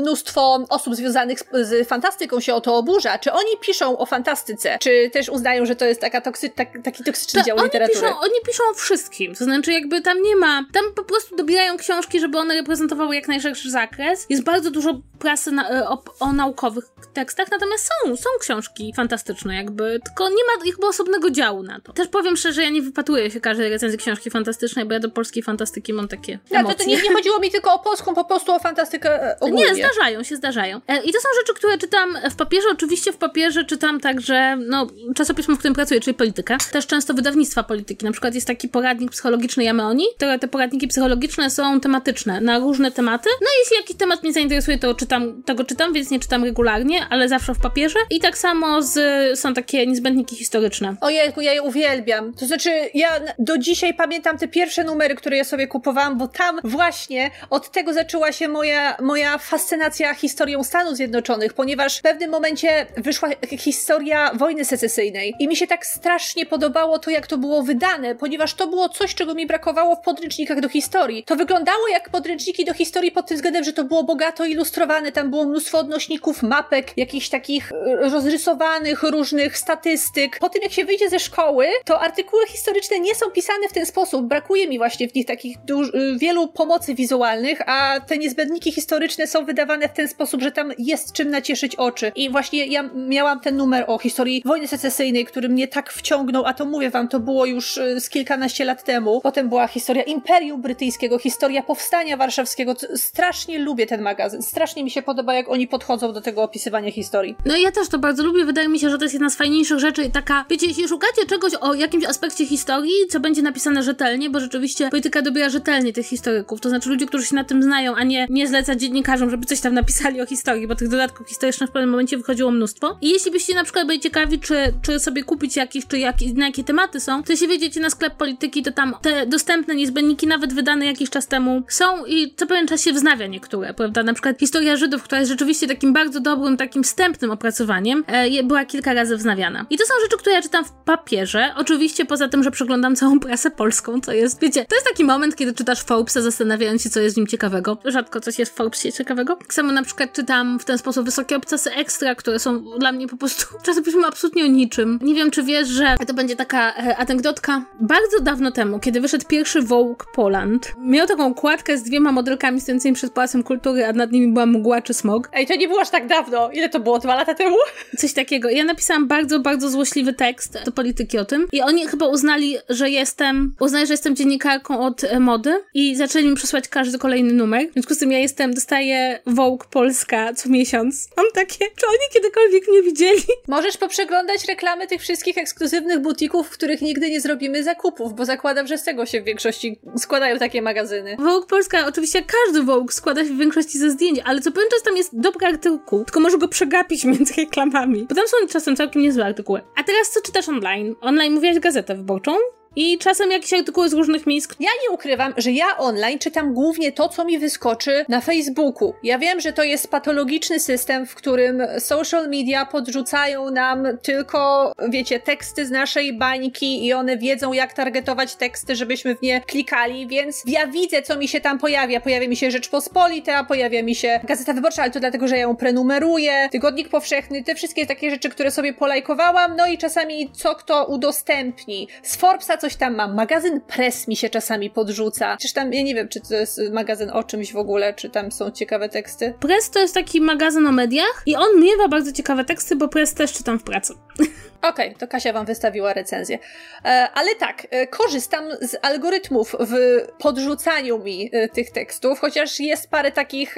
osób 0.70 0.96
związanych 0.96 1.40
z, 1.40 1.68
z 1.68 1.88
fantastyką 1.88 2.40
się 2.40 2.54
o 2.54 2.62
to 2.62 2.76
oburza. 2.76 3.20
Czy 3.20 3.32
oni 3.32 3.58
piszą 3.62 3.98
o 3.98 4.06
fantastyce? 4.06 4.78
Czy 4.82 5.10
też 5.14 5.30
uznają, 5.30 5.66
że 5.66 5.76
to 5.76 5.86
jest 5.86 6.02
taka 6.02 6.22
toksy, 6.22 6.50
tak, 6.50 6.68
taki 6.84 7.04
toksyczny 7.04 7.42
To 7.42 7.48
dział 7.48 7.58
oni 7.58 7.66
literatury? 7.66 8.00
piszą, 8.00 8.20
oni 8.20 8.34
piszą 8.48 8.64
o 8.72 8.74
wszystkim. 8.74 9.36
To 9.36 9.44
znaczy, 9.44 9.72
jakby 9.72 10.02
tam 10.02 10.22
nie 10.22 10.36
ma. 10.36 10.66
Tam 10.74 10.84
po 10.96 11.04
prostu 11.04 11.36
dobierają 11.36 11.78
książki, 11.78 12.20
żeby 12.20 12.38
one 12.38 12.54
reprezentowały 12.54 13.16
jak 13.16 13.28
najszerszy 13.28 13.72
zakres. 13.72 14.26
Jest 14.30 14.44
bardzo 14.44 14.72
dużo 14.72 15.02
prasy 15.20 15.52
na, 15.52 15.70
e, 15.70 15.90
o, 15.90 16.04
o 16.20 16.34
naukowych 16.34 16.86
tekstach, 17.14 17.48
natomiast 17.52 17.90
są, 18.04 18.16
są 18.16 18.30
książki 18.40 18.94
fantastyczne, 18.96 19.56
jakby. 19.56 20.00
Tylko 20.06 20.30
nie 20.30 20.36
ma 20.36 20.66
jakby 20.66 20.88
osobnego 20.88 21.30
działu 21.32 21.64
na 21.64 21.80
to. 21.80 21.94
Też 21.94 22.08
powiem 22.08 22.38
szczerze, 22.38 22.64
ja 22.64 22.70
nie 22.70 22.82
wypatruję 22.82 23.32
się 23.32 23.42
każdej 23.42 23.70
recenzji 23.70 24.00
książki 24.00 24.30
fantastycznej, 24.30 24.86
bo 24.86 24.94
ja 24.94 25.00
do 25.00 25.10
polskiej 25.10 25.44
fantastyki 25.44 25.94
mam 25.94 26.08
takie 26.08 26.40
to, 26.50 26.56
emocje. 26.56 26.78
to 26.78 26.84
nie, 26.84 27.02
nie 27.02 27.14
chodziło 27.14 27.40
mi 27.40 27.52
tylko 27.52 27.74
o 27.74 27.80
polską, 27.80 28.16
po 28.16 28.26
prostu 28.26 28.52
o 28.52 28.60
fantastykę 28.60 29.24
e, 29.24 29.40
ogólnie. 29.40 29.66
Nie, 29.66 29.76
zdarzają 29.76 30.24
się, 30.24 30.27
zdarzają. 30.36 30.82
E, 30.88 31.04
I 31.04 31.14
to 31.14 31.20
są 31.20 31.30
rzeczy, 31.40 31.54
które 31.54 31.78
czytam 31.78 32.18
w 32.32 32.36
papierze. 32.36 32.68
Oczywiście 32.72 33.14
w 33.14 33.18
papierze 33.18 33.66
czytam 33.66 34.00
także, 34.00 34.58
no, 34.68 34.88
czasopismo, 35.16 35.56
w 35.56 35.58
którym 35.58 35.76
pracuję, 35.76 36.00
czyli 36.00 36.14
politykę. 36.14 36.58
Też 36.72 36.88
często 36.88 37.14
wydawnictwa 37.14 37.64
polityki. 37.64 38.06
Na 38.06 38.12
przykład 38.12 38.36
jest 38.36 38.48
taki 38.48 38.70
poradnik 38.70 39.12
psychologiczny 39.12 39.64
Jameoni, 39.64 40.06
które 40.16 40.40
te 40.40 40.48
poradniki 40.48 40.88
psychologiczne 40.88 41.50
są 41.50 41.80
tematyczne, 41.80 42.42
na 42.42 42.60
różne 42.60 42.92
tematy. 42.92 43.30
No 43.42 43.48
i 43.48 43.60
jeśli 43.60 43.78
jakiś 43.78 43.96
temat 43.96 44.24
mnie 44.24 44.34
zainteresuje, 44.34 44.80
to 44.80 44.94
czytam, 44.94 45.44
tego 45.44 45.64
czytam, 45.64 45.94
więc 45.94 46.10
nie 46.10 46.20
czytam 46.20 46.44
regularnie, 46.44 47.06
ale 47.10 47.30
zawsze 47.30 47.54
w 47.54 47.60
papierze. 47.60 48.00
I 48.10 48.20
tak 48.20 48.38
samo 48.38 48.82
z, 48.82 49.40
są 49.40 49.54
takie 49.54 49.88
niezbędniki 49.88 50.36
historyczne. 50.36 50.96
Ojejku, 51.02 51.42
ja 51.42 51.54
je 51.54 51.62
uwielbiam. 51.62 52.34
To 52.34 52.46
znaczy, 52.48 52.70
ja 52.94 53.10
do 53.40 53.58
dzisiaj 53.58 53.94
pamiętam 53.94 54.38
te 54.38 54.48
pierwsze 54.48 54.84
numery, 54.84 55.16
które 55.16 55.38
ja 55.38 55.44
sobie 55.44 55.68
kupowałam, 55.68 56.18
bo 56.18 56.28
tam 56.28 56.60
właśnie 56.64 57.32
od 57.50 57.72
tego 57.72 57.94
zaczęła 57.94 58.32
się 58.32 58.48
moja, 58.48 58.98
moja 59.02 59.38
fascynacja 59.38 60.14
historią 60.18 60.64
Stanów 60.64 60.96
Zjednoczonych, 60.96 61.54
ponieważ 61.54 62.00
w 62.00 62.02
pewnym 62.02 62.32
momencie 62.32 62.86
wyszła 62.98 63.30
historia 63.58 64.32
wojny 64.34 64.66
secesyjnej 64.66 65.34
i 65.40 65.48
mi 65.48 65.56
się 65.56 65.68
tak 65.68 65.86
strasznie 65.86 66.46
podobało 66.46 67.00
to, 67.00 67.10
jak 67.10 67.28
to 67.28 67.38
było 67.38 67.64
wydane, 67.64 68.16
ponieważ 68.16 68.54
to 68.54 68.68
było 68.68 68.90
coś, 68.90 69.16
czego 69.16 69.36
mi 69.36 69.48
brakowało 69.48 69.96
w 69.96 70.00
podręcznikach 70.00 70.62
do 70.62 70.70
historii. 70.70 71.24
To 71.24 71.36
wyglądało 71.36 71.88
jak 71.88 72.10
podręczniki 72.10 72.66
do 72.66 72.74
historii 72.74 73.12
pod 73.12 73.28
tym 73.28 73.38
względem, 73.38 73.64
że 73.64 73.74
to 73.74 73.84
było 73.84 74.04
bogato 74.04 74.46
ilustrowane, 74.46 75.12
tam 75.12 75.30
było 75.30 75.46
mnóstwo 75.46 75.78
odnośników, 75.78 76.44
mapek, 76.44 76.98
jakichś 76.98 77.30
takich 77.30 77.72
e, 77.72 78.10
rozrysowanych 78.10 79.04
różnych 79.04 79.58
statystyk. 79.58 80.40
Po 80.40 80.50
tym, 80.50 80.62
jak 80.62 80.72
się 80.72 80.86
wyjdzie 80.86 81.10
ze 81.10 81.20
szkoły, 81.20 81.68
to 81.86 82.00
artykuły 82.00 82.46
historyczne 82.48 83.00
nie 83.00 83.16
są 83.16 83.32
pisane 83.32 83.70
w 83.70 83.74
ten 83.74 83.86
sposób. 83.86 84.26
Brakuje 84.26 84.68
mi 84.68 84.78
właśnie 84.78 85.10
w 85.10 85.16
nich 85.16 85.26
takich 85.26 85.58
y, 85.58 86.18
wielu 86.18 86.48
pomocy 86.48 86.96
wizualnych, 86.96 87.70
a 87.70 88.00
te 88.00 88.18
niezbędniki 88.18 88.72
historyczne 88.72 89.28
są 89.28 89.46
wydawane 89.46 89.90
w 89.90 89.94
ten 89.94 90.07
sposób, 90.08 90.42
że 90.42 90.52
tam 90.52 90.72
jest 90.78 91.14
czym 91.14 91.30
nacieszyć 91.30 91.76
oczy. 91.76 92.12
I 92.16 92.30
właśnie 92.30 92.66
ja 92.66 92.90
miałam 92.96 93.40
ten 93.40 93.58
numer 93.58 93.84
o 93.88 93.98
historii 94.00 94.42
wojny 94.46 94.68
secesyjnej, 94.68 95.26
który 95.26 95.50
mnie 95.50 95.68
tak 95.68 95.94
wciągnął, 95.94 96.46
a 96.46 96.54
to 96.54 96.66
mówię 96.66 96.90
wam, 96.90 97.08
to 97.08 97.20
było 97.20 97.46
już 97.46 97.78
y, 97.78 98.02
z 98.02 98.10
kilkanaście 98.10 98.66
lat 98.66 98.84
temu. 98.84 99.22
Potem 99.22 99.50
była 99.50 99.68
historia 99.68 100.04
Imperium 100.04 100.62
Brytyjskiego, 100.62 101.20
historia 101.20 101.64
Powstania 101.64 102.18
Warszawskiego. 102.18 102.76
Strasznie 102.96 103.60
lubię 103.60 103.86
ten 103.86 104.02
magazyn. 104.02 104.42
Strasznie 104.42 104.84
mi 104.84 104.92
się 104.92 105.02
podoba, 105.02 105.34
jak 105.34 105.50
oni 105.50 105.68
podchodzą 105.68 106.14
do 106.14 106.22
tego 106.22 106.44
opisywania 106.44 106.92
historii. 106.92 107.36
No 107.46 107.58
ja 107.58 107.72
też 107.72 107.90
to 107.90 108.00
bardzo 108.00 108.24
lubię. 108.24 108.46
Wydaje 108.46 108.70
mi 108.70 108.80
się, 108.80 108.90
że 108.90 108.98
to 108.98 109.06
jest 109.06 109.14
jedna 109.14 109.30
z 109.30 109.36
fajniejszych 109.36 109.80
rzeczy 109.80 110.04
i 110.04 110.12
taka, 110.12 110.46
wiecie, 110.50 110.68
jeśli 110.68 110.88
szukacie 110.88 111.26
czegoś 111.30 111.54
o 111.62 111.74
jakimś 111.74 112.06
aspekcie 112.06 112.46
historii, 112.46 112.94
co 113.10 113.20
będzie 113.20 113.42
napisane 113.42 113.84
rzetelnie, 113.84 114.30
bo 114.30 114.40
rzeczywiście 114.40 114.90
polityka 114.90 115.22
dobiera 115.22 115.50
rzetelnie 115.50 115.94
tych 115.94 116.06
historyków, 116.06 116.62
to 116.62 116.70
znaczy 116.70 116.90
ludzie, 116.90 117.06
którzy 117.06 117.26
się 117.26 117.36
na 117.36 117.44
tym 117.44 117.64
znają, 117.64 117.96
a 117.96 118.04
nie, 118.04 118.28
nie 118.30 118.48
zleca 118.48 118.76
dziennikarzom, 118.76 119.30
żeby 119.30 119.46
coś 119.46 119.62
tam 119.62 119.74
napisali 119.98 120.22
o 120.22 120.26
historii, 120.26 120.68
bo 120.68 120.76
tych 120.76 120.90
dodatków 120.90 121.28
historycznych 121.28 121.70
w 121.70 121.74
pewnym 121.74 121.90
momencie 121.90 122.18
wychodziło 122.18 122.52
mnóstwo. 122.52 122.98
I 123.02 123.10
jeśli 123.10 123.32
byście 123.32 123.56
na 123.56 123.64
przykład 123.64 123.88
byli 123.88 124.00
ciekawi, 124.00 124.40
czy, 124.40 124.56
czy 124.82 125.00
sobie 125.00 125.24
kupić 125.24 125.56
jakiś, 125.56 125.88
czy 125.88 126.00
jak, 126.00 126.16
na 126.36 126.46
jakie 126.46 126.64
tematy 126.64 127.00
są, 127.00 127.24
to 127.24 127.32
jeśli 127.32 127.48
wejdziecie 127.48 127.80
na 127.80 127.90
sklep 127.90 128.16
polityki, 128.16 128.64
to 128.64 128.72
tam 128.72 128.96
te 129.02 129.26
dostępne 129.26 129.76
niezbędniki, 129.76 130.28
nawet 130.28 130.54
wydane 130.54 130.86
jakiś 130.86 131.10
czas 131.10 131.28
temu, 131.28 131.64
są 131.70 132.06
i 132.06 132.34
co 132.36 132.48
pewien 132.48 132.68
czas 132.68 132.84
się 132.84 132.94
wznawia 132.94 133.28
niektóre, 133.28 133.74
prawda? 133.74 134.04
Na 134.04 134.14
przykład 134.14 134.40
historia 134.40 134.78
Żydów, 134.78 135.04
która 135.04 135.20
jest 135.20 135.32
rzeczywiście 135.32 135.68
takim 135.68 135.94
bardzo 135.94 136.20
dobrym, 136.20 136.58
takim 136.58 136.84
wstępnym 136.84 137.32
opracowaniem, 137.32 138.04
e, 138.08 138.44
była 138.44 138.66
kilka 138.66 138.94
razy 138.94 139.18
wznawiana. 139.18 139.66
I 139.70 139.78
to 139.78 139.86
są 139.86 139.94
rzeczy, 140.04 140.18
które 140.18 140.36
ja 140.36 140.42
czytam 140.42 140.66
w 140.66 140.72
papierze. 140.72 141.54
Oczywiście 141.56 142.06
poza 142.06 142.30
tym, 142.30 142.44
że 142.44 142.52
przeglądam 142.52 142.96
całą 142.96 143.20
prasę 143.20 143.52
polską, 143.52 144.02
to 144.02 144.12
jest, 144.12 144.42
wiecie, 144.42 144.66
to 144.70 144.76
jest 144.76 144.88
taki 144.88 145.04
moment, 145.04 145.36
kiedy 145.36 145.54
czytasz 145.54 145.84
Forbesa, 145.84 146.22
zastanawiając 146.22 146.82
się, 146.82 146.90
co 146.90 147.00
jest 147.00 147.16
w 147.16 147.18
nim 147.18 147.28
ciekawego. 147.28 147.78
Rzadko 147.86 148.20
coś 148.20 148.40
jest 148.40 148.52
w 148.52 148.56
Forbesie 148.56 148.92
ciekawego. 148.92 149.36
Tak 149.36 149.54
samo 149.54 149.72
na 149.72 149.84
przykład 149.88 150.14
czytam 150.14 150.60
w 150.60 150.66
ten 150.66 150.78
sposób 150.78 151.06
wysokie 151.06 151.36
obcasy 151.36 151.72
ekstra, 151.72 152.16
które 152.16 152.40
są 152.40 152.64
dla 152.80 152.92
mnie 152.92 153.08
po 153.08 153.18
prostu 153.18 153.46
czasopismo 153.66 154.08
absolutnie 154.08 154.44
o 154.44 154.48
niczym. 154.48 155.00
Nie 155.02 155.16
wiem, 155.16 155.32
czy 155.32 155.44
wiesz, 155.44 155.68
że 155.68 155.98
to 156.08 156.14
będzie 156.14 156.36
taka 156.36 156.76
e, 156.76 156.98
anegdotka. 156.98 157.66
Bardzo 157.80 158.20
dawno 158.22 158.52
temu, 158.52 158.80
kiedy 158.80 159.02
wyszedł 159.02 159.26
pierwszy 159.28 159.62
Vogue 159.62 160.06
Poland, 160.16 160.74
miał 160.80 161.08
taką 161.08 161.34
kładkę 161.34 161.78
z 161.78 161.84
dwiema 161.84 162.12
modelkami 162.12 162.62
stojącymi 162.62 162.96
przed 162.96 163.14
Pałacem 163.14 163.44
Kultury, 163.44 163.86
a 163.86 163.94
nad 163.94 164.12
nimi 164.12 164.34
była 164.34 164.46
mgła 164.46 164.82
czy 164.82 164.94
smog. 164.94 165.30
Ej, 165.34 165.48
to 165.48 165.56
nie 165.56 165.68
było 165.68 165.82
aż 165.82 165.90
tak 165.90 166.08
dawno. 166.08 166.50
Ile 166.52 166.70
to 166.70 166.80
było? 166.80 167.00
Dwa 167.00 167.16
lata 167.16 167.34
temu? 167.34 167.56
Coś 168.00 168.14
takiego. 168.14 168.50
Ja 168.50 168.64
napisałam 168.64 169.08
bardzo, 169.08 169.40
bardzo 169.40 169.70
złośliwy 169.70 170.14
tekst 170.14 170.58
do 170.66 170.72
polityki 170.72 171.18
o 171.18 171.26
tym 171.26 171.48
i 171.52 171.62
oni 171.62 171.88
chyba 171.88 172.08
uznali, 172.08 172.58
że 172.70 172.90
jestem, 172.90 173.56
uznali, 173.60 173.88
że 173.88 173.94
jestem 173.94 174.16
dziennikarką 174.16 174.80
od 174.80 175.04
e, 175.04 175.20
mody 175.20 175.64
i 175.74 175.96
zaczęli 175.96 176.30
mi 176.30 176.36
przesłać 176.36 176.68
każdy 176.68 177.00
kolejny 177.00 177.34
numer. 177.34 177.70
W 177.70 177.74
związku 177.74 177.94
z 177.94 177.98
tym 177.98 178.12
ja 178.12 178.20
jestem, 178.20 178.54
dostaję 178.54 179.20
Vogue 179.26 179.66
Polska 179.78 180.34
co 180.34 180.50
miesiąc. 180.50 181.10
Mam 181.18 181.26
takie, 181.34 181.66
czy 181.76 181.88
oni 181.88 181.98
kiedykolwiek 182.14 182.68
mnie 182.68 182.82
widzieli? 182.82 183.24
Możesz 183.48 183.78
poprzeglądać 183.78 184.48
reklamy 184.48 184.88
tych 184.88 185.02
wszystkich 185.02 185.38
ekskluzywnych 185.38 186.00
butików, 186.00 186.48
w 186.48 186.50
których 186.50 186.82
nigdy 186.82 187.10
nie 187.10 187.22
zrobimy 187.22 187.64
zakupów, 187.64 188.14
bo 188.14 188.26
zakładam, 188.26 188.68
że 188.68 188.78
z 188.78 188.84
tego 188.84 189.06
się 189.06 189.22
w 189.22 189.24
większości 189.24 189.80
składają 189.98 190.38
takie 190.38 190.62
magazyny. 190.62 191.16
Vogue 191.20 191.48
Polska, 191.48 191.88
oczywiście 191.88 192.24
każdy 192.24 192.64
Vogue 192.64 192.92
składa 192.92 193.26
się 193.26 193.34
w 193.34 193.38
większości 193.38 193.78
ze 193.78 193.92
zdjęć, 193.92 194.20
ale 194.26 194.42
co 194.42 194.52
pewien 194.52 194.70
czas 194.70 194.84
tam 194.84 194.98
jest 194.98 195.20
dobry 195.20 195.48
artykuł, 195.48 196.04
tylko 196.06 196.20
może 196.20 196.38
go 196.38 196.48
przegapić 196.48 197.06
między 197.12 197.34
reklamami. 197.38 198.06
Bo 198.10 198.16
tam 198.16 198.28
są 198.28 198.38
czasem 198.50 198.76
całkiem 198.76 199.02
niezłe 199.02 199.26
artykuły. 199.26 199.62
A 199.76 199.84
teraz 199.84 200.12
co 200.12 200.22
czytasz 200.22 200.50
online? 200.50 200.96
Online 201.02 201.34
mówiłaś 201.34 201.60
gazetę 201.60 201.96
wyborczą? 201.96 202.32
I 202.80 202.98
czasem 202.98 203.32
jakieś 203.32 203.54
artykuły 203.54 203.90
z 203.90 203.94
różnych 203.94 204.28
miejsc. 204.28 204.50
Ja 204.60 204.70
nie 204.84 204.92
ukrywam, 204.92 205.34
że 205.38 205.52
ja 205.52 205.78
online 205.78 206.20
czytam 206.20 206.54
głównie 206.54 206.92
to, 206.92 207.10
co 207.10 207.26
mi 207.26 207.40
wyskoczy 207.40 208.06
na 208.10 208.22
Facebooku. 208.22 208.94
Ja 209.04 209.20
wiem, 209.20 209.42
że 209.42 209.54
to 209.54 209.64
jest 209.64 209.92
patologiczny 209.92 210.60
system, 210.60 211.06
w 211.06 211.16
którym 211.16 211.64
social 211.80 212.30
media 212.30 212.66
podrzucają 212.66 213.52
nam 213.52 213.88
tylko, 214.02 214.72
wiecie, 214.90 215.20
teksty 215.20 215.66
z 215.66 215.72
naszej 215.72 216.18
bańki 216.18 216.86
i 216.86 216.94
one 216.94 217.18
wiedzą, 217.18 217.54
jak 217.54 217.74
targetować 217.74 218.36
teksty, 218.36 218.76
żebyśmy 218.76 219.16
w 219.16 219.22
nie 219.22 219.42
klikali, 219.42 220.08
więc 220.08 220.44
ja 220.46 220.68
widzę, 220.68 221.02
co 221.02 221.18
mi 221.18 221.28
się 221.28 221.42
tam 221.42 221.60
pojawia. 221.60 222.02
Pojawia 222.02 222.28
mi 222.28 222.36
się 222.36 222.52
Rzeczpospolita, 222.52 223.44
pojawia 223.44 223.84
mi 223.84 223.96
się 223.96 224.20
Gazeta 224.24 224.54
Wyborcza, 224.54 224.82
ale 224.82 224.92
to 224.92 225.00
dlatego, 225.00 225.28
że 225.28 225.36
ja 225.36 225.42
ją 225.42 225.56
prenumeruję, 225.56 226.50
Tygodnik 226.52 226.90
Powszechny, 226.90 227.44
te 227.44 227.56
wszystkie 227.56 227.86
takie 227.86 228.12
rzeczy, 228.12 228.30
które 228.30 228.52
sobie 228.52 228.74
polajkowałam, 228.74 229.56
no 229.56 229.68
i 229.68 229.78
czasami 229.78 230.32
co 230.34 230.56
kto 230.56 230.86
udostępni. 230.86 231.88
Z 232.04 232.16
Forbesa 232.16 232.58
coś 232.58 232.67
tam 232.76 232.96
mam, 232.96 233.16
magazyn 233.16 233.62
Press 233.62 234.08
mi 234.08 234.16
się 234.16 234.30
czasami 234.30 234.70
podrzuca. 234.70 235.38
Czyż 235.38 235.54
tam, 235.54 235.74
ja 235.74 235.84
nie 235.84 235.96
wiem, 235.96 236.08
czy 236.08 236.22
to 236.22 236.36
jest 236.36 236.62
magazyn 236.72 237.10
o 237.10 237.24
czymś 237.24 237.54
w 237.54 237.58
ogóle, 237.58 237.94
czy 237.94 238.10
tam 238.10 238.32
są 238.32 238.52
ciekawe 238.52 238.90
teksty. 238.90 239.34
Press 239.40 239.70
to 239.70 239.80
jest 239.80 239.94
taki 239.94 240.22
magazyn 240.22 240.68
o 240.68 240.72
mediach 240.72 241.24
i 241.26 241.36
on 241.36 241.60
miewa 241.60 241.88
bardzo 241.88 242.12
ciekawe 242.12 242.46
teksty, 242.46 242.76
bo 242.76 242.88
Press 242.88 243.14
też 243.14 243.34
czytam 243.34 243.60
w 243.60 243.64
pracy. 243.64 243.94
Okej, 244.62 244.88
okay, 244.88 245.00
to 245.00 245.08
Kasia 245.08 245.34
wam 245.34 245.46
wystawiła 245.46 245.94
recenzję. 245.94 246.40
E, 246.86 247.10
ale 247.14 247.36
tak, 247.36 247.68
e, 247.70 247.88
korzystam 247.88 248.44
z 248.62 248.76
algorytmów 248.82 249.56
w 249.60 249.76
podrzucaniu 250.20 251.00
mi 251.00 251.30
e, 251.34 251.50
tych 251.50 251.72
tekstów, 251.72 252.20
chociaż 252.20 252.60
jest 252.60 252.90
parę 252.90 253.12
takich 253.12 253.56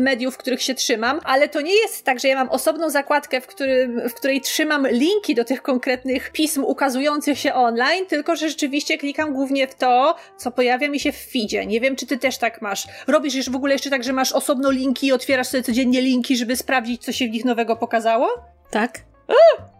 mediów, 0.00 0.34
w 0.34 0.38
których 0.38 0.62
się 0.62 0.74
trzymam, 0.74 1.20
ale 1.24 1.48
to 1.48 1.60
nie 1.60 1.74
jest 1.74 2.04
tak, 2.04 2.20
że 2.20 2.28
ja 2.28 2.36
mam 2.36 2.48
osobną 2.48 2.90
zakładkę, 2.90 3.40
w, 3.40 3.46
którym, 3.46 4.08
w 4.08 4.14
której 4.14 4.40
trzymam 4.40 4.86
linki 4.86 5.34
do 5.34 5.44
tych 5.44 5.62
konkretnych 5.62 6.30
pism 6.30 6.64
ukazujących 6.64 7.38
się 7.38 7.54
online, 7.54 8.06
tylko 8.06 8.36
że 8.36 8.48
rzeczywiście 8.48 8.98
klikam 8.98 9.32
głównie 9.32 9.68
w 9.68 9.74
to, 9.74 10.16
co 10.36 10.50
pojawia 10.50 10.88
mi 10.88 11.00
się 11.00 11.12
w 11.12 11.26
feedzie. 11.32 11.66
Nie 11.66 11.80
wiem, 11.80 11.96
czy 11.96 12.06
ty 12.06 12.18
też 12.18 12.38
tak 12.38 12.62
masz. 12.62 12.86
Robisz 13.06 13.34
już 13.34 13.50
w 13.50 13.56
ogóle 13.56 13.72
jeszcze 13.72 13.90
tak, 13.90 14.04
że 14.04 14.12
masz 14.12 14.32
osobno 14.32 14.70
linki 14.70 15.06
i 15.06 15.12
otwierasz 15.12 15.46
sobie 15.46 15.62
codziennie 15.62 16.00
linki, 16.00 16.36
żeby 16.36 16.56
sprawdzić, 16.56 17.04
co 17.04 17.12
się 17.12 17.26
w 17.26 17.30
nich 17.30 17.44
nowego 17.44 17.76
pokazało? 17.76 18.28
Tak. 18.70 19.11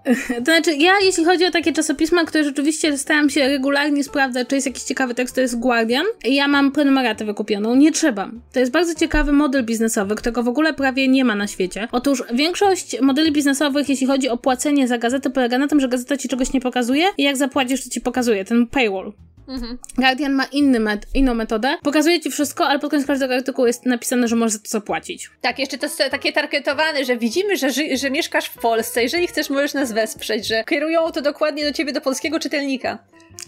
To 0.38 0.44
znaczy, 0.44 0.74
ja 0.74 0.92
jeśli 1.03 1.24
chodzi 1.24 1.46
o 1.46 1.50
takie 1.50 1.72
czasopisma, 1.72 2.24
które 2.24 2.44
rzeczywiście 2.44 2.98
staram 2.98 3.30
się 3.30 3.48
regularnie 3.48 4.05
sprawdzać, 4.05 4.48
czy 4.48 4.55
jest 4.55 4.66
jakiś 4.66 4.82
ciekawy 4.82 5.14
tekst, 5.14 5.34
to 5.34 5.40
jest 5.40 5.59
Guardian. 5.59 6.07
Ja 6.24 6.48
mam 6.48 6.72
prenumeratę 6.72 7.24
wykupioną. 7.24 7.74
Nie 7.74 7.92
trzeba. 7.92 8.30
To 8.53 8.61
jest 8.61 8.72
bardzo 8.72 8.94
ciekawy 8.94 9.32
model 9.32 9.64
biznesowy, 9.64 10.14
którego 10.14 10.42
w 10.42 10.48
ogóle 10.48 10.74
prawie 10.74 11.09
nie 11.09 11.24
ma 11.24 11.34
na 11.34 11.46
świecie. 11.46 11.88
Otóż 11.92 12.22
większość 12.34 13.00
modeli 13.00 13.32
biznesowych, 13.32 13.88
jeśli 13.88 14.07
chodzi 14.07 14.28
o 14.28 14.36
płacenie 14.36 14.88
za 14.88 14.98
gazetę, 14.98 15.30
polega 15.30 15.59
na 15.59 15.68
tym, 15.68 15.80
że 15.80 15.88
gazeta 15.88 16.16
ci 16.16 16.28
czegoś 16.28 16.53
nie 16.53 16.61
pokazuje 16.61 17.05
i 17.18 17.22
jak 17.22 17.36
zapłacisz, 17.36 17.84
to 17.84 17.90
ci 17.90 18.00
pokazuje 18.00 18.44
ten 18.44 18.66
paywall. 18.66 19.12
Mhm. 19.49 19.78
Guardian 19.99 20.32
ma 20.32 20.45
inny 20.45 20.80
met 20.80 21.07
inną 21.14 21.34
metodę. 21.34 21.76
Pokazuje 21.82 22.20
ci 22.20 22.30
wszystko, 22.30 22.66
ale 22.66 22.78
pod 22.78 22.90
koniec 22.90 23.07
każdego 23.07 23.34
artykułu 23.34 23.66
jest 23.66 23.86
napisane, 23.86 24.28
że 24.28 24.36
możesz 24.36 24.53
za 24.53 24.59
to 24.59 24.68
zapłacić. 24.68 25.30
Tak, 25.40 25.59
jeszcze 25.59 25.78
to 25.78 25.86
jest 25.86 26.03
takie 26.11 26.32
targetowane, 26.32 27.05
że 27.05 27.16
widzimy, 27.16 27.57
że, 27.57 27.70
że 27.97 28.11
mieszkasz 28.11 28.47
w 28.47 28.59
Polsce. 28.59 29.03
Jeżeli 29.03 29.26
chcesz, 29.26 29.51
możesz 29.51 29.74
nas 29.74 29.93
wesprzeć, 29.93 30.47
że 30.47 30.64
kierują 30.64 31.11
to 31.11 31.22
dokładnie 31.22 31.64
do 31.64 31.72
ciebie, 31.72 31.93
do 31.93 32.01
polskiego 32.01 32.40
czytelnika. 32.40 32.99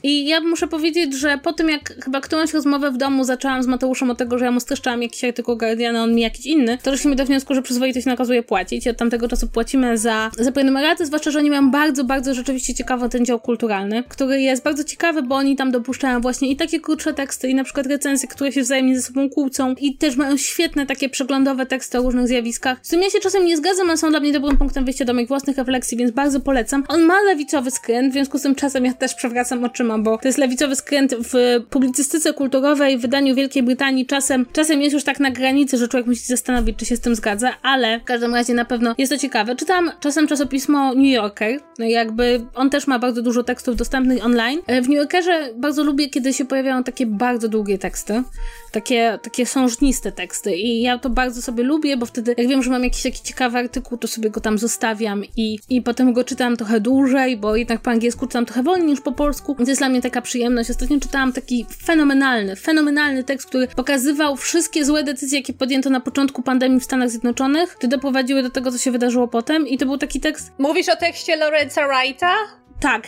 I 0.07 0.27
ja 0.27 0.41
muszę 0.41 0.69
powiedzieć, 0.69 1.15
że 1.15 1.39
po 1.39 1.53
tym 1.53 1.69
jak 1.69 2.05
chyba 2.05 2.21
którąś 2.21 2.53
rozmowę 2.53 2.91
w 2.91 2.97
domu 2.97 3.25
zaczęłam 3.25 3.63
z 3.63 3.67
Mateuszem 3.67 4.11
od 4.11 4.19
tego, 4.19 4.39
że 4.39 4.45
ja 4.45 4.51
mu 4.51 4.61
streszczałam 4.61 5.03
jakiś 5.03 5.25
artykuł 5.25 5.57
Guardiana, 5.57 6.03
on 6.03 6.15
mi 6.15 6.23
jakiś 6.23 6.47
inny, 6.47 6.79
to 6.83 6.91
doszliśmy 6.91 7.17
do 7.17 7.25
wniosku, 7.25 7.55
że 7.55 7.63
przyzwoitość 7.63 8.07
nakazuje 8.07 8.43
płacić 8.43 8.89
od 8.89 8.97
tamtego 8.97 9.29
czasu 9.29 9.49
płacimy 9.49 9.99
za, 9.99 10.31
za 10.39 10.53
prenumeraty, 10.53 11.07
zwłaszcza, 11.07 11.31
że 11.31 11.39
oni 11.39 11.51
mają 11.51 11.71
bardzo, 11.71 12.05
bardzo 12.05 12.35
rzeczywiście 12.35 12.75
ciekawy 12.75 13.09
ten 13.09 13.25
dział 13.25 13.41
kulturalny, 13.41 14.05
który 14.09 14.41
jest 14.41 14.63
bardzo 14.63 14.85
ciekawy, 14.85 15.23
bo 15.23 15.35
oni 15.35 15.57
tam 15.57 15.71
dopuszczają 15.71 16.21
właśnie 16.21 16.51
i 16.51 16.57
takie 16.57 16.81
krótsze 16.81 17.15
teksty, 17.15 17.49
i 17.49 17.55
na 17.55 17.65
przykład 17.65 17.87
recenzje, 17.87 18.29
które 18.29 18.53
się 18.53 18.63
wzajemnie 18.63 18.97
ze 18.97 19.03
sobą 19.03 19.31
kłócą 19.31 19.75
i 19.81 19.97
też 19.97 20.17
mają 20.17 20.37
świetne 20.37 20.87
takie 20.87 21.09
przeglądowe 21.09 21.67
teksty 21.67 21.99
o 21.99 22.03
różnych 22.03 22.29
zjawiskach. 22.29 22.79
Z 22.83 22.89
tym 22.89 23.03
ja 23.03 23.11
się 23.11 23.21
czasem 23.21 23.45
nie 23.45 23.57
zgadzam, 23.57 23.89
ale 23.89 23.97
są 23.97 24.11
dla 24.11 24.21
mnie 24.21 24.33
dobrym 24.33 24.57
punktem 24.57 24.85
wyjścia 24.85 25.05
do 25.05 25.15
moich 25.15 25.29
własnych 25.29 25.57
refleksji, 25.57 25.99
więc 25.99 26.11
bardzo 26.11 26.41
polecam. 26.41 26.85
On 26.89 27.03
ma 27.03 27.23
lewicowy 27.23 27.71
skręt, 27.71 28.11
w 28.11 28.13
związku 28.13 28.39
z 28.39 28.43
tym 28.43 28.55
czasem 28.55 28.85
ja 28.85 28.95
też 28.95 29.15
przewracam 29.15 29.65
oczyma, 29.65 29.94
bo 29.99 30.19
to 30.19 30.29
jest 30.29 30.39
lewicowy 30.39 30.77
skręt 30.77 31.15
w 31.15 31.61
publicystyce 31.71 32.33
kulturowej, 32.33 32.99
w 32.99 33.01
wydaniu 33.01 33.35
Wielkiej 33.35 33.63
Brytanii 33.63 34.07
czasem, 34.07 34.47
czasem 34.53 34.83
jest 34.83 34.95
już 34.95 35.05
tak 35.05 35.21
na 35.21 35.31
granicy, 35.31 35.79
że 35.79 35.89
człowiek 35.89 36.07
musi 36.07 36.21
się 36.21 36.27
zastanowić, 36.27 36.79
czy 36.79 36.87
się 36.87 36.97
z 36.97 37.01
tym 37.01 37.15
zgadza, 37.15 37.51
ale 37.63 38.01
w 38.01 38.05
każdym 38.05 38.35
razie 38.35 38.55
na 38.55 38.65
pewno 38.65 38.95
jest 38.99 39.13
to 39.13 39.19
ciekawe. 39.19 39.57
Czytam 39.57 39.91
czasem 40.01 40.27
czasopismo 40.27 40.95
New 40.95 41.13
Yorker, 41.13 41.61
no 41.79 41.85
jakby 41.85 42.41
on 42.55 42.71
też 42.71 42.87
ma 42.87 42.99
bardzo 42.99 43.23
dużo 43.23 43.43
tekstów 43.43 43.77
dostępnych 43.77 44.25
online. 44.25 44.61
E, 44.67 44.83
w 44.83 44.89
New 44.89 44.97
Yorkerze 44.97 45.51
bardzo 45.57 45.85
lubię, 45.85 46.11
kiedy 46.11 46.33
się 46.33 46.45
pojawiają 46.45 46.85
takie 46.85 47.07
bardzo 47.07 47.49
długie 47.49 47.79
teksty, 47.79 48.23
takie, 48.75 49.19
takie 49.23 49.47
sążniste 49.47 50.13
teksty 50.13 50.57
i 50.57 50.83
ja 50.83 50.99
to 50.99 51.11
bardzo 51.11 51.43
sobie 51.43 51.65
lubię, 51.65 51.97
bo 51.97 52.07
wtedy 52.07 52.35
jak 52.39 52.49
wiem, 52.49 52.63
że 52.63 52.71
mam 52.71 52.85
jakiś 52.85 53.03
taki 53.03 53.23
ciekawy 53.23 53.59
artykuł, 53.59 53.99
to 53.99 54.09
sobie 54.09 54.31
go 54.31 54.41
tam 54.41 54.59
zostawiam 54.59 55.23
i, 55.37 55.59
i 55.69 55.83
potem 55.83 56.13
go 56.13 56.25
czytam 56.25 56.57
trochę 56.57 56.81
dłużej, 56.81 57.37
bo 57.37 57.57
jednak 57.57 57.81
po 57.81 57.91
angielsku 57.91 58.27
czytam 58.27 58.47
trochę 58.47 58.63
wolniej 58.63 58.89
niż 58.89 59.01
po 59.01 59.13
polsku, 59.13 59.55
więc 59.55 59.69
jest 59.69 59.81
dla 59.81 59.89
mnie 59.89 60.03
taka 60.03 60.23
przyjemność. 60.23 60.71
Ostatnio 60.71 61.01
czytałam 61.01 61.33
taki 61.33 61.67
fenomenalny, 61.85 62.57
fenomenalny 62.57 63.25
tekst, 63.25 63.49
który 63.49 63.69
pokazywał 63.69 64.37
wszystkie 64.37 64.85
złe 64.85 65.03
decyzje, 65.03 65.39
jakie 65.39 65.53
podjęto 65.53 65.91
na 65.91 66.01
początku 66.01 66.43
pandemii 66.43 66.81
w 66.81 66.85
Stanach 66.85 67.11
Zjednoczonych, 67.11 67.71
które 67.71 67.89
doprowadziły 67.89 68.43
do 68.43 68.51
tego, 68.51 68.73
co 68.73 68.79
się 68.79 68.91
wydarzyło 68.91 69.29
potem 69.29 69.69
i 69.69 69.79
to 69.79 69.87
był 69.87 69.99
taki 69.99 70.21
tekst... 70.21 70.53
Mówisz 70.59 70.89
o 70.89 70.97
tekście 70.97 71.37
Lorenza 71.37 71.89
Wrighta? 71.89 72.33
Tak, 72.81 73.03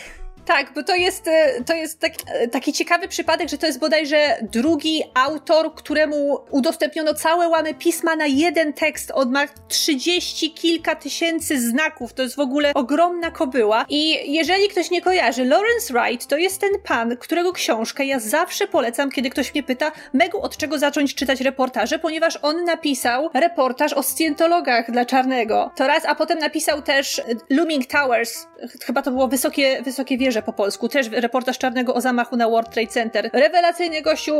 tak, 0.47 0.73
bo 0.73 0.83
to 0.83 0.95
jest, 0.95 1.27
e, 1.27 1.63
to 1.63 1.73
jest 1.73 1.99
taki, 1.99 2.25
e, 2.27 2.47
taki 2.47 2.73
ciekawy 2.73 3.07
przypadek, 3.07 3.49
że 3.49 3.57
to 3.57 3.65
jest 3.65 3.79
bodajże 3.79 4.37
drugi 4.41 5.03
autor, 5.13 5.75
któremu 5.75 6.39
udostępniono 6.51 7.13
całe 7.13 7.47
łamy 7.47 7.73
pisma 7.73 8.15
na 8.15 8.25
jeden 8.25 8.73
tekst. 8.73 9.11
On 9.13 9.31
ma 9.31 9.47
trzydzieści 9.67 10.51
kilka 10.51 10.95
tysięcy 10.95 11.61
znaków. 11.61 12.13
To 12.13 12.23
jest 12.23 12.35
w 12.35 12.39
ogóle 12.39 12.73
ogromna 12.73 13.31
kobyła. 13.31 13.85
I 13.89 14.33
jeżeli 14.33 14.67
ktoś 14.67 14.91
nie 14.91 15.01
kojarzy, 15.01 15.45
Lawrence 15.45 15.93
Wright 15.93 16.27
to 16.27 16.37
jest 16.37 16.61
ten 16.61 16.71
pan, 16.83 17.17
którego 17.17 17.53
książkę 17.53 18.05
ja 18.05 18.19
zawsze 18.19 18.67
polecam, 18.67 19.11
kiedy 19.11 19.29
ktoś 19.29 19.53
mnie 19.53 19.63
pyta, 19.63 19.91
Megu, 20.13 20.41
od 20.41 20.57
czego 20.57 20.79
zacząć 20.79 21.15
czytać 21.15 21.41
reportaże, 21.41 21.99
ponieważ 21.99 22.39
on 22.41 22.63
napisał 22.63 23.29
reportaż 23.33 23.93
o 23.93 24.03
scjentologach 24.03 24.91
dla 24.91 25.05
Czarnego. 25.05 25.71
To 25.75 25.87
raz, 25.87 26.05
a 26.05 26.15
potem 26.15 26.39
napisał 26.39 26.81
też 26.81 27.21
Looming 27.49 27.85
Towers. 27.85 28.47
Chyba 28.85 29.01
to 29.01 29.11
było 29.11 29.27
Wysokie, 29.27 29.81
wysokie 29.81 30.17
Wieże 30.17 30.36
po 30.41 30.53
polsku, 30.53 30.89
też 30.89 31.07
reportaż 31.11 31.57
Czarnego 31.57 31.93
o 31.93 32.01
zamachu 32.01 32.35
na 32.35 32.49
World 32.49 32.73
Trade 32.73 32.87
Center. 32.87 33.29
Rewelacyjnie 33.33 34.01
gościu 34.01 34.33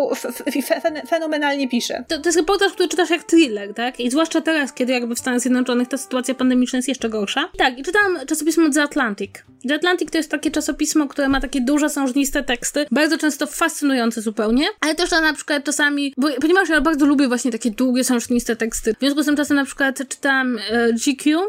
fenomenalnie 1.08 1.70
pisze. 1.70 2.04
To, 2.08 2.18
to 2.18 2.30
jest 2.30 2.38
reportaż, 2.38 2.72
który 2.74 2.90
czytasz 2.90 3.10
jak 3.10 3.24
thriller, 3.24 3.74
tak? 3.74 4.00
I 4.00 4.12
zwłaszcza 4.12 4.42
teraz, 4.42 4.74
kiedy 4.74 4.94
jakby 4.94 5.16
w 5.16 5.20
Stanach 5.20 5.40
Zjednoczonych 5.40 5.88
ta 5.88 5.98
sytuacja 5.98 6.36
pandemiczna 6.36 6.78
jest 6.78 6.88
jeszcze 6.88 7.10
gorsza. 7.10 7.50
Tak, 7.58 7.80
i 7.80 7.84
czytałam 7.84 8.18
czasopismo 8.28 8.70
The 8.70 8.82
Atlantic. 8.82 9.32
The 9.68 9.76
Atlantic 9.76 10.12
to 10.12 10.18
jest 10.18 10.32
takie 10.32 10.52
czasopismo, 10.52 11.08
które 11.08 11.30
ma 11.30 11.42
takie 11.42 11.62
duże, 11.62 11.90
sążniste 11.90 12.44
teksty, 12.44 12.86
bardzo 12.92 13.18
często 13.18 13.48
fascynujące 13.48 14.22
zupełnie, 14.22 14.66
ale 14.82 14.96
też 14.96 15.12
na 15.12 15.34
przykład 15.34 15.64
czasami, 15.64 16.14
bo, 16.18 16.28
ponieważ 16.42 16.70
ja 16.70 16.82
bardzo 16.82 17.06
lubię 17.06 17.28
właśnie 17.28 17.52
takie 17.52 17.72
długie, 17.72 18.04
sążniste 18.04 18.56
teksty, 18.56 18.94
w 18.94 19.00
związku 19.00 19.24
z 19.24 19.26
tym 19.26 19.36
czasem 19.36 19.58
na 19.58 19.66
przykład 19.66 19.98
czytam 20.10 20.58
e, 20.72 20.94
GQ, 20.94 21.40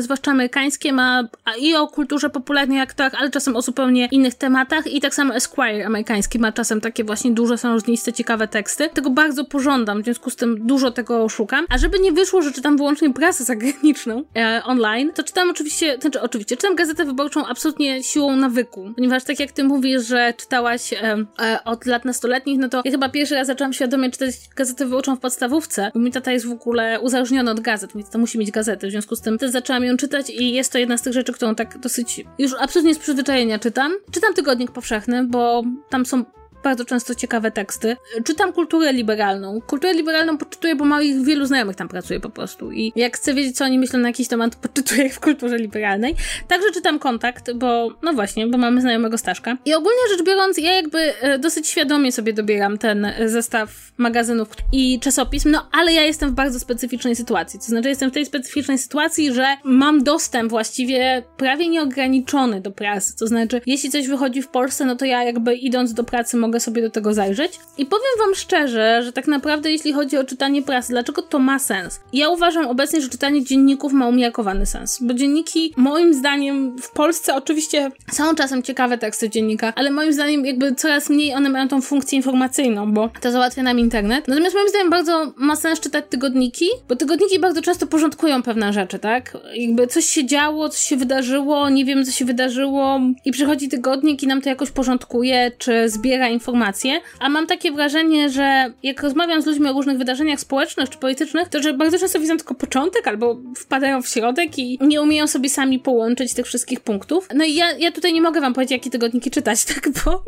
zwłaszcza 0.00 0.30
amerykańskie, 0.30 0.92
ma 0.92 1.28
i 1.58 1.74
o 1.74 1.88
kulturze 1.88 2.30
popularnej 2.30 2.80
aktorach, 2.80 3.14
ale 3.18 3.30
czasem 3.30 3.56
o 3.56 3.62
zupełnie 3.62 4.08
innych 4.10 4.34
tematach 4.34 4.86
i 4.86 5.00
tak 5.00 5.14
samo 5.14 5.34
Esquire 5.34 5.86
amerykański 5.86 6.38
ma 6.38 6.52
czasem 6.52 6.80
takie 6.80 7.04
właśnie 7.04 7.30
duże, 7.30 7.58
sążniste, 7.58 8.12
ciekawe 8.12 8.48
teksty. 8.48 8.88
Tego 8.88 9.10
bardzo 9.10 9.44
pożądam, 9.44 10.02
w 10.02 10.04
związku 10.04 10.30
z 10.30 10.36
tym 10.36 10.66
dużo 10.66 10.90
tego 10.90 11.28
szukam. 11.28 11.66
A 11.68 11.78
żeby 11.78 11.98
nie 11.98 12.12
wyszło, 12.12 12.42
że 12.42 12.52
czytam 12.52 12.76
wyłącznie 12.76 13.12
prasę 13.12 13.44
zagraniczną 13.44 14.24
e, 14.36 14.62
online, 14.64 15.12
to 15.14 15.22
czytam 15.22 15.50
oczywiście, 15.50 15.98
znaczy 16.00 16.20
oczywiście, 16.20 16.56
czytam 16.56 16.74
gazetę 16.74 17.04
wyborczą 17.04 17.46
absolutnie 17.46 18.02
siłą 18.02 18.36
nawyku, 18.36 18.92
ponieważ 18.94 19.24
tak 19.24 19.40
jak 19.40 19.52
ty 19.52 19.64
mówisz, 19.64 20.06
że 20.06 20.34
czytałaś 20.36 20.92
e, 20.92 21.16
e, 21.40 21.64
od 21.64 21.86
lat 21.86 22.04
nastoletnich, 22.04 22.58
no 22.58 22.68
to 22.68 22.82
ja 22.84 22.90
chyba 22.90 23.08
pierwszy 23.08 23.34
raz 23.34 23.46
zaczęłam 23.46 23.72
świadomie 23.72 24.10
czytać 24.10 24.30
gazetę 24.56 24.84
wyborczą 24.84 25.16
w 25.16 25.20
podstawówce, 25.20 25.90
bo 25.94 26.00
mi 26.00 26.12
tata 26.12 26.32
jest 26.32 26.46
w 26.46 26.52
ogóle 26.52 27.00
uzależniony 27.00 27.50
od 27.50 27.60
gazet, 27.60 27.94
mi 27.94 28.04
tata 28.04 28.18
musi 28.18 28.38
mieć 28.38 28.50
gazety, 28.50 28.86
w 28.86 28.90
związku 28.90 29.16
z 29.16 29.20
tym 29.20 29.38
też 29.38 29.50
zaczęłam 29.64 29.84
ją 29.84 29.96
czytać 29.96 30.30
i 30.30 30.52
jest 30.52 30.72
to 30.72 30.78
jedna 30.78 30.96
z 30.96 31.02
tych 31.02 31.12
rzeczy, 31.12 31.32
którą 31.32 31.54
tak 31.54 31.78
dosyć 31.78 32.24
już 32.38 32.52
absolutnie 32.60 32.94
z 32.94 32.98
przyzwyczajenia 32.98 33.58
czytam. 33.58 33.92
Czytam 34.10 34.34
Tygodnik 34.34 34.70
Powszechny, 34.70 35.24
bo 35.24 35.62
tam 35.90 36.06
są 36.06 36.24
bardzo 36.64 36.84
często 36.84 37.14
ciekawe 37.14 37.50
teksty. 37.50 37.96
Czytam 38.24 38.52
kulturę 38.52 38.92
liberalną. 38.92 39.60
Kulturę 39.66 39.94
liberalną 39.94 40.38
poczytuję, 40.38 40.76
bo 40.76 40.84
moich 40.84 41.24
wielu 41.24 41.46
znajomych 41.46 41.76
tam 41.76 41.88
pracuje 41.88 42.20
po 42.20 42.30
prostu 42.30 42.72
i 42.72 42.92
jak 42.96 43.16
chcę 43.16 43.34
wiedzieć, 43.34 43.56
co 43.56 43.64
oni 43.64 43.78
myślą 43.78 43.98
na 43.98 44.08
jakiś 44.08 44.28
temat, 44.28 44.52
to 44.56 44.68
poczytuję 44.68 45.10
w 45.10 45.20
kulturze 45.20 45.58
liberalnej. 45.58 46.14
Także 46.48 46.70
czytam 46.74 46.98
Kontakt, 46.98 47.52
bo 47.52 47.90
no 48.02 48.12
właśnie, 48.12 48.46
bo 48.46 48.58
mamy 48.58 48.80
znajomego 48.80 49.18
Staszka. 49.18 49.56
I 49.64 49.74
ogólnie 49.74 49.98
rzecz 50.10 50.26
biorąc, 50.26 50.58
ja 50.58 50.72
jakby 50.72 50.98
e, 51.20 51.38
dosyć 51.38 51.68
świadomie 51.68 52.12
sobie 52.12 52.32
dobieram 52.32 52.78
ten 52.78 53.06
zestaw 53.26 53.92
magazynów 53.96 54.48
i 54.72 55.00
czasopism, 55.00 55.50
no 55.50 55.68
ale 55.72 55.92
ja 55.92 56.02
jestem 56.02 56.30
w 56.30 56.32
bardzo 56.32 56.60
specyficznej 56.60 57.16
sytuacji. 57.16 57.60
To 57.60 57.66
znaczy 57.66 57.88
jestem 57.88 58.10
w 58.10 58.14
tej 58.14 58.26
specyficznej 58.26 58.78
sytuacji, 58.78 59.32
że 59.32 59.46
mam 59.64 60.04
dostęp 60.04 60.50
właściwie 60.50 61.22
prawie 61.36 61.68
nieograniczony 61.68 62.60
do 62.60 62.70
prasy. 62.70 63.16
To 63.16 63.26
znaczy, 63.26 63.60
jeśli 63.66 63.90
coś 63.90 64.08
wychodzi 64.08 64.42
w 64.42 64.48
Polsce, 64.48 64.84
no 64.84 64.96
to 64.96 65.04
ja 65.04 65.24
jakby 65.24 65.54
idąc 65.54 65.94
do 65.94 66.04
pracy 66.04 66.36
mogę 66.36 66.53
mogę 66.54 66.60
sobie 66.60 66.82
do 66.82 66.90
tego 66.90 67.14
zajrzeć. 67.14 67.58
I 67.78 67.86
powiem 67.86 68.14
wam 68.18 68.34
szczerze, 68.34 69.02
że 69.04 69.12
tak 69.12 69.26
naprawdę 69.26 69.70
jeśli 69.72 69.92
chodzi 69.92 70.18
o 70.18 70.24
czytanie 70.24 70.62
prasy, 70.62 70.92
dlaczego 70.92 71.22
to 71.22 71.38
ma 71.38 71.58
sens? 71.58 72.00
Ja 72.12 72.28
uważam 72.28 72.66
obecnie, 72.66 73.00
że 73.00 73.08
czytanie 73.08 73.44
dzienników 73.44 73.92
ma 73.92 74.08
umiarkowany 74.08 74.66
sens, 74.66 74.98
bo 75.02 75.14
dzienniki 75.14 75.72
moim 75.76 76.14
zdaniem 76.14 76.76
w 76.78 76.90
Polsce 76.90 77.34
oczywiście 77.34 77.90
są 78.12 78.34
czasem 78.34 78.62
ciekawe 78.62 78.98
teksty 78.98 79.30
dziennika, 79.30 79.72
ale 79.76 79.90
moim 79.90 80.12
zdaniem 80.12 80.46
jakby 80.46 80.74
coraz 80.74 81.10
mniej 81.10 81.34
one 81.34 81.50
mają 81.50 81.68
tą 81.68 81.80
funkcję 81.80 82.16
informacyjną, 82.16 82.92
bo 82.92 83.10
to 83.20 83.30
załatwia 83.30 83.62
nam 83.62 83.78
internet. 83.78 84.28
Natomiast 84.28 84.54
moim 84.54 84.68
zdaniem 84.68 84.90
bardzo 84.90 85.32
ma 85.36 85.56
sens 85.56 85.80
czytać 85.80 86.04
tygodniki, 86.08 86.66
bo 86.88 86.96
tygodniki 86.96 87.38
bardzo 87.38 87.62
często 87.62 87.86
porządkują 87.86 88.42
pewne 88.42 88.72
rzeczy, 88.72 88.98
tak? 88.98 89.36
Jakby 89.54 89.86
coś 89.86 90.04
się 90.04 90.26
działo, 90.26 90.68
coś 90.68 90.80
się 90.80 90.96
wydarzyło, 90.96 91.70
nie 91.70 91.84
wiem 91.84 92.04
co 92.04 92.12
się 92.12 92.24
wydarzyło 92.24 93.00
i 93.24 93.32
przychodzi 93.32 93.68
tygodnik 93.68 94.22
i 94.22 94.26
nam 94.26 94.42
to 94.42 94.48
jakoś 94.48 94.70
porządkuje, 94.70 95.52
czy 95.58 95.88
zbiera 95.88 96.28
informacje 96.28 96.43
informacje, 96.44 97.00
a 97.18 97.28
mam 97.28 97.46
takie 97.46 97.72
wrażenie, 97.72 98.30
że 98.30 98.72
jak 98.82 99.02
rozmawiam 99.02 99.42
z 99.42 99.46
ludźmi 99.46 99.68
o 99.68 99.72
różnych 99.72 99.98
wydarzeniach 99.98 100.40
społecznych 100.40 100.90
czy 100.90 100.98
politycznych, 100.98 101.48
to 101.48 101.62
że 101.62 101.72
bardzo 101.72 101.98
często 101.98 102.20
widzą 102.20 102.36
tylko 102.36 102.54
początek 102.54 103.08
albo 103.08 103.40
wpadają 103.56 104.02
w 104.02 104.08
środek 104.08 104.58
i 104.58 104.78
nie 104.80 105.02
umieją 105.02 105.26
sobie 105.26 105.48
sami 105.48 105.78
połączyć 105.78 106.34
tych 106.34 106.46
wszystkich 106.46 106.80
punktów. 106.80 107.28
No 107.34 107.44
i 107.44 107.54
ja, 107.54 107.72
ja 107.72 107.92
tutaj 107.92 108.12
nie 108.12 108.22
mogę 108.22 108.40
wam 108.40 108.54
powiedzieć, 108.54 108.72
jakie 108.72 108.90
tygodniki 108.90 109.30
czytać, 109.30 109.64
tak, 109.74 109.88
bo, 110.04 110.24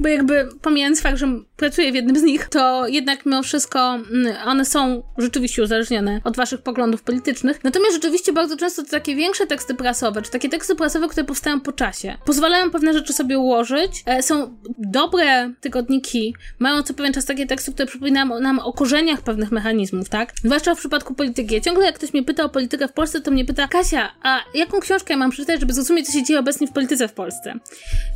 bo 0.00 0.08
jakby 0.08 0.48
pomijając 0.62 1.00
fakt, 1.00 1.18
że 1.18 1.26
pracuję 1.56 1.92
w 1.92 1.94
jednym 1.94 2.18
z 2.18 2.22
nich, 2.22 2.48
to 2.48 2.86
jednak 2.88 3.26
mimo 3.26 3.42
wszystko 3.42 3.94
mm, 3.94 4.36
one 4.46 4.64
są 4.64 5.02
rzeczywiście 5.18 5.62
uzależnione 5.62 6.20
od 6.24 6.36
waszych 6.36 6.62
poglądów 6.62 7.02
politycznych. 7.02 7.64
Natomiast 7.64 7.92
rzeczywiście 7.92 8.32
bardzo 8.32 8.56
często 8.56 8.82
to 8.82 8.90
takie 8.90 9.16
większe 9.16 9.46
teksty 9.46 9.74
prasowe, 9.74 10.22
czy 10.22 10.30
takie 10.30 10.48
teksty 10.48 10.76
prasowe, 10.76 11.08
które 11.08 11.24
powstają 11.24 11.60
po 11.60 11.72
czasie, 11.72 12.16
pozwalają 12.24 12.70
pewne 12.70 12.92
rzeczy 12.92 13.12
sobie 13.12 13.38
ułożyć. 13.38 14.02
E, 14.06 14.22
są 14.22 14.58
dobre 14.78 15.49
tygodniki, 15.60 16.34
mają 16.58 16.82
co 16.82 16.94
pewien 16.94 17.12
czas 17.12 17.24
takie 17.24 17.46
teksty, 17.46 17.72
które 17.72 17.86
przypominają 17.86 18.40
nam 18.40 18.58
o 18.58 18.72
korzeniach 18.72 19.22
pewnych 19.22 19.52
mechanizmów, 19.52 20.08
tak? 20.08 20.32
Zwłaszcza 20.44 20.74
w 20.74 20.78
przypadku 20.78 21.14
polityki. 21.14 21.54
Ja 21.54 21.60
ciągle 21.60 21.84
jak 21.84 21.94
ktoś 21.94 22.12
mnie 22.12 22.22
pyta 22.22 22.44
o 22.44 22.48
politykę 22.48 22.88
w 22.88 22.92
Polsce, 22.92 23.20
to 23.20 23.30
mnie 23.30 23.44
pyta, 23.44 23.68
Kasia, 23.68 24.12
a 24.22 24.40
jaką 24.54 24.80
książkę 24.80 25.16
mam 25.16 25.30
przeczytać, 25.30 25.60
żeby 25.60 25.72
zrozumieć, 25.72 26.06
co 26.06 26.12
się 26.12 26.22
dzieje 26.22 26.40
obecnie 26.40 26.66
w 26.66 26.72
polityce 26.72 27.08
w 27.08 27.12
Polsce? 27.12 27.54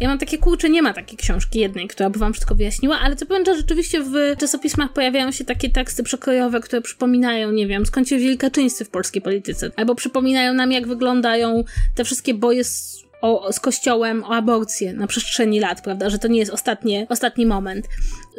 Ja 0.00 0.08
mam 0.08 0.18
takie, 0.18 0.38
kurcze, 0.38 0.70
nie 0.70 0.82
ma 0.82 0.92
takiej 0.92 1.18
książki 1.18 1.58
jednej, 1.58 1.88
która 1.88 2.10
by 2.10 2.18
wam 2.18 2.32
wszystko 2.32 2.54
wyjaśniła, 2.54 3.00
ale 3.00 3.16
co 3.16 3.26
pewien 3.26 3.44
czas 3.44 3.56
rzeczywiście 3.56 4.02
w 4.02 4.14
czasopismach 4.38 4.92
pojawiają 4.92 5.32
się 5.32 5.44
takie 5.44 5.70
teksty 5.70 6.02
przekrojowe, 6.02 6.60
które 6.60 6.82
przypominają, 6.82 7.52
nie 7.52 7.66
wiem, 7.66 7.86
skąd 7.86 8.08
się 8.08 8.16
wzięli 8.16 8.38
Kaczyńscy 8.38 8.84
w 8.84 8.90
polskiej 8.90 9.22
polityce, 9.22 9.70
albo 9.76 9.94
przypominają 9.94 10.54
nam, 10.54 10.72
jak 10.72 10.86
wyglądają 10.86 11.64
te 11.94 12.04
wszystkie 12.04 12.34
boje 12.34 12.64
z 12.64 13.03
o, 13.24 13.52
z 13.52 13.60
Kościołem 13.60 14.24
o 14.24 14.28
aborcję 14.28 14.92
na 14.92 15.06
przestrzeni 15.06 15.60
lat, 15.60 15.80
prawda, 15.80 16.10
że 16.10 16.18
to 16.18 16.28
nie 16.28 16.38
jest 16.38 16.52
ostatnie, 16.52 17.06
ostatni 17.08 17.46
moment. 17.46 17.88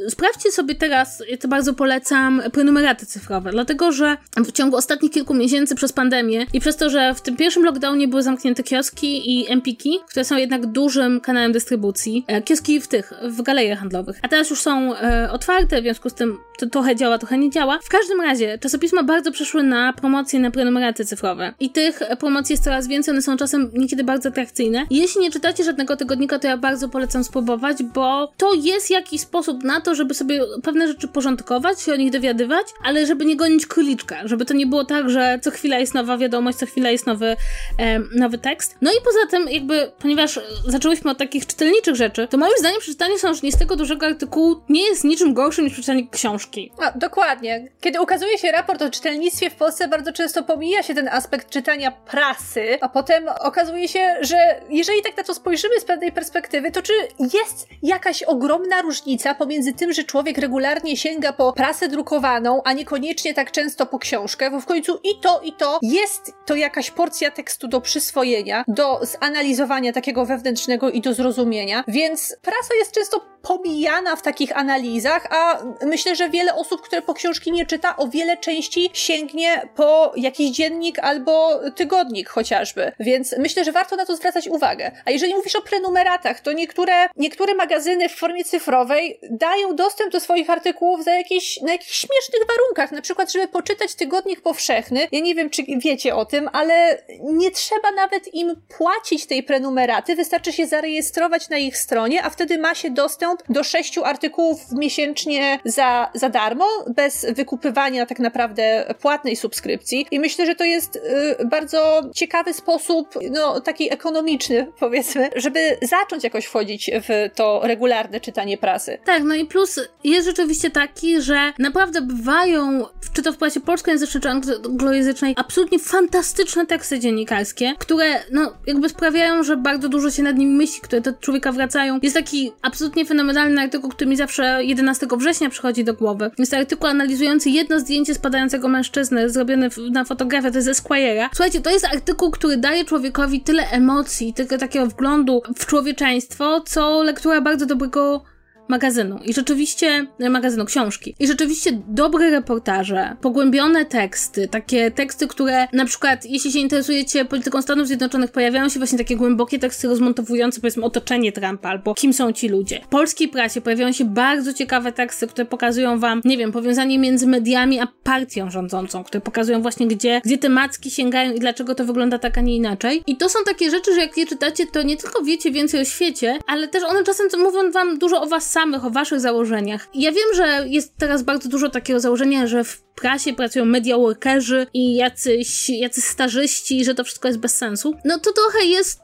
Sprawdźcie 0.09 0.51
sobie 0.51 0.75
teraz, 0.75 1.23
ja 1.29 1.37
to 1.37 1.47
bardzo 1.47 1.73
polecam, 1.73 2.41
prenumeraty 2.53 3.05
cyfrowe, 3.05 3.51
dlatego 3.51 3.91
że 3.91 4.17
w 4.37 4.51
ciągu 4.51 4.77
ostatnich 4.77 5.11
kilku 5.11 5.33
miesięcy 5.33 5.75
przez 5.75 5.93
pandemię 5.93 6.45
i 6.53 6.59
przez 6.59 6.75
to, 6.75 6.89
że 6.89 7.13
w 7.13 7.21
tym 7.21 7.37
pierwszym 7.37 7.63
lockdownie 7.63 8.07
były 8.07 8.23
zamknięte 8.23 8.63
kioski 8.63 9.39
i 9.39 9.51
empiki, 9.51 9.99
które 10.09 10.25
są 10.25 10.37
jednak 10.37 10.65
dużym 10.65 11.21
kanałem 11.21 11.51
dystrybucji, 11.51 12.25
e, 12.27 12.41
kioski 12.41 12.81
w 12.81 12.87
tych, 12.87 13.13
w 13.23 13.41
galeriach 13.41 13.79
handlowych, 13.79 14.19
a 14.21 14.27
teraz 14.27 14.49
już 14.49 14.61
są 14.61 14.95
e, 14.95 15.31
otwarte, 15.31 15.81
w 15.81 15.83
związku 15.83 16.09
z 16.09 16.13
tym 16.13 16.37
to 16.59 16.67
trochę 16.67 16.95
działa, 16.95 17.17
trochę 17.17 17.37
nie 17.37 17.49
działa. 17.49 17.79
W 17.83 17.89
każdym 17.89 18.21
razie 18.21 18.57
czasopisma 18.57 19.03
bardzo 19.03 19.31
przeszły 19.31 19.63
na 19.63 19.93
promocje 19.93 20.39
na 20.39 20.51
prenumeraty 20.51 21.05
cyfrowe 21.05 21.53
i 21.59 21.69
tych 21.69 21.99
promocji 22.19 22.53
jest 22.53 22.63
coraz 22.63 22.87
więcej, 22.87 23.11
one 23.11 23.21
są 23.21 23.37
czasem 23.37 23.71
niekiedy 23.73 24.03
bardzo 24.03 24.29
atrakcyjne. 24.29 24.85
Jeśli 24.89 25.21
nie 25.21 25.31
czytacie 25.31 25.63
żadnego 25.63 25.97
tygodnika, 25.97 26.39
to 26.39 26.47
ja 26.47 26.57
bardzo 26.57 26.89
polecam 26.89 27.23
spróbować, 27.23 27.83
bo 27.83 28.31
to 28.37 28.53
jest 28.53 28.91
jakiś 28.91 29.21
sposób 29.21 29.63
na 29.63 29.81
to, 29.85 29.95
żeby 29.95 30.13
sobie 30.13 30.41
pewne 30.63 30.87
rzeczy 30.87 31.07
porządkować, 31.07 31.81
się 31.81 31.93
o 31.93 31.95
nich 31.95 32.11
dowiadywać, 32.11 32.67
ale 32.83 33.05
żeby 33.05 33.25
nie 33.25 33.35
gonić 33.35 33.65
króliczka, 33.65 34.27
żeby 34.27 34.45
to 34.45 34.53
nie 34.53 34.67
było 34.67 34.85
tak, 34.85 35.09
że 35.09 35.39
co 35.41 35.51
chwila 35.51 35.77
jest 35.77 35.93
nowa 35.93 36.17
wiadomość, 36.17 36.57
co 36.57 36.65
chwila 36.65 36.89
jest 36.89 37.07
nowy, 37.07 37.35
e, 37.79 37.99
nowy 37.99 38.37
tekst. 38.37 38.77
No 38.81 38.91
i 38.91 38.95
poza 39.05 39.19
tym, 39.29 39.49
jakby, 39.49 39.91
ponieważ 39.99 40.39
zaczęłyśmy 40.67 41.11
od 41.11 41.17
takich 41.17 41.47
czytelniczych 41.47 41.95
rzeczy, 41.95 42.27
to 42.27 42.37
moim 42.37 42.53
zdaniem 42.59 42.79
przeczytanie 42.79 43.19
sążnistego 43.19 43.75
dużego 43.75 44.05
artykułu 44.05 44.55
nie 44.69 44.81
jest 44.89 45.03
niczym 45.03 45.33
gorszym 45.33 45.65
niż 45.65 45.73
przeczytanie 45.73 46.07
książki. 46.11 46.71
No, 46.81 46.91
dokładnie. 46.95 47.67
Kiedy 47.81 48.01
ukazuje 48.01 48.37
się 48.37 48.51
raport 48.51 48.81
o 48.81 48.89
czytelnictwie 48.89 49.49
w 49.49 49.55
Polsce, 49.55 49.87
bardzo 49.87 50.13
często 50.13 50.43
pomija 50.43 50.83
się 50.83 50.93
ten 50.93 51.07
aspekt 51.07 51.49
czytania 51.49 51.91
prasy, 51.91 52.77
a 52.81 52.89
potem 52.89 53.25
okazuje 53.41 53.87
się, 53.87 54.15
że 54.21 54.37
jeżeli 54.69 55.01
tak 55.01 55.17
na 55.17 55.23
to 55.23 55.33
spojrzymy 55.33 55.79
z 55.79 55.85
pewnej 55.85 56.11
perspektywy, 56.11 56.71
to 56.71 56.81
czy 56.81 56.93
jest 57.19 57.67
jakaś 57.83 58.23
ogromna 58.23 58.81
różnica 58.81 59.35
pomiędzy 59.35 59.73
tym, 59.75 59.93
że 59.93 60.03
człowiek 60.03 60.37
regularnie 60.37 60.97
sięga 60.97 61.33
po 61.33 61.53
prasę 61.53 61.87
drukowaną, 61.87 62.61
a 62.63 62.73
niekoniecznie 62.73 63.33
tak 63.33 63.51
często 63.51 63.85
po 63.85 63.99
książkę, 63.99 64.51
bo 64.51 64.59
w 64.59 64.65
końcu 64.65 64.99
i 65.03 65.19
to, 65.21 65.41
i 65.43 65.53
to 65.53 65.79
jest 65.81 66.31
to 66.45 66.55
jakaś 66.55 66.91
porcja 66.91 67.31
tekstu 67.31 67.67
do 67.67 67.81
przyswojenia, 67.81 68.63
do 68.67 68.99
zanalizowania 69.21 69.93
takiego 69.93 70.25
wewnętrznego 70.25 70.89
i 70.89 71.01
do 71.01 71.13
zrozumienia, 71.13 71.83
więc 71.87 72.37
prasa 72.41 72.75
jest 72.79 72.91
często 72.91 73.35
pomijana 73.41 74.15
w 74.15 74.21
takich 74.21 74.57
analizach, 74.57 75.27
a 75.29 75.63
myślę, 75.85 76.15
że 76.15 76.29
wiele 76.29 76.55
osób, 76.55 76.81
które 76.81 77.01
po 77.01 77.13
książki 77.13 77.51
nie 77.51 77.65
czyta, 77.65 77.97
o 77.97 78.07
wiele 78.07 78.37
częściej 78.37 78.89
sięgnie 78.93 79.61
po 79.75 80.13
jakiś 80.15 80.51
dziennik 80.51 80.99
albo 80.99 81.59
tygodnik 81.75 82.29
chociażby. 82.29 82.91
Więc 82.99 83.35
myślę, 83.37 83.63
że 83.63 83.71
warto 83.71 83.95
na 83.95 84.05
to 84.05 84.15
zwracać 84.15 84.47
uwagę. 84.47 84.91
A 85.05 85.11
jeżeli 85.11 85.35
mówisz 85.35 85.55
o 85.55 85.61
prenumeratach, 85.61 86.39
to 86.39 86.53
niektóre, 86.53 87.07
niektóre 87.15 87.55
magazyny 87.55 88.09
w 88.09 88.15
formie 88.15 88.43
cyfrowej 88.43 89.19
dają 89.31 89.64
dostęp 89.73 90.11
do 90.11 90.19
swoich 90.19 90.49
artykułów 90.49 91.03
za 91.03 91.13
jakieś, 91.13 91.61
na 91.61 91.71
jakichś 91.71 91.91
śmiesznych 91.91 92.47
warunkach. 92.47 92.91
Na 92.91 93.01
przykład, 93.01 93.31
żeby 93.31 93.47
poczytać 93.47 93.95
tygodnik 93.95 94.41
powszechny. 94.41 95.07
Ja 95.11 95.19
nie 95.19 95.35
wiem, 95.35 95.49
czy 95.49 95.63
wiecie 95.77 96.15
o 96.15 96.25
tym, 96.25 96.49
ale 96.53 97.03
nie 97.23 97.51
trzeba 97.51 97.91
nawet 97.91 98.33
im 98.33 98.61
płacić 98.77 99.25
tej 99.25 99.43
prenumeraty. 99.43 100.15
Wystarczy 100.15 100.53
się 100.53 100.67
zarejestrować 100.67 101.49
na 101.49 101.57
ich 101.57 101.77
stronie, 101.77 102.23
a 102.23 102.29
wtedy 102.29 102.57
ma 102.57 102.75
się 102.75 102.89
dostęp 102.89 103.43
do 103.49 103.63
sześciu 103.63 104.03
artykułów 104.03 104.59
miesięcznie 104.71 105.59
za, 105.65 106.11
za 106.13 106.29
darmo, 106.29 106.65
bez 106.95 107.25
wykupywania 107.33 108.05
tak 108.05 108.19
naprawdę 108.19 108.93
płatnej 109.01 109.35
subskrypcji. 109.35 110.07
I 110.11 110.19
myślę, 110.19 110.45
że 110.45 110.55
to 110.55 110.63
jest 110.63 110.95
y, 110.95 111.01
bardzo 111.45 112.01
ciekawy 112.15 112.53
sposób, 112.53 113.13
no 113.31 113.61
taki 113.61 113.93
ekonomiczny, 113.93 114.67
powiedzmy, 114.79 115.29
żeby 115.35 115.77
zacząć 115.81 116.23
jakoś 116.23 116.45
wchodzić 116.45 116.91
w 116.93 117.29
to 117.35 117.61
regularne 117.63 118.21
czytanie 118.21 118.57
prasy. 118.57 118.97
Tak, 119.05 119.23
no 119.23 119.35
i 119.35 119.45
plus 119.55 119.79
jest 120.03 120.27
rzeczywiście 120.27 120.69
taki, 120.69 121.21
że 121.21 121.53
naprawdę 121.59 122.01
bywają, 122.01 122.85
czy 123.13 123.21
to 123.21 123.33
w 123.33 123.37
prasie 123.37 123.59
polskojęzycznej, 123.59 124.21
czy 124.21 124.29
anglojęzycznej, 124.29 125.33
absolutnie 125.37 125.79
fantastyczne 125.79 126.65
teksty 126.65 126.99
dziennikarskie, 126.99 127.73
które 127.79 128.05
no 128.31 128.53
jakby 128.67 128.89
sprawiają, 128.89 129.43
że 129.43 129.57
bardzo 129.57 129.89
dużo 129.89 130.11
się 130.11 130.23
nad 130.23 130.37
nimi 130.37 130.55
myśli, 130.55 130.81
które 130.81 131.01
do 131.01 131.13
człowieka 131.13 131.51
wracają. 131.51 131.99
Jest 132.01 132.15
taki 132.15 132.51
absolutnie 132.61 133.05
fenomenalny 133.05 133.61
artykuł, 133.61 133.89
który 133.89 134.09
mi 134.09 134.15
zawsze 134.15 134.63
11 134.63 135.07
września 135.17 135.49
przychodzi 135.49 135.83
do 135.83 135.93
głowy. 135.93 136.31
Jest 136.37 136.53
artykuł 136.53 136.87
analizujący 136.87 137.49
jedno 137.49 137.79
zdjęcie 137.79 138.15
spadającego 138.15 138.67
mężczyzny 138.67 139.29
zrobione 139.29 139.69
na 139.91 140.05
fotografię, 140.05 140.51
to 140.51 140.57
jest 140.57 140.69
Esquire'a. 140.69 141.29
Słuchajcie, 141.33 141.61
to 141.61 141.69
jest 141.69 141.85
artykuł, 141.85 142.31
który 142.31 142.57
daje 142.57 142.85
człowiekowi 142.85 143.41
tyle 143.41 143.69
emocji, 143.69 144.33
tylko 144.33 144.57
takiego 144.57 144.87
wglądu 144.87 145.41
w 145.55 145.65
człowieczeństwo, 145.65 146.61
co 146.65 147.03
lektura 147.03 147.41
bardzo 147.41 147.65
dobrego 147.65 148.34
magazynu. 148.67 149.19
I 149.25 149.33
rzeczywiście, 149.33 150.07
e, 150.19 150.29
magazynu 150.29 150.65
książki. 150.65 151.15
I 151.19 151.27
rzeczywiście 151.27 151.71
dobre 151.87 152.29
reportaże, 152.29 153.15
pogłębione 153.21 153.85
teksty, 153.85 154.47
takie 154.47 154.91
teksty, 154.91 155.27
które 155.27 155.67
na 155.73 155.85
przykład, 155.85 156.25
jeśli 156.25 156.51
się 156.51 156.59
interesujecie 156.59 157.25
polityką 157.25 157.61
Stanów 157.61 157.87
Zjednoczonych, 157.87 158.31
pojawiają 158.31 158.69
się 158.69 158.79
właśnie 158.79 158.97
takie 158.97 159.15
głębokie 159.15 159.59
teksty 159.59 159.87
rozmontowujące, 159.87 160.61
powiedzmy, 160.61 160.83
otoczenie 160.83 161.31
Trumpa 161.31 161.69
albo 161.69 161.93
kim 161.93 162.13
są 162.13 162.31
ci 162.31 162.49
ludzie. 162.49 162.81
W 162.83 162.87
polskiej 162.87 163.27
prasie 163.27 163.61
pojawiają 163.61 163.91
się 163.91 164.05
bardzo 164.05 164.53
ciekawe 164.53 164.91
teksty, 164.91 165.27
które 165.27 165.45
pokazują 165.45 165.99
wam, 165.99 166.21
nie 166.25 166.37
wiem, 166.37 166.51
powiązanie 166.51 166.99
między 166.99 167.27
mediami 167.27 167.79
a 167.79 167.87
partią 168.03 168.49
rządzącą, 168.49 169.03
które 169.03 169.21
pokazują 169.21 169.61
właśnie, 169.61 169.87
gdzie, 169.87 170.21
gdzie 170.25 170.37
te 170.37 170.49
macki 170.49 170.91
sięgają 170.91 171.33
i 171.33 171.39
dlaczego 171.39 171.75
to 171.75 171.85
wygląda 171.85 172.19
tak, 172.19 172.37
a 172.37 172.41
nie 172.41 172.55
inaczej. 172.55 173.03
I 173.07 173.17
to 173.17 173.29
są 173.29 173.39
takie 173.45 173.71
rzeczy, 173.71 173.93
że 173.95 174.01
jak 174.01 174.17
je 174.17 174.25
czytacie, 174.25 174.67
to 174.67 174.83
nie 174.83 174.97
tylko 174.97 175.23
wiecie 175.23 175.51
więcej 175.51 175.81
o 175.81 175.85
świecie, 175.85 176.39
ale 176.47 176.67
też 176.67 176.83
one 176.83 177.03
czasem 177.03 177.27
mówią 177.37 177.71
wam 177.71 177.97
dużo 177.99 178.21
o 178.21 178.27
was 178.27 178.54
samych, 178.55 178.85
o 178.85 178.89
waszych 178.89 179.19
założeniach. 179.19 179.87
Ja 179.93 180.11
wiem, 180.11 180.35
że 180.35 180.67
jest 180.67 180.97
teraz 180.97 181.23
bardzo 181.23 181.49
dużo 181.49 181.69
takiego 181.69 181.99
założenia, 181.99 182.47
że 182.47 182.63
w 182.63 182.81
prasie 182.81 183.33
pracują 183.33 183.65
media 183.65 183.97
workerzy 183.97 184.67
i 184.73 184.95
jacyś, 184.95 185.69
jacy 185.69 186.01
starzyści, 186.01 186.85
że 186.85 186.95
to 186.95 187.03
wszystko 187.03 187.27
jest 187.27 187.39
bez 187.39 187.57
sensu. 187.57 187.95
No 188.05 188.19
to 188.19 188.31
trochę 188.31 188.65
jest, 188.65 188.99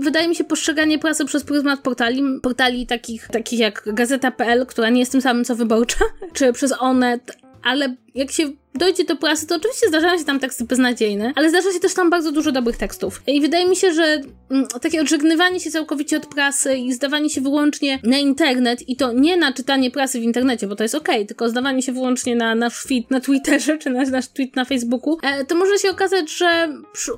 wydaje 0.00 0.28
mi 0.28 0.34
się, 0.34 0.44
postrzeganie 0.44 0.98
prasy 0.98 1.24
przez 1.24 1.44
pryzmat 1.44 1.80
portali, 1.80 2.22
portali 2.42 2.86
takich, 2.86 3.28
takich 3.28 3.58
jak 3.60 3.82
Gazeta.pl, 3.86 4.66
która 4.66 4.90
nie 4.90 5.00
jest 5.00 5.12
tym 5.12 5.22
samym 5.22 5.44
co 5.44 5.54
Wyborcza, 5.54 6.04
czy 6.36 6.52
przez 6.52 6.74
Onet, 6.78 7.36
ale 7.62 7.94
jak 8.14 8.30
się 8.30 8.50
dojdzie 8.78 9.04
do 9.04 9.16
prasy, 9.16 9.46
to 9.46 9.56
oczywiście 9.56 9.88
zdarzają 9.88 10.18
się 10.18 10.24
tam 10.24 10.40
teksty 10.40 10.64
beznadziejne, 10.64 11.32
ale 11.36 11.50
zdarza 11.50 11.72
się 11.72 11.80
też 11.80 11.94
tam 11.94 12.10
bardzo 12.10 12.32
dużo 12.32 12.52
dobrych 12.52 12.76
tekstów. 12.76 13.22
I 13.26 13.40
wydaje 13.40 13.68
mi 13.68 13.76
się, 13.76 13.92
że 13.92 14.20
mm, 14.50 14.66
takie 14.82 15.00
odżegnywanie 15.00 15.60
się 15.60 15.70
całkowicie 15.70 16.16
od 16.16 16.26
prasy 16.26 16.76
i 16.76 16.92
zdawanie 16.92 17.30
się 17.30 17.40
wyłącznie 17.40 17.98
na 18.02 18.18
internet 18.18 18.88
i 18.88 18.96
to 18.96 19.12
nie 19.12 19.36
na 19.36 19.52
czytanie 19.52 19.90
prasy 19.90 20.20
w 20.20 20.22
internecie, 20.22 20.66
bo 20.66 20.76
to 20.76 20.82
jest 20.82 20.94
okej, 20.94 21.14
okay, 21.14 21.26
tylko 21.26 21.48
zdawanie 21.48 21.82
się 21.82 21.92
wyłącznie 21.92 22.36
na 22.36 22.54
nasz 22.54 22.82
feed 22.82 23.10
na 23.10 23.20
Twitterze 23.20 23.78
czy 23.78 23.90
na 23.90 24.02
nasz 24.02 24.28
tweet 24.28 24.56
na 24.56 24.64
Facebooku, 24.64 25.18
e, 25.22 25.44
to 25.44 25.54
może 25.54 25.78
się 25.78 25.90
okazać, 25.90 26.30
że 26.30 26.68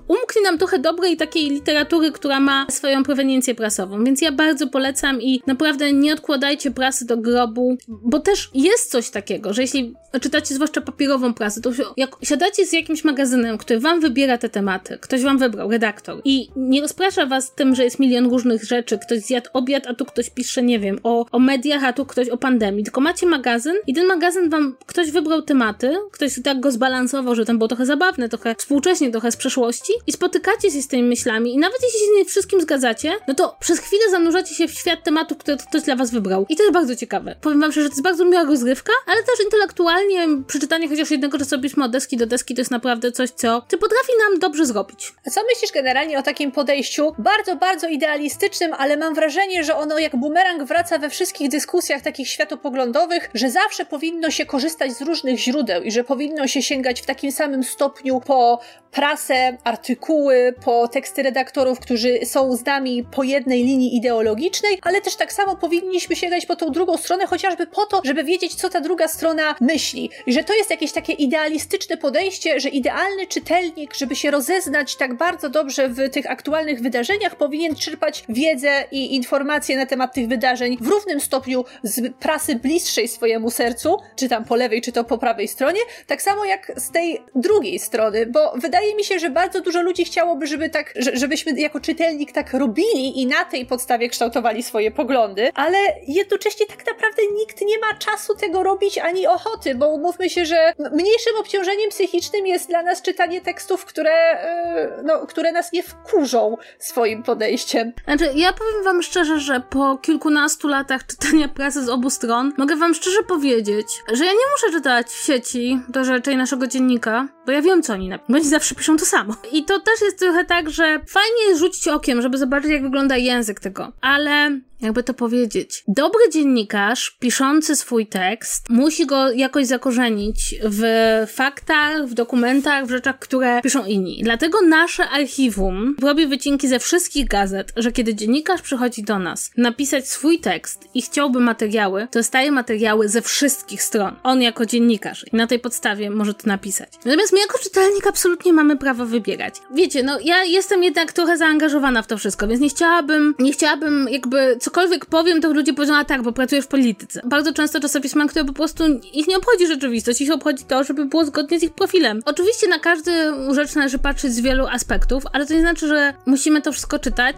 umknie 0.09 0.43
nam 0.43 0.59
trochę 0.59 0.79
dobrej 0.79 1.17
takiej 1.17 1.51
literatury, 1.51 2.13
która 2.13 2.41
ma 2.41 2.67
swoją 2.71 3.03
proweniencję 3.03 3.55
prasową. 3.55 4.05
Więc 4.05 4.23
ja 4.23 4.33
bardzo 4.33 4.67
polecam 4.67 5.23
i 5.23 5.43
naprawdę 5.47 5.93
nie 5.93 6.13
odkładajcie 6.13 6.71
prasy 6.71 7.07
do 7.07 7.17
grobu, 7.17 7.77
bo 7.89 8.21
też 8.21 8.51
jest 8.55 8.91
coś 8.91 9.11
takiego, 9.11 9.53
że 9.53 9.63
jeśli 9.63 9.95
czytacie 10.21 10.55
zwłaszcza 10.55 10.81
papierową 10.81 11.35
prasę, 11.35 11.50
razy, 11.51 11.63
to 11.63 11.93
jak 11.97 12.17
siadacie 12.23 12.67
z 12.67 12.73
jakimś 12.73 13.05
magazynem, 13.05 13.59
który 13.59 13.81
wam 13.81 14.01
wybiera 14.01 14.39
te 14.39 14.49
tematy, 14.49 14.99
ktoś 14.99 15.23
wam 15.23 15.39
wybrał, 15.39 15.71
redaktor, 15.71 16.21
i 16.25 16.49
nie 16.57 16.81
rozprasza 16.81 17.27
was 17.27 17.55
tym, 17.55 17.75
że 17.75 17.85
jest 17.85 17.99
milion 17.99 18.31
różnych 18.31 18.65
rzeczy, 18.65 18.99
ktoś 18.99 19.21
zjadł 19.21 19.51
obiad, 19.53 19.87
a 19.87 19.95
tu 19.95 20.05
ktoś 20.05 20.31
pisze, 20.31 20.63
nie 20.63 20.79
wiem, 20.79 20.99
o, 21.03 21.27
o 21.33 21.39
mediach, 21.39 21.85
a 21.85 21.93
tu 21.93 22.07
ktoś 22.07 22.29
o 22.29 22.37
pandemii, 22.37 22.85
tylko 22.85 23.01
macie 23.01 23.27
magazyn 23.27 23.75
i 23.87 23.95
ten 23.95 24.07
magazyn 24.07 24.51
wam, 24.51 24.77
ktoś 24.87 25.11
wybrał 25.11 25.43
tematy, 25.43 25.95
ktoś 26.13 26.43
tak 26.45 26.61
go 26.61 26.73
zbalansował, 26.73 27.35
że 27.35 27.45
ten 27.45 27.59
był 27.59 27.69
trochę 27.69 27.87
zabawny, 27.87 28.29
trochę 28.29 28.55
współcześnie, 28.55 29.11
trochę 29.11 29.33
z 29.33 29.37
przeszłości 29.37 29.93
i 30.07 30.13
spotykacie 30.13 30.71
się 30.71 30.83
z 30.83 30.89
tymi 30.89 31.03
myślami 31.03 31.55
i 31.55 31.59
nawet 31.59 31.79
jeśli 31.83 31.99
się 32.01 32.07
z 32.07 32.11
nimi 32.11 32.25
wszystkim 32.25 32.61
zgadzacie, 32.61 33.13
no 33.29 33.35
to 33.35 33.57
przez 33.61 33.79
chwilę 33.79 34.03
zanurzacie 34.11 34.55
się 34.55 34.69
w 34.69 34.73
świat 34.73 35.05
tematu, 35.05 35.37
który 35.37 35.57
ktoś 35.57 35.83
dla 35.83 35.97
was 35.97 36.11
wybrał. 36.11 36.47
I 36.49 36.57
to 36.57 36.63
jest 36.63 36.75
bardzo 36.75 36.97
ciekawe. 36.97 37.37
Powiem 37.41 37.61
wam, 37.61 37.73
że 37.73 37.81
to 37.81 37.89
jest 37.89 38.03
bardzo 38.03 38.25
miła 38.25 38.45
rozgrywka, 38.45 38.93
ale 39.07 39.23
też 39.23 39.45
intelektualnie 39.45 40.29
przeczytanie 40.47 40.89
chociaż 40.89 41.11
jednego 41.11 41.30
czasopisma 41.39 41.85
od 41.85 41.93
deski 41.93 42.17
do 42.17 42.27
deski 42.27 42.55
to 42.55 42.61
jest 42.61 42.71
naprawdę 42.71 43.13
coś, 43.13 43.31
co, 43.31 43.63
co 43.69 43.79
potrafi 43.79 44.13
nam 44.19 44.39
dobrze 44.39 44.67
zrobić. 44.67 45.13
A 45.27 45.31
co 45.31 45.41
myślisz 45.55 45.73
generalnie 45.73 46.19
o 46.19 46.23
takim 46.23 46.53
podejściu? 46.53 47.15
Bardzo, 47.19 47.57
bardzo 47.57 47.89
idealistycznym, 47.89 48.75
ale 48.79 48.97
mam 48.97 49.15
wrażenie, 49.15 49.65
że 49.65 49.77
ono 49.77 49.99
jak 49.99 50.17
bumerang 50.17 50.63
wraca 50.63 50.99
we 50.99 51.11
wszystkich 51.11 51.49
dyskusjach 51.49 52.03
takich 52.03 52.29
światopoglądowych, 52.29 53.31
że 53.35 53.51
zawsze 53.51 53.85
powinno 53.85 54.31
się 54.31 54.47
korzystać 54.47 54.93
z 54.93 55.01
różnych 55.01 55.39
źródeł 55.39 55.83
i 55.83 55.93
że 55.93 56.05
powinno 56.05 56.47
się 56.47 56.63
sięgać 56.63 57.01
w 57.01 57.07
takim 57.07 57.33
samym 57.33 57.65
stopniu 57.65 58.21
po 58.21 58.61
prasę, 58.91 59.57
artykuły, 59.65 60.55
po 60.65 60.89
teksty 60.89 61.23
redaktorów, 61.23 61.81
którzy 61.81 62.19
są 62.25 62.57
z 62.57 62.65
nami 62.65 63.05
po 63.05 63.23
jednej 63.23 63.65
linii 63.65 63.97
ideologicznej, 63.97 64.79
ale 64.83 65.01
też 65.01 65.17
tak 65.17 65.33
samo 65.33 65.57
powinniśmy 65.57 66.17
sięgać 66.17 66.47
po 66.47 66.57
tą 66.57 66.71
drugą 66.71 66.97
stronę, 66.97 67.27
chociażby 67.27 67.67
po 67.67 67.87
to, 67.87 68.01
żeby 68.05 68.25
wiedzieć, 68.25 68.55
co 68.55 68.69
ta 68.69 68.81
druga 68.81 69.09
strona 69.09 69.55
myśli. 69.61 70.11
I 70.27 70.33
że 70.33 70.45
to 70.45 70.55
jest 70.55 70.71
jakieś 70.71 70.93
takie 70.93 71.13
idealistyczne 71.21 71.97
podejście, 71.97 72.61
że 72.61 72.69
idealny 72.69 73.27
czytelnik, 73.27 73.95
żeby 73.95 74.17
się 74.17 74.31
rozeznać 74.31 74.97
tak 74.97 75.15
bardzo 75.15 75.51
dobrze 75.51 75.89
w 75.89 76.11
tych 76.11 76.31
aktualnych 76.31 76.81
wydarzeniach, 76.81 77.37
powinien 77.37 77.77
czerpać 77.77 78.25
wiedzę 78.29 78.85
i 78.91 79.15
informacje 79.15 79.77
na 79.77 79.87
temat 79.87 80.15
tych 80.15 80.29
wydarzeń 80.29 80.77
w 80.81 80.87
równym 80.87 81.21
stopniu 81.21 81.65
z 81.83 82.15
prasy 82.15 82.55
bliższej 82.55 83.09
swojemu 83.09 83.51
sercu, 83.51 83.97
czy 84.17 84.29
tam 84.29 84.45
po 84.45 84.57
lewej, 84.57 84.83
czy 84.83 84.93
to 84.93 85.05
po 85.05 85.19
prawej 85.19 85.49
stronie, 85.49 85.81
tak 86.07 86.23
samo 86.23 86.45
jak 86.45 86.73
z 86.77 86.91
tej 86.91 87.23
drugiej 87.35 87.79
strony, 87.79 88.27
bo 88.27 88.53
wydaje 88.57 88.95
mi 88.95 89.05
się, 89.05 89.19
że 89.19 89.31
bardzo 89.31 89.61
dużo 89.61 89.83
ludzi 89.83 90.05
chciałoby, 90.05 90.47
żeby 90.47 90.71
tak, 90.71 90.95
żebyśmy 91.13 91.61
jako 91.61 91.81
czytelnik 91.81 92.33
tak 92.33 92.53
robili 92.55 93.21
i 93.21 93.27
na 93.27 93.45
tej 93.45 93.67
podstawie 93.67 94.09
kształtowali 94.09 94.63
swoje 94.63 94.91
poglądy, 94.91 95.51
ale 95.55 95.79
jednocześnie 96.09 96.67
tak 96.67 96.87
naprawdę 96.87 97.23
nikt 97.39 97.61
nie 97.61 97.79
ma 97.79 97.95
czasu 97.99 98.35
tego 98.37 98.63
robić 98.63 98.99
ani 98.99 99.27
ochoty, 99.27 99.75
bo 99.75 99.89
umówmy 99.89 100.31
się, 100.31 100.47
że 100.47 100.73
mniejszym 101.11 101.37
obciążeniem 101.41 101.91
psychicznym 101.91 102.47
jest 102.47 102.69
dla 102.69 102.83
nas 102.83 103.03
czytanie 103.03 103.41
tekstów, 103.41 103.85
które, 103.85 104.11
e, 104.11 105.03
no, 105.05 105.27
które 105.27 105.53
nas 105.53 105.73
nie 105.73 105.83
wkurzą 105.83 106.57
swoim 106.79 107.23
podejściem. 107.23 107.93
Znaczy, 108.05 108.31
ja 108.35 108.53
powiem 108.53 108.85
wam 108.85 109.03
szczerze, 109.03 109.41
że 109.41 109.61
po 109.71 109.97
kilkunastu 109.97 110.69
latach 110.69 111.07
czytania 111.07 111.49
prasy 111.49 111.85
z 111.85 111.89
obu 111.89 112.11
stron, 112.11 112.53
mogę 112.57 112.77
wam 112.77 112.95
szczerze 112.95 113.23
powiedzieć, 113.23 113.87
że 114.13 114.25
ja 114.25 114.33
nie 114.33 114.39
muszę 114.53 114.79
czytać 114.79 115.07
w 115.07 115.25
sieci 115.25 115.81
do 115.89 116.05
rzeczy 116.05 116.37
naszego 116.37 116.67
dziennika, 116.67 117.29
bo 117.51 117.55
ja 117.55 117.63
wiem, 117.63 117.83
co 117.83 117.93
oni 117.93 118.09
napiszą. 118.09 118.35
Oni 118.35 118.45
zawsze 118.49 118.75
piszą 118.75 118.97
to 118.97 119.05
samo. 119.05 119.37
I 119.53 119.65
to 119.65 119.81
też 119.81 120.01
jest 120.01 120.19
trochę 120.19 120.45
tak, 120.45 120.71
że 120.71 121.01
fajnie 121.07 121.59
rzucić 121.59 121.89
okiem, 121.89 122.23
żeby 122.23 122.39
zobaczyć, 122.39 122.71
jak 122.71 122.83
wygląda 122.83 123.17
język 123.17 123.61
tego. 123.61 123.93
Ale 124.01 124.61
jakby 124.81 125.03
to 125.03 125.15
powiedzieć, 125.15 125.85
dobry 125.89 126.21
dziennikarz 126.33 127.17
piszący 127.21 127.77
swój 127.77 128.07
tekst 128.07 128.71
musi 128.71 129.07
go 129.07 129.31
jakoś 129.31 129.67
zakorzenić 129.67 130.55
w 130.65 130.83
faktach, 131.29 132.07
w 132.07 132.15
dokumentach, 132.15 132.87
w 132.87 132.91
rzeczach, 132.91 133.19
które 133.19 133.63
piszą 133.63 133.85
inni. 133.85 134.21
Dlatego 134.23 134.63
nasze 134.63 135.09
archiwum 135.09 135.97
robi 136.03 136.27
wycinki 136.27 136.69
ze 136.69 136.79
wszystkich 136.79 137.29
gazet, 137.29 137.73
że 137.77 137.93
kiedy 137.93 138.15
dziennikarz 138.15 138.63
przychodzi 138.63 139.03
do 139.03 139.19
nas 139.19 139.51
napisać 139.57 140.09
swój 140.09 140.39
tekst 140.39 140.85
i 140.95 141.03
chciałby 141.03 141.41
materiały, 141.41 142.09
to 142.11 142.19
dostaje 142.19 142.53
materiały 142.53 143.09
ze 143.09 143.23
wszystkich 143.23 143.83
stron. 143.83 144.17
On 144.23 144.43
jako 144.43 144.67
dziennikarz 144.67 145.25
i 145.33 145.37
na 145.37 145.47
tej 145.47 145.59
podstawie 145.59 146.11
może 146.11 146.35
to 146.35 146.43
napisać. 146.47 146.89
Natomiast 147.05 147.33
my 147.33 147.40
jako 147.41 147.59
czytelnik 147.59 148.07
absolutnie 148.07 148.53
mamy 148.53 148.77
prawo 148.77 149.07
wybierać. 149.07 149.55
Wiecie, 149.75 150.03
no 150.03 150.19
ja 150.25 150.45
jestem 150.45 150.83
jednak 150.83 151.13
trochę 151.13 151.37
zaangażowana 151.37 152.03
w 152.03 152.07
to 152.07 152.19
wszystko, 152.19 152.49
więc 152.49 152.61
nie 152.61 152.69
chciałabym, 152.69 153.35
nie 153.39 153.53
chciałabym 153.53 154.09
jakby 154.11 154.57
cokolwiek 154.61 155.07
powiem, 155.07 155.41
to 155.41 155.53
ludzie 155.53 155.73
powiedzą, 155.73 155.97
a 155.97 156.05
tak, 156.05 156.23
bo 156.23 156.33
pracujesz 156.33 156.65
w 156.65 156.69
polityce. 156.69 157.21
Bardzo 157.25 157.53
często 157.53 157.81
czasopisma, 157.81 158.27
które 158.27 158.45
po 158.45 158.53
prostu 158.53 158.85
ich 159.13 159.29
nie 159.29 159.37
obchodzi 159.37 159.67
rzeczywistość, 159.67 160.21
ich 160.21 160.33
obchodzi 160.33 160.65
to, 160.65 160.85
żeby 160.85 161.05
było 161.05 161.25
zgodnie 161.25 161.61
z 161.61 161.63
ich 161.63 161.73
profilem. 161.73 162.23
Oczywiście 162.25 162.69
na 162.69 162.79
każdy 162.79 163.13
rzecz 163.55 163.75
należy 163.75 163.99
patrzeć 163.99 164.33
z 164.33 164.41
wielu 164.41 164.67
aspektów, 164.67 165.23
ale 165.33 165.47
to 165.47 165.55
nie 165.55 165.61
znaczy, 165.61 165.89
że 165.89 166.15
musimy 166.27 166.63
to 166.63 166.73
wszystko 166.73 166.99
czytać. 166.99 167.37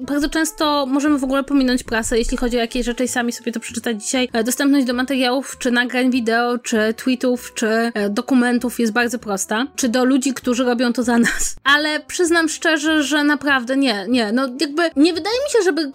Bardzo 0.00 0.28
często 0.28 0.86
możemy 0.86 1.18
w 1.18 1.24
ogóle 1.24 1.44
pominąć 1.44 1.82
prasę, 1.82 2.18
jeśli 2.18 2.36
chodzi 2.36 2.56
o 2.56 2.60
jakieś 2.60 2.86
rzeczy 2.86 3.04
i 3.04 3.08
sami 3.08 3.32
sobie 3.32 3.52
to 3.52 3.60
przeczytać 3.60 4.02
dzisiaj. 4.02 4.28
E, 4.32 4.44
dostępność 4.44 4.86
do 4.86 4.94
materiałów, 4.94 5.56
czy 5.58 5.70
nagrań 5.70 6.10
wideo, 6.10 6.58
czy 6.58 6.94
tweetów, 6.96 7.54
czy 7.54 7.66
e, 7.68 8.10
dokumentów 8.10 8.80
jest 8.80 8.92
bardzo 8.92 9.18
prosta. 9.18 9.37
Czy 9.76 9.88
do 9.88 10.04
ludzi, 10.04 10.34
którzy 10.34 10.64
robią 10.64 10.92
to 10.92 11.02
za 11.02 11.18
nas. 11.18 11.56
Ale 11.64 12.00
przyznam 12.00 12.48
szczerze, 12.48 13.02
że 13.02 13.24
naprawdę 13.24 13.76
nie, 13.76 14.06
nie. 14.08 14.32
No 14.32 14.48
jakby 14.60 14.82
nie 14.96 15.12
wydaje 15.14 15.36
mi 15.44 15.50
się, 15.50 15.62
żeby 15.64 15.92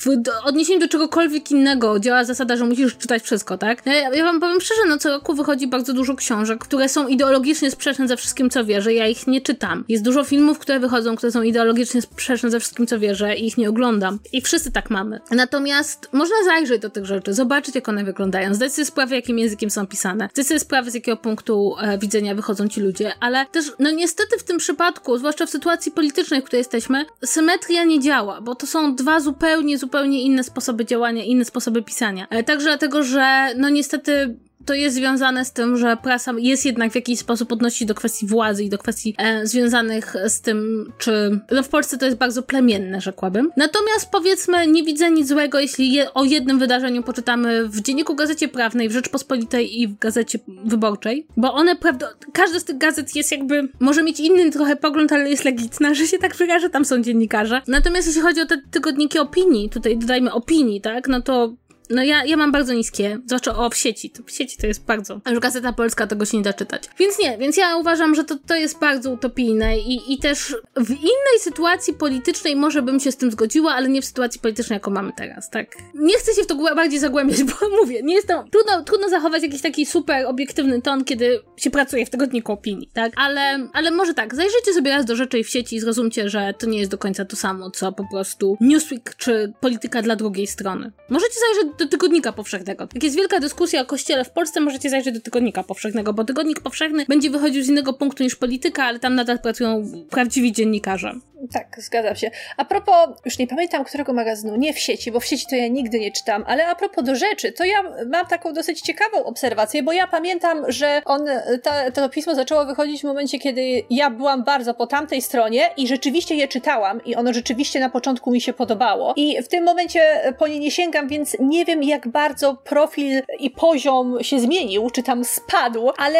w 0.00 0.06
odniesieniu 0.44 0.80
do 0.80 0.88
czegokolwiek 0.88 1.50
innego 1.50 2.00
działa 2.00 2.24
zasada, 2.24 2.56
że 2.56 2.64
musisz 2.64 2.96
czytać 2.96 3.22
wszystko, 3.22 3.58
tak? 3.58 3.86
Ja, 3.86 4.14
ja 4.14 4.24
wam 4.24 4.40
powiem 4.40 4.60
szczerze, 4.60 4.80
no 4.88 4.98
co 4.98 5.10
roku 5.10 5.34
wychodzi 5.34 5.66
bardzo 5.66 5.92
dużo 5.92 6.14
książek, 6.14 6.58
które 6.58 6.88
są 6.88 7.08
ideologicznie 7.08 7.70
sprzeczne 7.70 8.08
ze 8.08 8.16
wszystkim, 8.16 8.50
co 8.50 8.64
wierzę. 8.64 8.94
Ja 8.94 9.06
ich 9.06 9.26
nie 9.26 9.40
czytam. 9.40 9.84
Jest 9.88 10.04
dużo 10.04 10.24
filmów, 10.24 10.58
które 10.58 10.80
wychodzą, 10.80 11.16
które 11.16 11.32
są 11.32 11.42
ideologicznie 11.42 12.02
sprzeczne 12.02 12.50
ze 12.50 12.60
wszystkim, 12.60 12.86
co 12.86 12.98
wierzę 12.98 13.36
i 13.36 13.46
ich 13.46 13.58
nie 13.58 13.68
oglądam. 13.68 14.18
I 14.32 14.40
wszyscy 14.40 14.72
tak 14.72 14.90
mamy. 14.90 15.20
Natomiast 15.30 16.08
można 16.12 16.36
zajrzeć 16.44 16.82
do 16.82 16.90
tych 16.90 17.06
rzeczy, 17.06 17.34
zobaczyć, 17.34 17.74
jak 17.74 17.88
one 17.88 18.04
wyglądają, 18.04 18.54
zdać 18.54 18.72
sobie 18.72 18.84
sprawę, 18.84 19.16
jakim 19.16 19.38
językiem 19.38 19.70
są 19.70 19.86
pisane, 19.86 20.28
zdać 20.32 20.46
sobie 20.46 20.60
sprawę, 20.60 20.90
z 20.90 20.94
jakiego 20.94 21.16
punktu 21.16 21.74
e, 21.80 21.98
widzenia 21.98 22.34
wychodzą 22.34 22.68
ci 22.68 22.80
ludzie, 22.80 23.12
ale 23.20 23.46
też, 23.46 23.72
no 23.78 23.90
niestety 23.90 24.38
w 24.38 24.44
tym 24.44 24.58
przypadku, 24.58 25.18
zwłaszcza 25.18 25.46
w 25.46 25.50
sytuacji 25.50 25.92
politycznej, 25.92 26.40
w 26.40 26.44
której 26.44 26.60
jesteśmy, 26.60 27.04
symetria 27.24 27.84
nie 27.84 28.00
działa, 28.00 28.40
bo 28.40 28.54
to 28.54 28.66
są 28.66 28.94
dwa 28.94 29.20
zupełnie, 29.20 29.59
zupełnie 29.78 30.22
inne 30.22 30.44
sposoby 30.44 30.84
działania, 30.84 31.24
inne 31.24 31.44
sposoby 31.44 31.82
pisania. 31.82 32.26
E, 32.30 32.44
także 32.44 32.66
dlatego, 32.66 33.02
że 33.02 33.54
no 33.56 33.68
niestety 33.68 34.36
to 34.64 34.74
jest 34.74 34.96
związane 34.96 35.44
z 35.44 35.52
tym, 35.52 35.76
że 35.76 35.96
prasa 35.96 36.32
jest 36.38 36.66
jednak 36.66 36.92
w 36.92 36.94
jakiś 36.94 37.18
sposób 37.18 37.52
odnosi 37.52 37.86
do 37.86 37.94
kwestii 37.94 38.26
władzy 38.26 38.64
i 38.64 38.68
do 38.68 38.78
kwestii 38.78 39.14
e, 39.18 39.46
związanych 39.46 40.14
z 40.26 40.40
tym, 40.40 40.92
czy. 40.98 41.40
No 41.50 41.62
w 41.62 41.68
Polsce 41.68 41.98
to 41.98 42.04
jest 42.04 42.16
bardzo 42.16 42.42
plemienne, 42.42 43.00
rzekłabym. 43.00 43.50
Natomiast 43.56 44.10
powiedzmy, 44.12 44.66
nie 44.66 44.84
widzę 44.84 45.10
nic 45.10 45.28
złego, 45.28 45.60
jeśli 45.60 45.92
je, 45.92 46.14
o 46.14 46.24
jednym 46.24 46.58
wydarzeniu 46.58 47.02
poczytamy 47.02 47.68
w 47.68 47.80
dzienniku 47.80 48.14
Gazecie 48.14 48.48
Prawnej, 48.48 48.88
w 48.88 48.92
Rzeczpospolitej 48.92 49.80
i 49.80 49.88
w 49.88 49.98
Gazecie 49.98 50.38
Wyborczej, 50.64 51.26
bo 51.36 51.54
one, 51.54 51.76
prawda, 51.76 52.08
każda 52.32 52.60
z 52.60 52.64
tych 52.64 52.78
gazet 52.78 53.16
jest 53.16 53.32
jakby, 53.32 53.68
może 53.80 54.02
mieć 54.02 54.20
inny 54.20 54.50
trochę 54.50 54.76
pogląd, 54.76 55.12
ale 55.12 55.30
jest 55.30 55.44
legitna, 55.44 55.94
że 55.94 56.06
się 56.06 56.18
tak 56.18 56.36
wyrażę, 56.36 56.70
tam 56.70 56.84
są 56.84 57.02
dziennikarze. 57.02 57.62
Natomiast 57.66 58.06
jeśli 58.06 58.22
chodzi 58.22 58.40
o 58.40 58.46
te 58.46 58.58
tygodniki 58.70 59.18
opinii, 59.18 59.70
tutaj 59.70 59.98
dodajmy 59.98 60.32
opinii, 60.32 60.80
tak, 60.80 61.08
no 61.08 61.22
to 61.22 61.54
no 61.90 62.02
ja, 62.02 62.24
ja 62.24 62.36
mam 62.36 62.52
bardzo 62.52 62.72
niskie, 62.72 63.18
zwłaszcza 63.26 63.56
o 63.56 63.70
w 63.70 63.76
sieci. 63.76 64.10
To, 64.10 64.22
w 64.22 64.30
sieci 64.30 64.56
to 64.56 64.66
jest 64.66 64.84
bardzo. 64.84 65.20
A 65.24 65.30
już 65.30 65.40
Gazeta 65.40 65.72
Polska 65.72 66.06
tego 66.06 66.24
się 66.24 66.36
nie 66.36 66.42
da 66.42 66.52
czytać. 66.52 66.82
Więc 66.98 67.18
nie, 67.18 67.38
więc 67.38 67.56
ja 67.56 67.76
uważam, 67.76 68.14
że 68.14 68.24
to, 68.24 68.36
to 68.46 68.54
jest 68.54 68.78
bardzo 68.78 69.10
utopijne 69.10 69.78
i, 69.78 70.12
i 70.12 70.18
też 70.18 70.56
w 70.76 70.90
innej 70.90 71.38
sytuacji 71.40 71.94
politycznej 71.94 72.56
może 72.56 72.82
bym 72.82 73.00
się 73.00 73.12
z 73.12 73.16
tym 73.16 73.30
zgodziła, 73.30 73.72
ale 73.72 73.88
nie 73.88 74.02
w 74.02 74.04
sytuacji 74.04 74.40
politycznej, 74.40 74.76
jaką 74.76 74.90
mamy 74.90 75.12
teraz, 75.16 75.50
tak? 75.50 75.66
Nie 75.94 76.18
chcę 76.18 76.34
się 76.34 76.42
w 76.42 76.46
to 76.46 76.74
bardziej 76.74 77.00
zagłębiać, 77.00 77.44
bo 77.50 77.54
mówię, 77.80 78.00
nie 78.02 78.14
jest 78.14 78.28
to, 78.28 78.44
trudno, 78.52 78.82
trudno 78.84 79.08
zachować 79.08 79.42
jakiś 79.42 79.62
taki 79.62 79.86
super 79.86 80.26
obiektywny 80.26 80.82
ton, 80.82 81.04
kiedy 81.04 81.40
się 81.56 81.70
pracuje 81.70 82.06
w 82.06 82.10
tygodniku 82.10 82.52
opinii, 82.52 82.90
tak? 82.92 83.12
Ale, 83.16 83.68
ale 83.72 83.90
może 83.90 84.14
tak, 84.14 84.34
zajrzyjcie 84.34 84.74
sobie 84.74 84.90
raz 84.90 85.04
do 85.04 85.16
rzeczy 85.16 85.38
i 85.38 85.44
w 85.44 85.48
sieci 85.48 85.76
i 85.76 85.80
zrozumcie, 85.80 86.28
że 86.28 86.54
to 86.58 86.66
nie 86.66 86.78
jest 86.78 86.90
do 86.90 86.98
końca 86.98 87.24
to 87.24 87.36
samo, 87.36 87.70
co 87.70 87.92
po 87.92 88.04
prostu 88.12 88.56
Newsweek 88.60 89.14
czy 89.16 89.52
polityka 89.60 90.02
dla 90.02 90.16
drugiej 90.16 90.46
strony. 90.46 90.92
Możecie 91.08 91.34
zajrzeć 91.40 91.79
do 91.80 91.88
Tygodnika 91.88 92.32
Powszechnego. 92.32 92.88
Jak 92.94 93.02
jest 93.02 93.16
wielka 93.16 93.40
dyskusja 93.40 93.80
o 93.80 93.84
kościele 93.84 94.24
w 94.24 94.30
Polsce, 94.30 94.60
możecie 94.60 94.90
zajrzeć 94.90 95.14
do 95.14 95.20
Tygodnika 95.20 95.62
Powszechnego, 95.62 96.12
bo 96.12 96.24
Tygodnik 96.24 96.60
Powszechny 96.60 97.04
będzie 97.08 97.30
wychodził 97.30 97.62
z 97.62 97.68
innego 97.68 97.92
punktu 97.92 98.22
niż 98.22 98.36
polityka, 98.36 98.84
ale 98.84 98.98
tam 98.98 99.14
nadal 99.14 99.38
pracują 99.38 99.84
prawdziwi 100.10 100.52
dziennikarze. 100.52 101.14
Tak, 101.52 101.76
zgadzam 101.78 102.16
się. 102.16 102.30
A 102.56 102.64
propos, 102.64 103.08
już 103.24 103.38
nie 103.38 103.46
pamiętam 103.46 103.84
którego 103.84 104.12
magazynu, 104.12 104.56
nie 104.56 104.72
w 104.72 104.78
sieci, 104.78 105.12
bo 105.12 105.20
w 105.20 105.24
sieci 105.24 105.46
to 105.50 105.56
ja 105.56 105.68
nigdy 105.68 106.00
nie 106.00 106.12
czytam, 106.12 106.44
ale 106.46 106.66
a 106.66 106.74
propos 106.74 107.04
do 107.04 107.14
rzeczy, 107.14 107.52
to 107.52 107.64
ja 107.64 107.82
mam 108.06 108.26
taką 108.26 108.52
dosyć 108.52 108.80
ciekawą 108.80 109.24
obserwację, 109.24 109.82
bo 109.82 109.92
ja 109.92 110.06
pamiętam, 110.06 110.64
że 110.68 111.02
on, 111.04 111.26
ta, 111.62 111.90
to 111.90 112.08
pismo 112.08 112.34
zaczęło 112.34 112.64
wychodzić 112.64 113.00
w 113.00 113.04
momencie, 113.04 113.38
kiedy 113.38 113.82
ja 113.90 114.10
byłam 114.10 114.44
bardzo 114.44 114.74
po 114.74 114.86
tamtej 114.86 115.22
stronie 115.22 115.70
i 115.76 115.88
rzeczywiście 115.88 116.34
je 116.34 116.48
czytałam 116.48 117.04
i 117.04 117.14
ono 117.14 117.32
rzeczywiście 117.32 117.80
na 117.80 117.90
początku 117.90 118.30
mi 118.30 118.40
się 118.40 118.52
podobało. 118.52 119.14
I 119.16 119.42
w 119.42 119.48
tym 119.48 119.64
momencie 119.64 120.34
po 120.38 120.48
nie 120.48 120.60
nie 120.60 120.70
sięgam, 120.70 121.08
więc 121.08 121.36
nie 121.40 121.64
wiem, 121.64 121.69
wiem 121.70 121.82
jak 121.82 122.08
bardzo 122.08 122.54
profil 122.54 123.22
i 123.38 123.50
poziom 123.50 124.22
się 124.22 124.40
zmienił, 124.40 124.90
czy 124.90 125.02
tam 125.02 125.24
spadł, 125.24 125.90
ale 125.98 126.18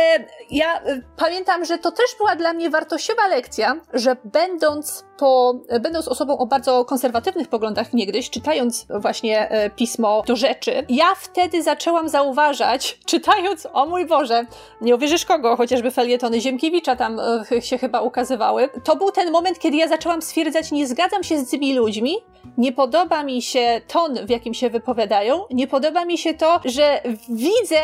ja 0.51 0.81
y, 0.87 1.03
pamiętam, 1.17 1.65
że 1.65 1.79
to 1.79 1.91
też 1.91 2.07
była 2.19 2.37
dla 2.37 2.53
mnie 2.53 2.71
wartościowa 2.71 3.29
lekcja, 3.29 3.81
że 3.93 4.17
będąc 4.25 5.05
po, 5.19 5.55
będąc 5.81 6.09
osobą 6.09 6.39
o 6.39 6.47
bardzo 6.47 6.85
konserwatywnych 6.85 7.49
poglądach 7.49 7.93
niegdyś, 7.93 8.31
czytając 8.31 8.87
właśnie 8.91 9.51
e, 9.51 9.71
pismo 9.71 10.23
do 10.27 10.37
rzeczy, 10.37 10.73
ja 10.89 11.15
wtedy 11.15 11.63
zaczęłam 11.63 12.09
zauważać, 12.09 12.99
czytając, 13.11 13.67
o 13.73 13.87
mój 13.87 14.07
Boże, 14.07 14.45
nie 14.81 14.95
uwierzysz 14.95 15.25
kogo, 15.25 15.57
chociażby 15.57 15.91
felietony 15.91 16.41
Ziemkiewicza 16.41 16.97
tam 16.97 17.21
e, 17.53 17.63
się 17.63 17.79
chyba 17.79 18.01
ukazywały, 18.01 18.69
to 18.85 18.97
był 18.97 19.13
ten 19.13 19.31
moment, 19.31 19.59
kiedy 19.59 19.77
ja 19.77 19.89
zaczęłam 19.89 20.23
stwierdzać, 20.23 20.73
nie 20.73 20.87
zgadzam 20.87 21.25
się 21.25 21.39
z 21.39 21.51
tymi 21.51 21.75
ludźmi, 21.75 22.17
nie 22.59 22.73
podoba 22.73 23.23
mi 23.23 23.43
się 23.43 23.81
ton, 23.89 24.27
w 24.27 24.31
jakim 24.31 24.55
się 24.55 24.71
wypowiadają, 24.71 25.40
nie 25.51 25.67
podoba 25.67 26.05
mi 26.05 26.19
się 26.19 26.35
to, 26.35 26.61
że 26.65 27.03
widzę, 27.29 27.81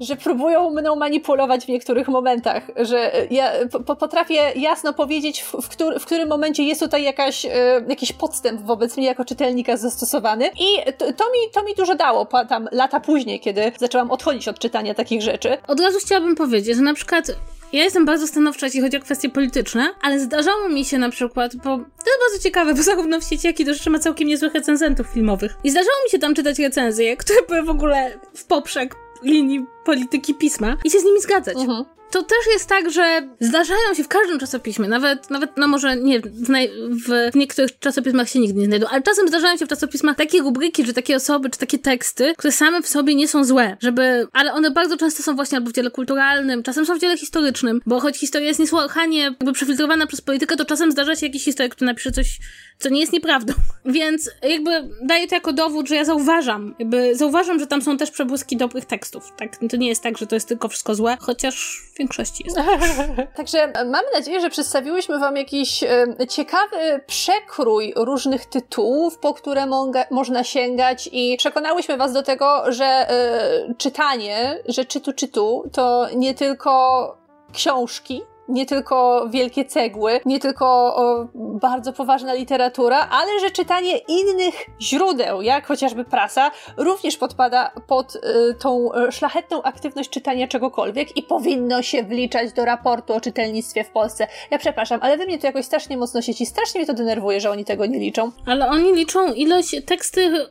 że 0.00 0.16
próbują 0.16 0.70
mną 0.70 0.96
manipulować 0.96 1.64
w 1.64 1.68
niektórych 1.68 2.08
momentach, 2.08 2.62
że 2.76 3.12
ja 3.30 3.52
po, 3.86 3.96
potrafię 3.96 4.52
jasno 4.56 4.92
powiedzieć, 4.92 5.42
w, 5.42 5.52
w, 5.52 5.68
który, 5.68 5.98
w, 5.98 6.06
którym 6.06 6.28
momencie 6.28 6.62
jest 6.62 6.80
tutaj 6.80 7.02
jakaś, 7.02 7.44
e, 7.44 7.50
jakiś 7.88 8.12
podstęp 8.12 8.60
wobec 8.60 8.96
mnie 8.96 9.06
jako 9.06 9.24
czytelnika 9.24 9.76
zastosowany 9.76 10.50
i 10.60 10.92
to, 10.92 11.12
to, 11.12 11.24
mi, 11.24 11.50
to 11.54 11.62
mi 11.62 11.74
dużo 11.74 11.94
dało 11.94 12.26
tam 12.48 12.68
lata 12.72 13.00
później, 13.00 13.40
kiedy 13.40 13.72
zaczęłam 13.78 14.10
odchodzić 14.10 14.48
od 14.48 14.58
czytania 14.58 14.94
takich 14.94 15.22
rzeczy. 15.22 15.58
Od 15.68 15.80
razu 15.80 15.98
chciałabym 15.98 16.34
powiedzieć, 16.34 16.76
że 16.76 16.82
na 16.82 16.94
przykład 16.94 17.32
ja 17.72 17.84
jestem 17.84 18.04
bardzo 18.04 18.26
stanowcza, 18.26 18.66
jeśli 18.66 18.80
chodzi 18.80 18.96
o 18.96 19.00
kwestie 19.00 19.28
polityczne, 19.28 19.94
ale 20.02 20.20
zdarzało 20.20 20.68
mi 20.68 20.84
się 20.84 20.98
na 20.98 21.10
przykład, 21.10 21.56
bo 21.56 21.62
to 21.78 22.10
jest 22.10 22.20
bardzo 22.30 22.42
ciekawe, 22.42 22.74
bo 22.74 22.82
zarówno 22.82 23.20
w 23.20 23.24
sieci, 23.24 23.46
jak 23.46 23.60
i 23.60 23.64
też 23.64 23.86
ma 23.86 23.98
całkiem 23.98 24.28
niezłych 24.28 24.54
recenzentów 24.54 25.06
filmowych. 25.06 25.56
I 25.64 25.70
zdarzało 25.70 25.96
mi 26.04 26.10
się 26.10 26.18
tam 26.18 26.34
czytać 26.34 26.58
recenzje, 26.58 27.16
które 27.16 27.38
były 27.48 27.62
w 27.62 27.70
ogóle 27.70 28.18
w 28.34 28.44
poprzek 28.44 28.94
linii 29.22 29.66
polityki 29.84 30.34
pisma 30.34 30.76
i 30.84 30.90
się 30.90 31.00
z 31.00 31.04
nimi 31.04 31.20
zgadzać. 31.20 31.56
Mhm 31.56 31.84
to 32.10 32.22
też 32.22 32.38
jest 32.52 32.68
tak, 32.68 32.90
że 32.90 33.28
zdarzają 33.40 33.94
się 33.94 34.04
w 34.04 34.08
każdym 34.08 34.38
czasopiśmie, 34.38 34.88
nawet, 34.88 35.30
nawet 35.30 35.50
no 35.56 35.68
może 35.68 35.96
nie, 35.96 36.20
w, 36.20 36.48
naj, 36.48 36.70
w, 37.06 37.36
niektórych 37.36 37.78
czasopismach 37.78 38.28
się 38.28 38.38
nigdy 38.38 38.60
nie 38.60 38.66
znajdą, 38.66 38.86
ale 38.86 39.02
czasem 39.02 39.28
zdarzają 39.28 39.56
się 39.56 39.66
w 39.66 39.68
czasopismach 39.68 40.16
takie 40.16 40.38
rubryki, 40.38 40.84
czy 40.84 40.94
takie 40.94 41.16
osoby, 41.16 41.50
czy 41.50 41.58
takie 41.58 41.78
teksty, 41.78 42.34
które 42.36 42.52
same 42.52 42.82
w 42.82 42.88
sobie 42.88 43.14
nie 43.14 43.28
są 43.28 43.44
złe, 43.44 43.76
żeby, 43.80 44.26
ale 44.32 44.52
one 44.52 44.70
bardzo 44.70 44.96
często 44.96 45.22
są 45.22 45.36
właśnie 45.36 45.58
albo 45.58 45.70
w 45.70 45.72
dziele 45.72 45.90
kulturalnym, 45.90 46.62
czasem 46.62 46.86
są 46.86 46.96
w 46.96 47.00
dziele 47.00 47.18
historycznym, 47.18 47.80
bo 47.86 48.00
choć 48.00 48.16
historia 48.16 48.48
jest 48.48 48.60
niesłychanie 48.60 49.20
jakby 49.20 49.52
przefiltrowana 49.52 50.06
przez 50.06 50.20
politykę, 50.20 50.56
to 50.56 50.64
czasem 50.64 50.92
zdarza 50.92 51.16
się 51.16 51.26
jakiś 51.26 51.44
historyk, 51.44 51.74
który 51.74 51.86
napisze 51.86 52.12
coś, 52.12 52.38
co 52.78 52.88
nie 52.88 53.00
jest 53.00 53.12
nieprawdą. 53.12 53.52
Więc 53.84 54.30
jakby 54.42 54.70
daję 55.02 55.28
to 55.28 55.34
jako 55.34 55.52
dowód, 55.52 55.88
że 55.88 55.94
ja 55.94 56.04
zauważam, 56.04 56.74
jakby 56.78 57.16
zauważam, 57.16 57.60
że 57.60 57.66
tam 57.66 57.82
są 57.82 57.96
też 57.96 58.10
przebłyski 58.10 58.56
dobrych 58.56 58.84
tekstów. 58.84 59.32
Tak, 59.36 59.56
to 59.70 59.76
nie 59.76 59.88
jest 59.88 60.02
tak, 60.02 60.18
że 60.18 60.26
to 60.26 60.36
jest 60.36 60.48
tylko 60.48 60.68
wszystko 60.68 60.94
złe, 60.94 61.16
chociaż 61.20 61.86
większości 62.06 62.44
jest. 62.44 62.56
Także 63.36 63.58
e, 63.58 63.84
mamy 63.84 64.06
nadzieję, 64.14 64.40
że 64.40 64.50
przedstawiłyśmy 64.50 65.18
Wam 65.18 65.36
jakiś 65.36 65.82
e, 65.82 66.06
ciekawy 66.28 67.00
przekrój 67.06 67.92
różnych 67.96 68.46
tytułów, 68.46 69.18
po 69.18 69.34
które 69.34 69.66
można 70.10 70.44
sięgać 70.44 71.08
i 71.12 71.36
przekonałyśmy 71.38 71.96
Was 71.96 72.12
do 72.12 72.22
tego, 72.22 72.72
że 72.72 72.84
e, 72.84 73.74
czytanie, 73.78 74.58
że 74.68 74.84
czytu 74.84 75.12
czytu 75.12 75.70
to 75.72 76.06
nie 76.16 76.34
tylko 76.34 77.16
książki, 77.52 78.22
nie 78.48 78.66
tylko 78.66 79.26
wielkie 79.30 79.64
cegły, 79.64 80.20
nie 80.24 80.40
tylko 80.40 80.66
o, 80.96 81.26
bardzo 81.34 81.92
poważna 81.92 82.34
literatura, 82.34 83.08
ale 83.10 83.40
że 83.40 83.50
czytanie 83.50 83.98
innych 83.98 84.54
źródeł, 84.80 85.42
jak 85.42 85.66
chociażby 85.66 86.04
prasa, 86.04 86.50
również 86.76 87.16
podpada 87.16 87.70
pod 87.86 88.16
y, 88.16 88.20
tą 88.54 88.88
szlachetną 89.10 89.62
aktywność 89.62 90.10
czytania 90.10 90.48
czegokolwiek 90.48 91.16
i 91.16 91.22
powinno 91.22 91.82
się 91.82 92.02
wliczać 92.02 92.52
do 92.52 92.64
raportu 92.64 93.14
o 93.14 93.20
czytelnictwie 93.20 93.84
w 93.84 93.90
Polsce. 93.90 94.26
Ja 94.50 94.58
przepraszam, 94.58 95.00
ale 95.02 95.16
wy 95.16 95.26
mnie 95.26 95.38
to 95.38 95.46
jakoś 95.46 95.64
strasznie 95.64 95.96
mocno 95.96 96.22
sieci, 96.22 96.46
strasznie 96.46 96.80
mnie 96.80 96.86
to 96.86 96.94
denerwuje, 96.94 97.40
że 97.40 97.50
oni 97.50 97.64
tego 97.64 97.86
nie 97.86 97.98
liczą. 97.98 98.32
Ale 98.46 98.68
oni 98.68 98.92
liczą 98.92 99.32
ilość 99.32 99.76
teksty 99.86 100.46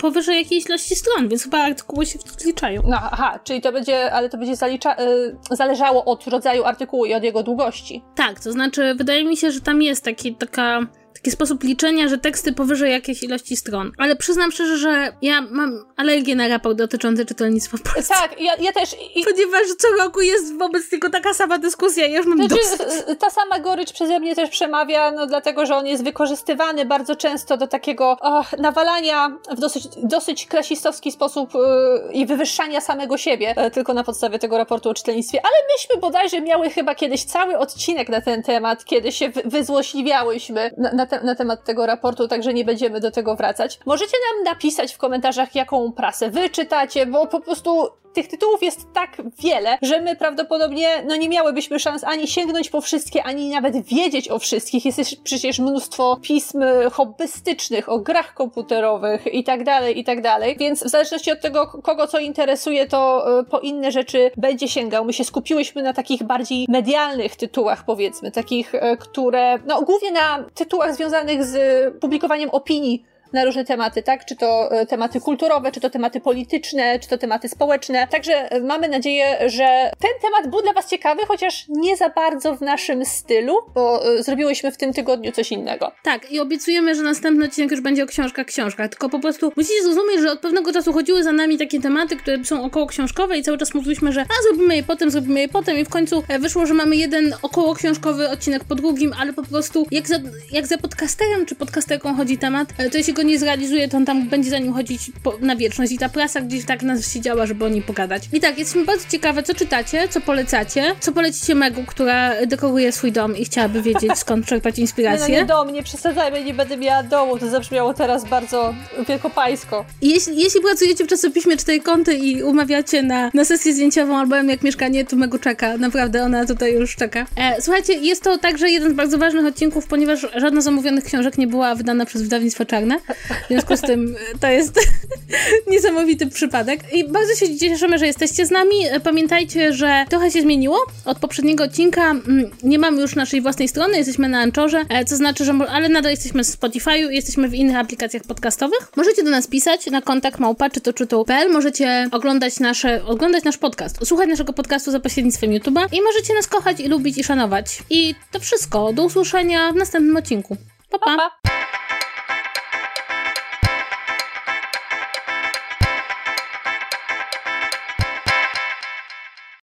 powyżej 0.00 0.36
jakiejś 0.36 0.66
ilości 0.66 0.96
stron, 0.96 1.28
więc 1.28 1.42
chyba 1.42 1.58
artykuły 1.58 2.06
się 2.06 2.18
wliczają. 2.42 2.82
No, 2.86 2.96
aha, 3.12 3.40
czyli 3.44 3.60
to 3.60 3.72
będzie, 3.72 4.12
ale 4.12 4.28
to 4.28 4.38
będzie 4.38 4.56
zalicza, 4.56 4.96
y, 5.02 5.36
zależało 5.50 6.04
od 6.04 6.26
rodzaju 6.26 6.64
artykułu 6.64 7.06
i 7.06 7.14
od 7.14 7.22
jego 7.22 7.42
długości. 7.42 8.02
Tak, 8.14 8.40
to 8.40 8.52
znaczy 8.52 8.94
wydaje 8.94 9.24
mi 9.24 9.36
się, 9.36 9.50
że 9.50 9.60
tam 9.60 9.82
jest 9.82 10.04
taki, 10.04 10.34
taka 10.34 10.86
taki 11.20 11.30
sposób 11.30 11.64
liczenia, 11.64 12.08
że 12.08 12.18
teksty 12.18 12.52
powyżej 12.52 12.92
jakiejś 12.92 13.22
ilości 13.22 13.56
stron. 13.56 13.92
Ale 13.98 14.16
przyznam 14.16 14.52
szczerze, 14.52 14.76
że 14.76 15.12
ja 15.22 15.40
mam 15.40 15.84
alergię 15.96 16.36
na 16.36 16.48
raport 16.48 16.78
dotyczący 16.78 17.26
czytelnictwa 17.26 17.76
w 17.76 17.82
Polsce. 17.82 18.14
Tak, 18.14 18.40
ja, 18.40 18.52
ja 18.60 18.72
też. 18.72 18.96
I... 19.14 19.24
Ponieważ 19.24 19.62
co 19.78 19.88
roku 19.98 20.20
jest 20.20 20.58
wobec 20.58 20.88
tego 20.88 21.10
taka 21.10 21.34
sama 21.34 21.58
dyskusja, 21.58 22.06
ja 22.06 22.16
już 22.16 22.26
mam 22.26 22.38
znaczy, 22.38 22.54
dosyć. 22.54 23.18
Ta 23.18 23.30
sama 23.30 23.58
gorycz 23.58 23.92
przeze 23.92 24.20
mnie 24.20 24.36
też 24.36 24.50
przemawia, 24.50 25.10
no 25.10 25.26
dlatego, 25.26 25.66
że 25.66 25.76
on 25.76 25.86
jest 25.86 26.04
wykorzystywany 26.04 26.84
bardzo 26.84 27.16
często 27.16 27.56
do 27.56 27.66
takiego 27.66 28.16
oh, 28.20 28.56
nawalania 28.58 29.38
w 29.56 29.60
dosyć, 29.60 29.84
dosyć 30.02 30.46
klasistowski 30.46 31.12
sposób 31.12 31.54
yy, 31.54 32.12
i 32.12 32.26
wywyższania 32.26 32.80
samego 32.80 33.16
siebie, 33.16 33.54
yy, 33.56 33.70
tylko 33.70 33.94
na 33.94 34.04
podstawie 34.04 34.38
tego 34.38 34.58
raportu 34.58 34.90
o 34.90 34.94
czytelnictwie. 34.94 35.40
Ale 35.42 35.54
myśmy 35.74 36.00
bodajże 36.00 36.40
miały 36.40 36.70
chyba 36.70 36.94
kiedyś 36.94 37.24
cały 37.24 37.58
odcinek 37.58 38.08
na 38.08 38.20
ten 38.20 38.42
temat, 38.42 38.84
kiedy 38.84 39.12
się 39.12 39.32
wyzłośliwiałyśmy 39.44 40.70
na, 40.76 40.92
na 40.92 41.06
te, 41.10 41.24
na 41.24 41.34
temat 41.34 41.64
tego 41.64 41.86
raportu, 41.86 42.28
także 42.28 42.54
nie 42.54 42.64
będziemy 42.64 43.00
do 43.00 43.10
tego 43.10 43.36
wracać. 43.36 43.80
Możecie 43.86 44.16
nam 44.28 44.44
napisać 44.44 44.94
w 44.94 44.98
komentarzach, 44.98 45.54
jaką 45.54 45.92
prasę 45.92 46.30
wy 46.30 46.50
czytacie, 46.50 47.06
bo 47.06 47.26
po 47.26 47.40
prostu 47.40 47.88
tych 48.12 48.28
tytułów 48.28 48.62
jest 48.62 48.92
tak 48.92 49.22
wiele, 49.38 49.78
że 49.82 50.00
my 50.00 50.16
prawdopodobnie 50.16 50.88
no 51.06 51.16
nie 51.16 51.28
miałybyśmy 51.28 51.78
szans 51.78 52.04
ani 52.04 52.28
sięgnąć 52.28 52.70
po 52.70 52.80
wszystkie, 52.80 53.22
ani 53.22 53.48
nawet 53.48 53.84
wiedzieć 53.84 54.30
o 54.30 54.38
wszystkich. 54.38 54.84
Jest 54.84 55.00
przecież 55.22 55.58
mnóstwo 55.58 56.18
pism 56.22 56.62
hobbystycznych, 56.92 57.88
o 57.88 57.98
grach 57.98 58.34
komputerowych 58.34 59.34
i 59.34 59.44
tak 59.44 59.64
dalej, 59.64 59.98
i 59.98 60.04
tak 60.04 60.22
dalej. 60.22 60.56
Więc 60.58 60.84
w 60.84 60.88
zależności 60.88 61.32
od 61.32 61.40
tego, 61.40 61.66
kogo 61.66 62.06
co 62.06 62.18
interesuje, 62.18 62.86
to 62.86 63.24
e, 63.40 63.44
po 63.44 63.60
inne 63.60 63.92
rzeczy 63.92 64.30
będzie 64.36 64.68
sięgał. 64.68 65.04
My 65.04 65.12
się 65.12 65.24
skupiłyśmy 65.24 65.82
na 65.82 65.92
takich 65.92 66.22
bardziej 66.22 66.66
medialnych 66.68 67.36
tytułach, 67.36 67.84
powiedzmy, 67.84 68.30
takich, 68.30 68.74
e, 68.74 68.96
które, 68.96 69.58
no 69.66 69.82
głównie 69.82 70.12
na 70.12 70.44
tytułach 70.54 70.94
związanych 70.94 71.44
z 71.44 71.54
publikowaniem 72.00 72.50
opinii 72.50 73.09
na 73.32 73.44
różne 73.44 73.64
tematy, 73.64 74.02
tak? 74.02 74.24
Czy 74.24 74.36
to 74.36 74.72
e, 74.72 74.86
tematy 74.86 75.20
kulturowe, 75.20 75.72
czy 75.72 75.80
to 75.80 75.90
tematy 75.90 76.20
polityczne, 76.20 76.98
czy 76.98 77.08
to 77.08 77.18
tematy 77.18 77.48
społeczne. 77.48 78.06
Także 78.06 78.52
e, 78.52 78.60
mamy 78.60 78.88
nadzieję, 78.88 79.38
że 79.46 79.90
ten 80.00 80.10
temat 80.22 80.50
był 80.50 80.62
dla 80.62 80.72
Was 80.72 80.90
ciekawy, 80.90 81.22
chociaż 81.28 81.64
nie 81.68 81.96
za 81.96 82.08
bardzo 82.08 82.56
w 82.56 82.60
naszym 82.60 83.04
stylu, 83.04 83.56
bo 83.74 84.14
e, 84.14 84.22
zrobiłyśmy 84.22 84.72
w 84.72 84.76
tym 84.76 84.92
tygodniu 84.92 85.32
coś 85.32 85.52
innego. 85.52 85.92
Tak, 86.02 86.32
i 86.32 86.40
obiecujemy, 86.40 86.94
że 86.94 87.02
następny 87.02 87.44
odcinek 87.44 87.70
już 87.70 87.80
będzie 87.80 88.04
o 88.04 88.06
książkach, 88.06 88.46
książkach. 88.46 88.90
Tylko 88.90 89.08
po 89.08 89.18
prostu 89.18 89.52
musicie 89.56 89.82
zrozumieć, 89.82 90.20
że 90.20 90.32
od 90.32 90.40
pewnego 90.40 90.72
czasu 90.72 90.92
chodziły 90.92 91.22
za 91.22 91.32
nami 91.32 91.58
takie 91.58 91.80
tematy, 91.80 92.16
które 92.16 92.44
są 92.44 92.64
około 92.64 92.86
książkowe 92.86 93.38
i 93.38 93.42
cały 93.42 93.58
czas 93.58 93.74
mówiliśmy, 93.74 94.12
że 94.12 94.20
a 94.20 94.42
zrobimy 94.42 94.76
je 94.76 94.82
potem, 94.82 95.10
zrobimy 95.10 95.40
je 95.40 95.48
potem 95.48 95.78
i 95.78 95.84
w 95.84 95.88
końcu 95.88 96.22
wyszło, 96.38 96.66
że 96.66 96.74
mamy 96.74 96.96
jeden 96.96 97.34
około 97.42 97.74
książkowy 97.74 98.28
odcinek 98.28 98.64
po 98.64 98.74
drugim, 98.74 99.12
ale 99.20 99.32
po 99.32 99.42
prostu 99.42 99.86
jak 99.90 100.08
za, 100.08 100.16
jak 100.52 100.66
za 100.66 100.78
podcasterem 100.78 101.46
czy 101.46 101.54
podcasterką 101.54 102.14
chodzi 102.14 102.38
temat, 102.38 102.68
to 102.92 102.98
jeśli 102.98 103.12
go 103.12 103.19
nie 103.22 103.38
zrealizuje, 103.38 103.88
to 103.88 103.96
on 103.96 104.04
tam 104.04 104.28
będzie 104.28 104.50
za 104.50 104.58
nim 104.58 104.72
chodzić 104.72 105.10
po, 105.22 105.38
na 105.40 105.56
wieczność 105.56 105.92
i 105.92 105.98
ta 105.98 106.08
prasa 106.08 106.40
gdzieś 106.40 106.64
tak 106.64 106.82
nas 106.82 107.12
siedziała, 107.12 107.46
żeby 107.46 107.64
o 107.64 107.68
nim 107.68 107.82
pogadać. 107.82 108.22
I 108.32 108.40
tak, 108.40 108.58
jesteśmy 108.58 108.84
bardzo 108.84 109.08
ciekawe, 109.08 109.42
co 109.42 109.54
czytacie, 109.54 110.08
co 110.08 110.20
polecacie, 110.20 110.94
co 111.00 111.12
polecicie 111.12 111.54
Megu, 111.54 111.84
która 111.86 112.46
dekoruje 112.46 112.92
swój 112.92 113.12
dom 113.12 113.36
i 113.36 113.44
chciałaby 113.44 113.82
wiedzieć, 113.82 114.10
skąd 114.24 114.46
czerpać 114.46 114.78
inspirację. 114.78 115.28
Nie, 115.28 115.34
no 115.34 115.40
nie 115.40 115.46
dom, 115.46 115.72
nie 115.72 115.82
przesadzajmy, 115.82 116.44
nie 116.44 116.54
będę 116.54 116.76
miała 116.76 117.02
domu, 117.02 117.38
to 117.38 117.48
zabrzmiało 117.48 117.94
teraz 117.94 118.24
bardzo 118.24 118.74
wielkopańsko. 119.08 119.84
Jeśli, 120.02 120.42
jeśli 120.42 120.60
pracujecie 120.60 121.04
w 121.04 121.08
czasopiśmie 121.08 121.56
cztery 121.56 121.80
kąty 121.80 122.14
i 122.14 122.42
umawiacie 122.42 123.02
na, 123.02 123.30
na 123.34 123.44
sesję 123.44 123.72
zdjęciową 123.72 124.18
albo 124.18 124.36
jak 124.36 124.62
mieszkanie, 124.62 125.04
to 125.04 125.16
Megu 125.16 125.38
czeka, 125.38 125.76
naprawdę, 125.76 126.24
ona 126.24 126.46
tutaj 126.46 126.74
już 126.74 126.96
czeka. 126.96 127.26
E, 127.36 127.62
słuchajcie, 127.62 127.92
jest 127.92 128.22
to 128.22 128.38
także 128.38 128.70
jeden 128.70 128.90
z 128.92 128.94
bardzo 128.94 129.18
ważnych 129.18 129.46
odcinków, 129.46 129.86
ponieważ 129.86 130.26
żadna 130.36 130.60
z 130.60 130.64
zamówionych 130.64 131.04
książek 131.04 131.38
nie 131.38 131.46
była 131.46 131.74
wydana 131.74 132.06
przez 132.06 132.22
wydawnictwo 132.22 132.64
Czarne. 132.64 132.96
W 133.14 133.48
związku 133.48 133.76
z 133.76 133.80
tym 133.80 134.16
to 134.40 134.48
jest 134.48 134.80
niesamowity 135.70 136.26
przypadek. 136.26 136.80
I 136.92 137.08
bardzo 137.08 137.34
się 137.34 137.58
cieszymy, 137.58 137.98
że 137.98 138.06
jesteście 138.06 138.46
z 138.46 138.50
nami. 138.50 138.74
Pamiętajcie, 139.04 139.72
że 139.72 140.04
trochę 140.08 140.30
się 140.30 140.42
zmieniło. 140.42 140.86
Od 141.04 141.18
poprzedniego 141.18 141.64
odcinka 141.64 142.10
mm, 142.10 142.50
nie 142.62 142.78
mamy 142.78 143.00
już 143.00 143.16
naszej 143.16 143.40
własnej 143.40 143.68
strony, 143.68 143.96
jesteśmy 143.96 144.28
na 144.28 144.40
Anchorze, 144.40 144.84
e, 144.88 145.04
co 145.04 145.16
znaczy, 145.16 145.44
że 145.44 145.52
ale 145.68 145.88
nadal 145.88 146.10
jesteśmy 146.10 146.44
w 146.44 146.46
Spotify'u, 146.46 147.10
jesteśmy 147.10 147.48
w 147.48 147.54
innych 147.54 147.76
aplikacjach 147.76 148.22
podcastowych. 148.22 148.92
Możecie 148.96 149.22
do 149.22 149.30
nas 149.30 149.46
pisać 149.46 149.86
na 149.86 150.02
kontakt 150.02 150.38
małpa 150.38 150.70
czy 150.70 150.80
to 150.80 150.92
czy. 150.92 151.06
Możecie 151.52 152.08
oglądać 152.12 152.60
nasze, 152.60 153.04
oglądać 153.04 153.44
nasz 153.44 153.58
podcast, 153.58 154.06
słuchać 154.06 154.28
naszego 154.28 154.52
podcastu 154.52 154.90
za 154.90 155.00
pośrednictwem 155.00 155.50
YouTube'a 155.50 155.86
i 155.92 156.02
możecie 156.02 156.34
nas 156.34 156.46
kochać 156.46 156.80
i 156.80 156.88
lubić 156.88 157.18
i 157.18 157.24
szanować. 157.24 157.82
I 157.90 158.14
to 158.32 158.40
wszystko. 158.40 158.92
Do 158.92 159.04
usłyszenia 159.04 159.72
w 159.72 159.76
następnym 159.76 160.16
odcinku. 160.16 160.56
Pa, 160.90 160.98
pa. 160.98 161.16
pa, 161.16 161.30
pa. 161.42 161.89